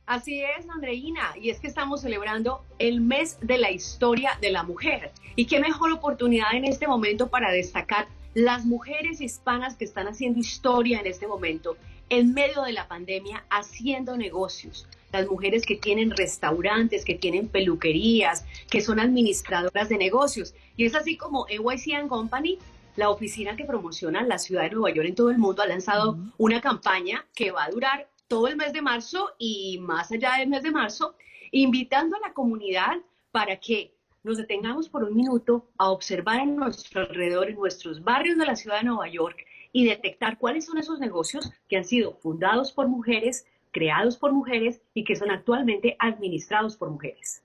Así 0.05 0.41
es, 0.41 0.69
Andreina, 0.69 1.33
y 1.41 1.49
es 1.49 1.59
que 1.59 1.67
estamos 1.67 2.01
celebrando 2.01 2.63
el 2.79 3.01
mes 3.01 3.37
de 3.41 3.57
la 3.57 3.71
historia 3.71 4.37
de 4.39 4.51
la 4.51 4.63
mujer. 4.63 5.11
Y 5.35 5.47
qué 5.47 5.59
mejor 5.59 5.91
oportunidad 5.91 6.53
en 6.53 6.63
este 6.63 6.87
momento 6.87 7.27
para 7.27 7.51
destacar 7.51 8.07
las 8.33 8.65
mujeres 8.65 9.19
hispanas 9.19 9.75
que 9.75 9.83
están 9.83 10.07
haciendo 10.07 10.39
historia 10.39 11.01
en 11.01 11.07
este 11.07 11.27
momento, 11.27 11.75
en 12.09 12.33
medio 12.33 12.61
de 12.61 12.71
la 12.71 12.87
pandemia, 12.87 13.43
haciendo 13.49 14.15
negocios. 14.15 14.87
Las 15.11 15.27
mujeres 15.27 15.65
que 15.65 15.75
tienen 15.75 16.11
restaurantes, 16.11 17.05
que 17.05 17.15
tienen 17.15 17.47
peluquerías, 17.47 18.45
que 18.69 18.81
son 18.81 18.99
administradoras 18.99 19.89
de 19.89 19.97
negocios. 19.97 20.53
Y 20.75 20.85
es 20.85 20.95
así 20.95 21.17
como 21.17 21.45
NYC 21.47 22.07
Company, 22.07 22.59
la 22.97 23.09
oficina 23.09 23.55
que 23.55 23.63
promociona 23.63 24.23
la 24.23 24.39
ciudad 24.39 24.63
de 24.63 24.71
Nueva 24.71 24.93
York 24.93 25.07
en 25.07 25.15
todo 25.15 25.29
el 25.29 25.37
mundo, 25.37 25.61
ha 25.61 25.67
lanzado 25.67 26.17
una 26.37 26.61
campaña 26.61 27.25
que 27.35 27.51
va 27.51 27.65
a 27.65 27.69
durar 27.69 28.09
todo 28.27 28.47
el 28.47 28.57
mes 28.57 28.73
de 28.73 28.81
marzo 28.81 29.31
y 29.37 29.77
más 29.79 30.11
allá 30.11 30.33
del 30.39 30.49
mes 30.49 30.63
de 30.63 30.71
marzo, 30.71 31.15
invitando 31.51 32.17
a 32.17 32.27
la 32.27 32.33
comunidad 32.33 32.97
para 33.31 33.57
que 33.57 33.93
nos 34.23 34.37
detengamos 34.37 34.89
por 34.89 35.03
un 35.03 35.15
minuto 35.15 35.69
a 35.77 35.89
observar 35.89 36.41
a 36.41 36.45
nuestro 36.45 37.01
alrededor, 37.01 37.49
en 37.49 37.55
nuestros 37.55 38.03
barrios 38.03 38.37
de 38.37 38.45
la 38.45 38.55
ciudad 38.55 38.79
de 38.79 38.85
Nueva 38.85 39.07
York 39.07 39.45
y 39.71 39.85
detectar 39.85 40.37
cuáles 40.37 40.65
son 40.65 40.77
esos 40.77 40.99
negocios 40.99 41.49
que 41.69 41.77
han 41.77 41.85
sido 41.85 42.15
fundados 42.15 42.71
por 42.71 42.87
mujeres, 42.87 43.45
creados 43.77 44.17
por 44.17 44.33
mujeres 44.33 44.81
y 44.95 45.03
que 45.03 45.15
son 45.15 45.29
actualmente 45.29 45.95
administrados 45.99 46.75
por 46.75 46.89
mujeres. 46.89 47.43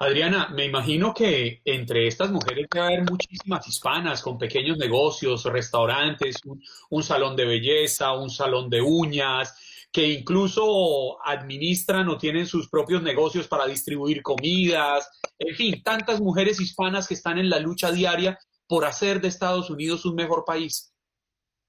Adriana, 0.00 0.48
me 0.48 0.64
imagino 0.64 1.14
que 1.14 1.62
entre 1.64 2.08
estas 2.08 2.32
mujeres 2.32 2.66
debe 2.68 2.84
haber 2.84 3.02
muchísimas 3.08 3.66
hispanas 3.68 4.22
con 4.22 4.38
pequeños 4.38 4.76
negocios, 4.76 5.44
restaurantes, 5.44 6.36
un, 6.44 6.60
un 6.90 7.02
salón 7.04 7.36
de 7.36 7.46
belleza, 7.46 8.12
un 8.12 8.28
salón 8.28 8.68
de 8.68 8.82
uñas, 8.82 9.86
que 9.92 10.08
incluso 10.08 11.24
administran 11.24 12.08
o 12.08 12.18
tienen 12.18 12.46
sus 12.46 12.68
propios 12.68 13.00
negocios 13.02 13.46
para 13.46 13.66
distribuir 13.66 14.22
comidas, 14.22 15.08
en 15.38 15.54
fin, 15.54 15.82
tantas 15.82 16.20
mujeres 16.20 16.60
hispanas 16.60 17.06
que 17.06 17.14
están 17.14 17.38
en 17.38 17.48
la 17.48 17.60
lucha 17.60 17.92
diaria 17.92 18.36
por 18.66 18.84
hacer 18.84 19.20
de 19.20 19.28
Estados 19.28 19.70
Unidos 19.70 20.04
un 20.04 20.16
mejor 20.16 20.44
país. 20.44 20.89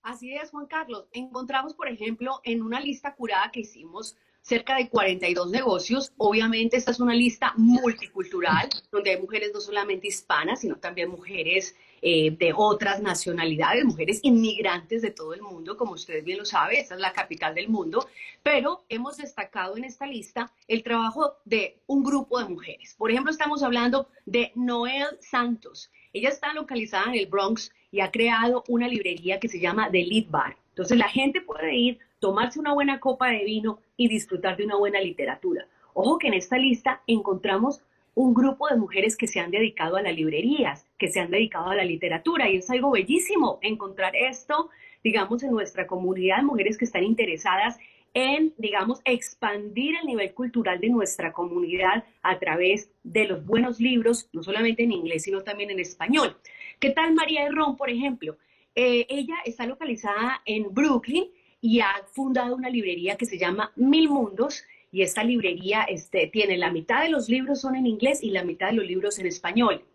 Así 0.04 0.34
es, 0.36 0.50
Juan 0.52 0.66
Carlos. 0.66 1.08
Encontramos, 1.12 1.74
por 1.74 1.88
ejemplo, 1.88 2.42
en 2.44 2.62
una 2.64 2.80
lista 2.80 3.14
curada 3.16 3.52
que 3.52 3.62
hicimos 3.62 4.18
cerca 4.42 4.76
de 4.76 4.90
42 4.90 5.50
negocios. 5.50 6.12
Obviamente 6.18 6.78
esta 6.78 6.92
es 6.92 7.00
una 7.00 7.14
lista 7.14 7.54
multicultural, 7.58 8.70
donde 8.92 9.12
hay 9.12 9.22
mujeres 9.22 9.52
no 9.54 9.62
solamente 9.62 10.08
hispanas, 10.08 10.62
sino 10.62 10.76
también 10.78 11.10
mujeres 11.10 11.76
eh, 12.02 12.32
de 12.32 12.52
otras 12.56 13.00
nacionalidades, 13.00 13.86
mujeres 13.86 14.20
inmigrantes 14.24 15.04
de 15.04 15.12
todo 15.12 15.36
el 15.36 15.42
mundo, 15.42 15.78
como 15.78 15.94
usted 15.94 16.24
bien 16.24 16.40
lo 16.40 16.46
sabe, 16.46 16.80
esta 16.80 16.96
es 16.96 17.02
la 17.02 17.14
capital 17.14 17.54
del 17.54 17.70
mundo, 17.70 18.08
pero 18.42 18.84
hemos 18.90 19.18
destacado 19.18 19.78
en 19.78 19.84
esta 19.84 20.08
lista 20.08 20.52
el 20.68 20.82
trabajo 20.82 21.36
de 21.46 21.78
un 21.86 22.04
grupo 22.04 22.40
de 22.40 22.50
mujeres. 22.50 22.96
Por 22.98 23.12
ejemplo, 23.12 23.32
estamos 23.32 23.62
hablando 23.62 24.08
de 24.26 24.52
Noel 24.56 25.06
Santos. 25.20 25.92
Ella 26.12 26.30
está 26.30 26.54
localizada 26.54 27.06
en 27.06 27.20
el 27.20 27.28
Bronx 27.28 27.72
y 27.92 28.00
ha 28.00 28.12
creado 28.12 28.64
una 28.68 28.88
librería 28.88 29.40
que 29.40 29.48
se 29.48 29.60
llama 29.60 29.90
The 29.92 30.04
Lead 30.04 30.26
Bar. 30.30 30.58
Entonces 30.70 30.98
la 30.98 31.08
gente 31.08 31.42
puede 31.42 31.76
ir, 31.76 32.00
tomarse 32.22 32.60
una 32.60 32.74
buena 32.74 33.00
copa 33.00 33.30
de 33.30 33.44
vino 33.44 33.80
y 33.98 34.08
disfrutar 34.08 34.56
de 34.56 34.64
una 34.64 34.78
buena 34.78 35.02
literatura. 35.02 35.68
Ojo 35.94 36.20
que 36.20 36.28
en 36.28 36.36
esta 36.36 36.58
lista 36.58 37.02
encontramos 37.08 37.82
un 38.14 38.34
grupo 38.34 38.68
de 38.68 38.78
mujeres 38.78 39.18
que 39.18 39.28
se 39.28 39.40
han 39.40 39.50
dedicado 39.50 39.98
a 39.98 40.04
las 40.04 40.16
librerías, 40.16 40.86
que 41.00 41.08
se 41.08 41.20
han 41.20 41.32
dedicado 41.32 41.72
a 41.72 41.76
la 41.76 41.84
literatura 41.84 42.48
y 42.48 42.58
es 42.58 42.70
algo 42.70 42.92
bellísimo 42.92 43.58
encontrar 43.64 44.16
esto, 44.16 44.70
digamos, 45.04 45.42
en 45.42 45.52
nuestra 45.52 45.88
comunidad 45.88 46.38
de 46.38 46.44
mujeres 46.44 46.78
que 46.78 46.86
están 46.86 47.04
interesadas 47.04 47.80
en, 48.14 48.54
digamos, 48.58 49.02
expandir 49.04 49.96
el 50.00 50.06
nivel 50.06 50.34
cultural 50.36 50.80
de 50.80 50.90
nuestra 50.90 51.34
comunidad 51.34 52.04
a 52.22 52.38
través 52.38 52.92
de 53.04 53.26
los 53.26 53.44
buenos 53.46 53.80
libros, 53.80 54.30
no 54.32 54.44
solamente 54.44 54.84
en 54.84 54.92
inglés, 54.92 55.24
sino 55.24 55.42
también 55.42 55.72
en 55.72 55.80
español. 55.80 56.38
¿Qué 56.80 56.92
tal 56.92 57.16
María 57.16 57.46
Herrón, 57.46 57.78
por 57.78 57.90
ejemplo? 57.90 58.38
Eh, 58.76 59.08
ella 59.10 59.36
está 59.44 59.66
localizada 59.66 60.42
en 60.46 60.72
Brooklyn 60.74 61.26
y 61.62 61.80
ha 61.80 61.94
fundado 62.12 62.56
una 62.56 62.70
librería 62.70 63.16
que 63.16 63.26
se 63.26 63.38
llama 63.38 63.72
Mil 63.76 64.10
Mundos 64.10 64.64
y 64.92 65.04
esta 65.04 65.24
librería 65.24 65.84
este, 65.84 66.28
tiene 66.28 66.58
la 66.58 66.72
mitad 66.72 67.02
de 67.04 67.10
los 67.10 67.30
libros 67.30 67.62
son 67.62 67.76
en 67.76 67.86
inglés 67.86 68.22
y 68.24 68.32
la 68.32 68.44
mitad 68.44 68.68
de 68.68 68.74
los 68.74 68.86
libros 68.86 69.20
en 69.20 69.28
español. 69.28 69.86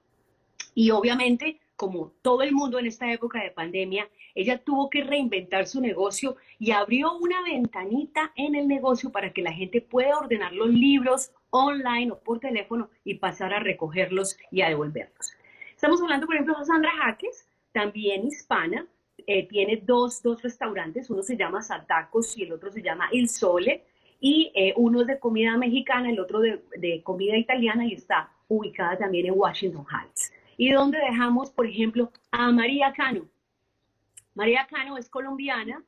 Y 0.74 0.90
obviamente 0.90 1.60
como 1.76 2.12
todo 2.22 2.42
el 2.42 2.52
mundo 2.52 2.78
en 2.78 2.86
esta 2.86 3.12
época 3.12 3.42
de 3.42 3.50
pandemia, 3.50 4.08
ella 4.34 4.58
tuvo 4.58 4.90
que 4.90 5.04
reinventar 5.04 5.66
su 5.66 5.80
negocio 5.80 6.36
y 6.58 6.70
abrió 6.70 7.16
una 7.18 7.42
ventanita 7.42 8.32
en 8.34 8.54
el 8.54 8.66
negocio 8.66 9.12
para 9.12 9.32
que 9.32 9.42
la 9.42 9.52
gente 9.52 9.82
pueda 9.82 10.18
ordenar 10.18 10.54
los 10.54 10.70
libros 10.70 11.30
online 11.50 12.12
o 12.12 12.18
por 12.18 12.40
teléfono 12.40 12.88
y 13.04 13.14
pasar 13.14 13.52
a 13.52 13.60
recogerlos 13.60 14.38
y 14.50 14.62
a 14.62 14.68
devolverlos. 14.68 15.32
Estamos 15.74 16.00
hablando, 16.00 16.26
por 16.26 16.34
ejemplo, 16.34 16.58
de 16.58 16.64
Sandra 16.64 16.90
Jaques, 16.90 17.46
también 17.72 18.26
hispana, 18.26 18.86
eh, 19.26 19.46
tiene 19.48 19.82
dos, 19.84 20.22
dos 20.22 20.42
restaurantes, 20.42 21.10
uno 21.10 21.22
se 21.22 21.36
llama 21.36 21.62
Saltacos 21.62 22.36
y 22.38 22.44
el 22.44 22.52
otro 22.52 22.70
se 22.70 22.82
llama 22.82 23.08
El 23.12 23.28
Sole, 23.28 23.84
y 24.20 24.50
eh, 24.54 24.72
uno 24.76 25.02
es 25.02 25.06
de 25.06 25.18
comida 25.18 25.56
mexicana, 25.56 26.10
el 26.10 26.20
otro 26.20 26.40
de, 26.40 26.62
de 26.78 27.02
comida 27.02 27.36
italiana 27.36 27.86
y 27.86 27.94
está 27.94 28.30
ubicada 28.48 28.96
también 28.96 29.26
en 29.26 29.34
Washington 29.36 29.84
Heights 29.90 30.32
y 30.56 30.70
donde 30.70 30.98
dejamos, 30.98 31.50
por 31.50 31.66
ejemplo, 31.66 32.10
a 32.30 32.50
María 32.50 32.92
Cano. 32.92 33.28
María 34.34 34.66
Cano 34.68 34.98
es 34.98 35.08
colombiana, 35.08 35.82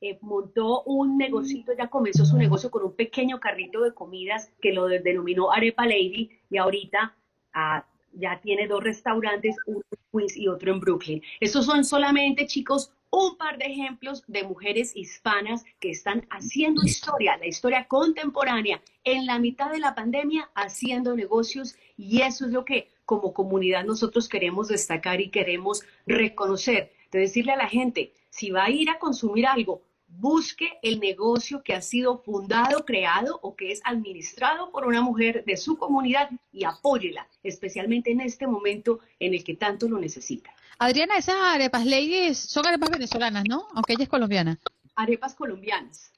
eh, 0.00 0.18
montó 0.20 0.82
un 0.84 1.18
negocito, 1.18 1.72
ya 1.76 1.88
comenzó 1.88 2.24
su 2.24 2.36
negocio 2.36 2.70
con 2.70 2.84
un 2.84 2.94
pequeño 2.94 3.40
carrito 3.40 3.82
de 3.82 3.94
comidas 3.94 4.52
que 4.60 4.72
lo 4.72 4.86
denominó 4.86 5.50
Arepa 5.50 5.84
Lady 5.84 6.30
y 6.50 6.56
ahorita 6.56 7.16
ah, 7.52 7.84
ya 8.12 8.40
tiene 8.40 8.66
dos 8.66 8.82
restaurantes, 8.82 9.56
uno 9.66 9.82
en 9.90 9.98
Queens 10.12 10.36
y 10.36 10.48
otro 10.48 10.72
en 10.72 10.80
Brooklyn. 10.80 11.22
Estos 11.40 11.66
son 11.66 11.84
solamente, 11.84 12.46
chicos, 12.46 12.92
un 13.10 13.36
par 13.36 13.58
de 13.58 13.66
ejemplos 13.66 14.22
de 14.26 14.42
mujeres 14.44 14.94
hispanas 14.94 15.64
que 15.80 15.90
están 15.90 16.26
haciendo 16.30 16.82
historia, 16.84 17.36
la 17.38 17.46
historia 17.46 17.86
contemporánea, 17.86 18.82
en 19.04 19.26
la 19.26 19.38
mitad 19.38 19.70
de 19.70 19.78
la 19.78 19.94
pandemia, 19.94 20.50
haciendo 20.54 21.16
negocios 21.16 21.76
y 21.96 22.20
eso 22.20 22.46
es 22.46 22.52
lo 22.52 22.64
que 22.64 22.90
como 23.06 23.32
comunidad 23.32 23.84
nosotros 23.84 24.28
queremos 24.28 24.68
destacar 24.68 25.20
y 25.20 25.30
queremos 25.30 25.82
reconocer, 26.06 26.92
de 27.10 27.20
decirle 27.20 27.52
a 27.52 27.56
la 27.56 27.68
gente, 27.68 28.12
si 28.28 28.50
va 28.50 28.64
a 28.64 28.70
ir 28.70 28.90
a 28.90 28.98
consumir 28.98 29.46
algo, 29.46 29.82
busque 30.08 30.78
el 30.82 30.98
negocio 31.00 31.62
que 31.62 31.74
ha 31.74 31.82
sido 31.82 32.18
fundado, 32.18 32.84
creado 32.84 33.38
o 33.42 33.54
que 33.54 33.70
es 33.70 33.80
administrado 33.84 34.70
por 34.70 34.86
una 34.86 35.00
mujer 35.00 35.44
de 35.44 35.56
su 35.56 35.76
comunidad 35.76 36.30
y 36.52 36.64
apóyela, 36.64 37.28
especialmente 37.42 38.10
en 38.10 38.20
este 38.20 38.46
momento 38.46 39.00
en 39.20 39.34
el 39.34 39.44
que 39.44 39.54
tanto 39.54 39.88
lo 39.88 39.98
necesita. 39.98 40.50
Adriana, 40.78 41.16
esas 41.16 41.36
arepas 41.36 41.84
ladies 41.84 42.38
son 42.38 42.66
arepas 42.66 42.90
venezolanas, 42.90 43.44
¿no? 43.48 43.68
Aunque 43.74 43.92
ella 43.92 44.04
es 44.04 44.08
colombiana. 44.08 44.58
Arepas 44.96 45.34
colombianas. 45.34 46.12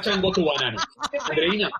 Chango 0.00 0.32
tu 0.32 0.44
banana. 0.44 0.82
Andreina, 1.28 1.70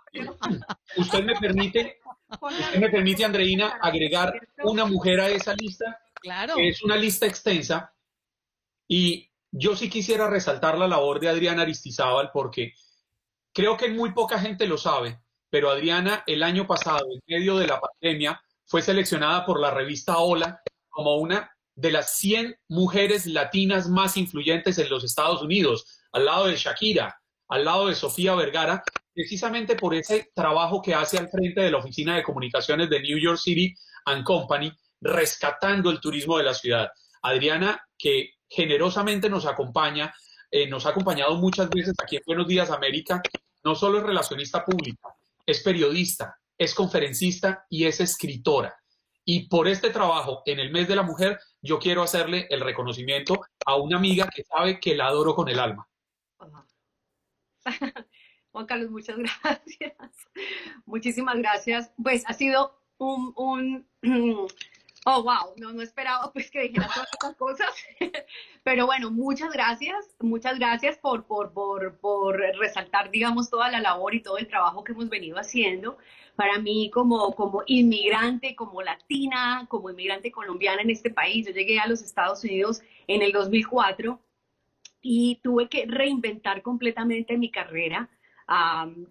¿usted 0.97 1.25
me 1.25 1.35
permite 1.37 2.03
¿Usted 2.41 2.81
me 2.81 2.89
permite, 2.89 3.25
Andreina, 3.25 3.79
agregar 3.81 4.33
una 4.65 4.85
mujer 4.85 5.21
a 5.21 5.29
esa 5.29 5.55
lista? 5.55 6.01
Claro. 6.15 6.55
es 6.57 6.83
una 6.83 6.97
lista 6.97 7.27
extensa. 7.27 7.93
Y 8.89 9.32
yo 9.53 9.77
sí 9.77 9.91
quisiera 9.91 10.29
resaltar 10.29 10.79
la 10.79 10.89
labor 10.89 11.21
de 11.21 11.29
Adriana 11.29 11.63
Aristizábal 11.63 12.31
porque 12.33 12.73
creo 13.53 13.77
que 13.77 13.91
muy 13.91 14.13
poca 14.13 14.39
gente 14.39 14.67
lo 14.67 14.79
sabe, 14.79 15.21
pero 15.51 15.71
Adriana 15.71 16.25
el 16.27 16.43
año 16.43 16.67
pasado, 16.67 17.07
en 17.13 17.21
medio 17.27 17.59
de 17.59 17.67
la 17.67 17.81
pandemia, 17.81 18.41
fue 18.65 18.81
seleccionada 18.81 19.45
por 19.45 19.61
la 19.61 19.71
revista 19.71 20.19
Hola 20.19 20.63
como 20.89 21.17
una 21.17 21.55
de 21.75 21.93
las 21.93 22.17
100 22.17 22.57
mujeres 22.69 23.27
latinas 23.27 23.89
más 23.89 24.17
influyentes 24.17 24.79
en 24.79 24.89
los 24.89 25.05
Estados 25.05 25.43
Unidos, 25.43 26.01
al 26.13 26.25
lado 26.25 26.47
de 26.47 26.57
Shakira, 26.57 27.15
al 27.49 27.65
lado 27.67 27.89
de 27.89 27.95
Sofía 27.95 28.35
Vergara, 28.35 28.83
precisamente 29.13 29.77
por 29.77 29.95
ese 29.95 30.31
trabajo 30.35 30.81
que 30.81 30.95
hace 30.95 31.19
al 31.19 31.29
frente 31.29 31.61
de 31.61 31.71
la 31.71 31.79
Oficina 31.79 32.17
de 32.17 32.23
Comunicaciones 32.23 32.89
de 32.89 33.01
New 33.01 33.19
York 33.19 33.39
City 33.39 33.75
and 34.07 34.25
Company, 34.25 34.73
rescatando 35.03 35.91
el 35.91 36.01
turismo 36.01 36.39
de 36.39 36.45
la 36.45 36.55
ciudad. 36.55 36.89
Adriana, 37.23 37.83
que 37.99 38.31
generosamente 38.53 39.31
nos 39.31 39.47
acompaña, 39.47 40.15
eh, 40.51 40.69
nos 40.69 40.85
ha 40.85 40.91
acompañado 40.91 41.35
muchas 41.37 41.71
veces 41.71 41.95
aquí 42.03 42.17
en 42.17 42.23
Buenos 42.27 42.47
Días 42.47 42.71
América, 42.71 43.23
no 43.65 43.75
solo 43.75 43.99
es 43.99 44.05
relacionista 44.05 44.65
pública, 44.65 45.09
es 45.47 45.63
periodista, 45.63 46.39
es 46.59 46.75
conferencista 46.75 47.65
y 47.71 47.87
es 47.87 48.01
escritora. 48.01 48.77
Y 49.25 49.49
por 49.49 49.69
este 49.69 49.91
trabajo 49.91 50.43
en 50.47 50.59
el 50.59 50.71
mes 50.71 50.89
de 50.89 50.97
la 50.97 51.03
mujer, 51.03 51.39
yo 51.63 51.79
quiero 51.79 52.03
hacerle 52.03 52.47
el 52.51 52.61
reconocimiento 52.61 53.41
a 53.65 53.77
una 53.77 53.97
amiga 53.97 54.29
que 54.29 54.43
sabe 54.43 54.81
que 54.81 54.97
la 54.97 55.07
adoro 55.07 55.35
con 55.35 55.49
el 55.49 55.59
alma. 55.59 55.89
Juan 58.53 58.67
Carlos, 58.67 58.91
muchas 58.91 59.17
gracias. 59.43 59.95
Muchísimas 60.85 61.37
gracias. 61.39 61.93
Pues 62.03 62.25
ha 62.27 62.35
sido 62.35 62.79
un, 62.99 63.33
un 63.37 63.87
oh, 65.07 65.23
wow, 65.23 65.55
no, 65.57 65.73
no 65.73 65.83
esperaba 65.83 66.33
pues 66.33 66.51
que 66.51 66.63
dijera 66.63 66.89
todas 66.93 67.09
estas 67.13 67.37
cosas. 67.37 67.69
Pero 68.65 68.87
bueno, 68.87 69.11
muchas 69.11 69.53
gracias, 69.53 70.15
muchas 70.21 70.59
gracias 70.59 70.99
por, 70.99 71.25
por, 71.27 71.53
por, 71.53 71.99
por 71.99 72.39
resaltar, 72.59 73.11
digamos, 73.11 73.51
toda 73.51 73.71
la 73.71 73.81
labor 73.81 74.15
y 74.15 74.23
todo 74.23 74.39
el 74.39 74.49
trabajo 74.49 74.85
que 74.85 74.93
hemos 74.93 75.09
venido 75.09 75.39
haciendo. 75.39 75.99
Para 76.37 76.59
mí, 76.59 76.91
como, 76.93 77.35
como 77.35 77.63
inmigrante, 77.67 78.55
como 78.55 78.83
latina, 78.83 79.67
como 79.69 79.91
inmigrante 79.91 80.31
colombiana 80.31 80.83
en 80.83 80.91
este 80.91 81.11
país, 81.11 81.47
yo 81.47 81.53
llegué 81.53 81.79
a 81.79 81.89
los 81.89 82.03
Estados 82.03 82.43
Unidos 82.45 82.83
en 83.07 83.23
el 83.23 83.33
2004 83.33 84.19
y 85.03 85.41
tuve 85.43 85.69
que 85.69 85.85
reinventar 85.87 86.63
completamente 86.63 87.37
mi 87.37 87.51
carrera 87.51 88.09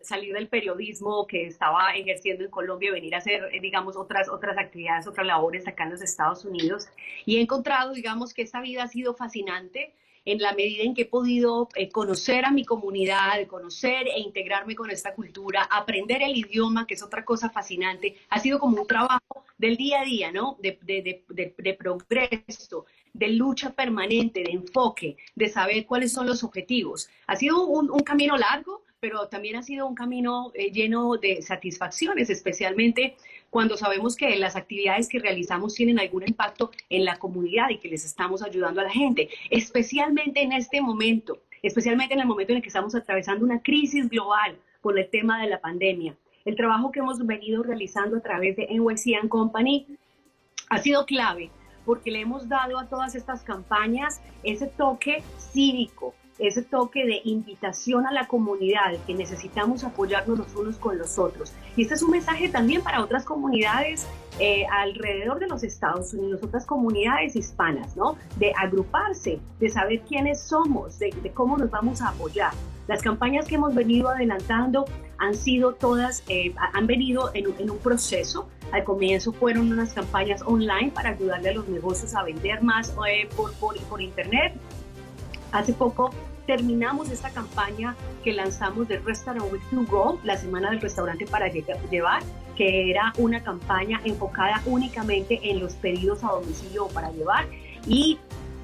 salir 0.02 0.34
del 0.34 0.48
periodismo 0.48 1.26
que 1.28 1.48
estaba 1.48 1.94
ejerciendo 1.96 2.44
en 2.44 2.52
Colombia 2.52 2.90
y 2.90 2.94
venir 2.94 3.16
a 3.16 3.20
hacer, 3.20 3.50
eh, 3.52 3.60
digamos, 3.60 3.96
otras, 3.96 4.30
otras 4.30 4.58
actividades, 4.58 5.08
otras 5.08 5.26
labores 5.26 5.68
acá 5.68 5.84
en 5.84 5.92
los 5.92 6.02
Estados 6.02 6.46
Unidos. 6.46 6.88
Y 7.26 7.38
he 7.38 7.42
encontrado, 7.42 7.94
digamos, 7.94 8.34
que 8.34 8.42
esta 8.42 8.62
vida 8.62 8.84
ha 8.84 8.88
sido 8.88 9.14
fascinante 9.14 9.94
en 10.24 10.40
la 10.40 10.54
medida 10.54 10.84
en 10.84 10.94
que 10.94 11.04
he 11.04 11.06
podido 11.06 11.68
eh, 11.76 11.90
conocer 11.90 12.46
a 12.46 12.52
mi 12.52 12.64
comunidad, 12.64 13.48
conocer 13.48 14.08
e 14.08 14.20
integrarme 14.20 14.76
con 14.76 14.92
esta 14.92 15.16
cultura, 15.16 15.64
aprender 15.64 16.22
el 16.22 16.36
idioma, 16.38 16.86
que 16.86 16.94
es 16.94 17.02
otra 17.02 17.26
cosa 17.26 17.50
fascinante. 17.50 18.18
Ha 18.30 18.40
sido 18.40 18.60
como 18.60 18.82
un 18.82 18.88
trabajo 18.88 19.46
del 19.58 19.78
día 19.78 20.02
a 20.02 20.06
día, 20.06 20.32
¿no? 20.32 20.58
De, 20.62 20.78
de, 20.84 21.24
de, 21.28 21.56
de 21.58 21.74
progreso, 21.74 22.86
de 23.14 23.30
lucha 23.30 23.72
permanente, 23.72 24.44
de 24.44 24.52
enfoque, 24.52 25.18
de 25.36 25.50
saber 25.50 25.86
cuáles 25.86 26.14
son 26.14 26.28
los 26.28 26.44
objetivos. 26.44 27.10
Ha 27.28 27.36
sido 27.36 27.66
un, 27.66 27.90
un 27.90 28.02
camino 28.02 28.38
largo, 28.38 28.84
pero 29.02 29.28
también 29.28 29.56
ha 29.56 29.64
sido 29.64 29.88
un 29.88 29.96
camino 29.96 30.52
eh, 30.54 30.72
lleno 30.72 31.18
de 31.18 31.42
satisfacciones, 31.42 32.30
especialmente 32.30 33.16
cuando 33.50 33.76
sabemos 33.76 34.16
que 34.16 34.36
las 34.36 34.56
actividades 34.56 35.10
que 35.10 35.18
realizamos 35.18 35.74
tienen 35.74 36.00
algún 36.00 36.22
impacto 36.28 36.70
en 36.88 37.04
la 37.04 37.18
comunidad 37.18 37.70
y 37.70 37.80
que 37.80 37.90
les 37.90 38.06
estamos 38.06 38.44
ayudando 38.44 38.80
a 38.80 38.84
la 38.84 38.92
gente, 38.92 39.28
especialmente 39.50 40.44
en 40.44 40.52
este 40.52 40.82
momento, 40.82 41.40
especialmente 41.64 42.14
en 42.14 42.20
el 42.20 42.28
momento 42.28 42.54
en 42.54 42.58
el 42.58 42.62
que 42.62 42.70
estamos 42.70 42.94
atravesando 42.94 43.44
una 43.44 43.64
crisis 43.64 44.08
global 44.08 44.56
con 44.82 44.96
el 45.00 45.10
tema 45.10 45.42
de 45.42 45.50
la 45.50 45.60
pandemia. 45.60 46.16
El 46.46 46.56
trabajo 46.56 46.92
que 46.92 47.00
hemos 47.00 47.26
venido 47.26 47.64
realizando 47.64 48.18
a 48.18 48.22
través 48.22 48.56
de 48.56 48.68
NYC 48.68 49.28
Company 49.28 49.88
ha 50.70 50.78
sido 50.78 51.08
clave 51.08 51.50
porque 51.86 52.12
le 52.12 52.22
hemos 52.22 52.48
dado 52.48 52.78
a 52.78 52.88
todas 52.88 53.16
estas 53.16 53.42
campañas 53.42 54.22
ese 54.44 54.68
toque 54.68 55.24
cívico, 55.40 56.14
ese 56.42 56.64
toque 56.64 57.06
de 57.06 57.22
invitación 57.24 58.08
a 58.08 58.12
la 58.12 58.28
comunidad, 58.28 58.98
que 59.06 59.14
necesitamos 59.14 59.84
apoyarnos 59.84 60.40
los 60.40 60.56
unos 60.56 60.78
con 60.78 60.98
los 60.98 61.20
otros. 61.20 61.54
Y 61.76 61.84
este 61.84 61.94
es 61.94 62.02
un 62.02 62.12
mensaje 62.12 62.50
también 62.50 62.82
para 62.82 63.02
otras 63.02 63.24
comunidades 63.26 64.08
eh, 64.40 64.66
alrededor 64.72 65.40
de 65.40 65.48
los 65.48 65.64
Estados 65.64 66.14
Unidos, 66.14 66.42
otras 66.42 66.66
comunidades 66.66 67.36
hispanas, 67.36 67.96
¿no? 67.96 68.18
De 68.38 68.54
agruparse, 68.58 69.40
de 69.60 69.70
saber 69.70 70.02
quiénes 70.02 70.42
somos, 70.42 70.98
de, 70.98 71.12
cómo 71.34 71.58
nos 71.58 71.70
vamos 71.70 72.02
a 72.02 72.10
apoyar. 72.10 72.54
Las 72.88 73.04
campañas 73.04 73.48
que 73.48 73.56
hemos 73.56 73.76
venido 73.76 74.10
adelantando 74.10 74.86
han 75.20 75.36
sido 75.36 75.74
todas, 75.76 76.24
eh, 76.28 76.56
han 76.74 76.88
venido 76.88 77.30
en, 77.36 77.54
en 77.60 77.70
un 77.70 77.78
proceso. 77.78 78.50
Al 78.72 78.84
comienzo 78.84 79.32
fueron 79.32 79.72
unas 79.72 79.94
campañas 79.94 80.42
online 80.42 80.92
para 80.92 81.10
ayudarle 81.10 81.50
a 81.50 81.54
los 81.54 81.68
negocios 81.68 82.16
a 82.16 82.24
vender 82.24 82.64
más 82.64 82.96
eh, 83.08 83.30
por, 83.36 83.54
por, 83.54 83.78
por 83.84 84.02
internet. 84.02 84.54
Hace 85.52 85.74
poco 85.74 86.12
terminamos 86.46 87.10
esta 87.10 87.30
campaña 87.30 87.96
que 88.24 88.34
lanzamos 88.34 88.88
de 88.88 89.00
Restaurant 89.00 89.52
Week 89.52 89.64
to 89.70 89.84
Go, 89.86 90.20
la 90.24 90.38
semana 90.38 90.72
del 90.72 90.82
restaurante 90.82 91.26
para 91.26 91.48
llevar, 91.48 92.22
que 92.56 92.90
era 92.90 93.14
una 93.18 93.44
campaña 93.44 94.02
enfocada 94.04 94.62
únicamente 94.66 95.40
en 95.44 95.60
los 95.60 95.74
pedidos 95.74 96.24
a 96.24 96.28
domicilio 96.28 96.88
para 96.90 97.12
llevar. 97.12 97.48
Y 97.88 98.20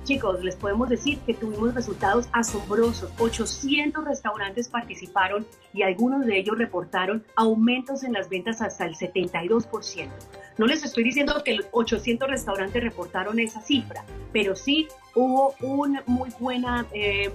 chicos, 0.07 0.41
les 0.41 0.55
podemos 0.55 0.87
decir 0.87 1.19
que 1.25 1.33
tuvimos 1.33 1.73
resultados 1.73 2.29
asombrosos. 2.31 3.11
800 3.19 4.05
restaurantes 4.05 4.69
participaron 4.69 5.45
y 5.73 5.83
algunos 5.83 6.25
de 6.25 6.39
ellos 6.39 6.57
reportaron 6.57 7.25
aumentos 7.35 8.03
en 8.03 8.13
las 8.13 8.29
ventas 8.29 8.61
hasta 8.61 8.85
el 8.85 8.95
72%. 8.95 10.07
No 10.57 10.65
les 10.65 10.83
estoy 10.83 11.03
diciendo 11.03 11.43
que 11.45 11.55
los 11.55 11.67
800 11.71 12.29
restaurantes 12.29 12.83
reportaron 12.83 13.39
esa 13.39 13.61
cifra, 13.61 14.03
pero 14.33 14.55
sí 14.55 14.87
hubo 15.13 15.53
un 15.61 15.99
muy 16.07 16.29
buena, 16.39 16.87
eh, 16.93 17.31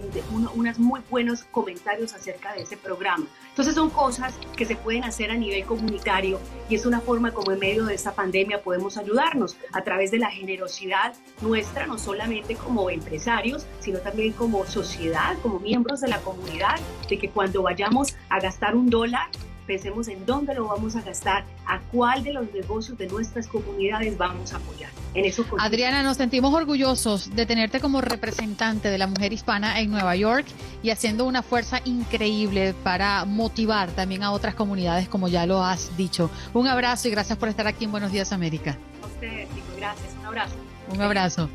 unos 0.55 0.79
muy 0.81 1.01
buenos 1.09 1.45
comentarios 1.45 2.15
acerca 2.15 2.53
de 2.53 2.63
ese 2.63 2.77
programa. 2.77 3.27
Entonces 3.51 3.75
son 3.75 3.91
cosas 3.91 4.35
que 4.57 4.65
se 4.65 4.75
pueden 4.75 5.05
hacer 5.05 5.31
a 5.31 5.35
nivel 5.35 5.65
comunitario 5.65 6.41
y 6.69 6.75
es 6.75 6.85
una 6.85 7.01
forma 7.01 7.33
como 7.33 7.53
en 7.53 7.61
medio 7.61 7.85
de 7.85 7.95
esta 7.95 8.13
pandemia 8.13 8.63
podemos 8.63 8.97
ayudarnos 8.97 9.57
a 9.73 9.83
través 9.83 10.11
de 10.11 10.19
la 10.19 10.31
generosidad 10.31 11.15
nuestra, 11.43 11.87
no 11.87 11.99
solamente 11.99 12.57
como 12.57 12.91
empresarios, 12.91 13.67
sino 13.79 14.01
también 14.01 14.33
como 14.33 14.67
sociedad, 14.67 15.37
como 15.43 15.61
miembros 15.61 16.01
de 16.01 16.09
la 16.09 16.19
comunidad, 16.21 16.81
de 17.09 17.19
que 17.19 17.31
cuando 17.31 17.63
vayamos 17.63 18.17
a 18.31 18.41
gastar 18.41 18.75
un 18.75 18.91
dólar, 18.91 19.29
pensemos 19.67 20.09
en 20.09 20.25
dónde 20.27 20.55
lo 20.55 20.67
vamos 20.67 20.97
a 20.97 21.03
gastar, 21.03 21.45
a 21.67 21.81
cuál 21.81 22.23
de 22.23 22.33
los 22.33 22.53
negocios 22.53 22.99
de 22.99 23.07
nuestras 23.07 23.47
comunidades 23.47 24.17
vamos 24.17 24.53
a 24.53 24.57
apoyar. 24.57 24.91
En 25.15 25.25
eso 25.25 25.45
Adriana, 25.59 26.03
nos 26.03 26.17
sentimos 26.17 26.55
orgullosos 26.55 27.35
de 27.35 27.45
tenerte 27.47 27.81
como 27.81 28.01
representante 28.01 28.89
de 28.89 28.99
la 28.99 29.07
mujer 29.07 29.33
hispana 29.33 29.81
en 29.81 29.91
Nueva 29.91 30.17
York 30.17 30.47
y 30.83 30.91
haciendo 30.91 31.25
una 31.27 31.43
fuerza 31.43 31.81
increíble 31.85 32.75
para 32.83 33.25
motivar 33.25 33.91
también 33.91 34.23
a 34.23 34.33
otras 34.33 34.55
comunidades, 34.55 35.09
como 35.09 35.29
ya 35.29 35.47
lo 35.47 35.63
has 35.63 35.97
dicho. 35.97 36.31
Un 36.55 36.67
abrazo 36.67 37.09
y 37.09 37.11
gracias 37.11 37.39
por 37.39 37.49
estar 37.49 37.67
aquí 37.67 37.85
en 37.85 37.93
Buenos 37.93 38.13
Días 38.13 38.33
América. 38.33 38.79
A 39.03 39.07
ustedes, 39.07 39.49
gracias. 39.77 40.15
Un 40.19 40.27
abrazo. 40.27 40.55
Un 40.93 41.01
abrazo. 41.01 41.49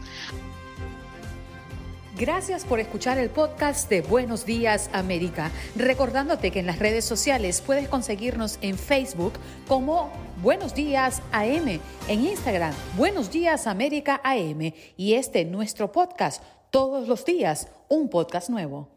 Gracias 2.18 2.66
por 2.66 2.80
escuchar 2.80 3.20
el 3.20 3.30
podcast 3.30 3.88
de 3.92 4.02
Buenos 4.02 4.44
Días 4.44 4.90
América. 4.92 5.52
Recordándote 5.76 6.50
que 6.50 6.60
en 6.60 6.66
las 6.66 6.80
redes 6.80 7.06
sociales 7.06 7.62
puedes 7.62 7.88
conseguirnos 7.88 8.58
en 8.62 8.76
Facebook 8.80 9.34
como 9.68 10.12
Buenos 10.42 10.74
Días 10.74 11.22
AM, 11.32 11.80
en 12.08 12.26
Instagram 12.26 12.74
Buenos 12.96 13.30
Días 13.30 13.68
América 13.68 14.20
AM 14.24 14.74
y 14.98 15.14
este 15.14 15.46
nuestro 15.46 15.92
podcast 15.92 16.42
todos 16.72 17.08
los 17.08 17.24
días, 17.24 17.68
un 17.88 18.10
podcast 18.10 18.50
nuevo. 18.50 18.97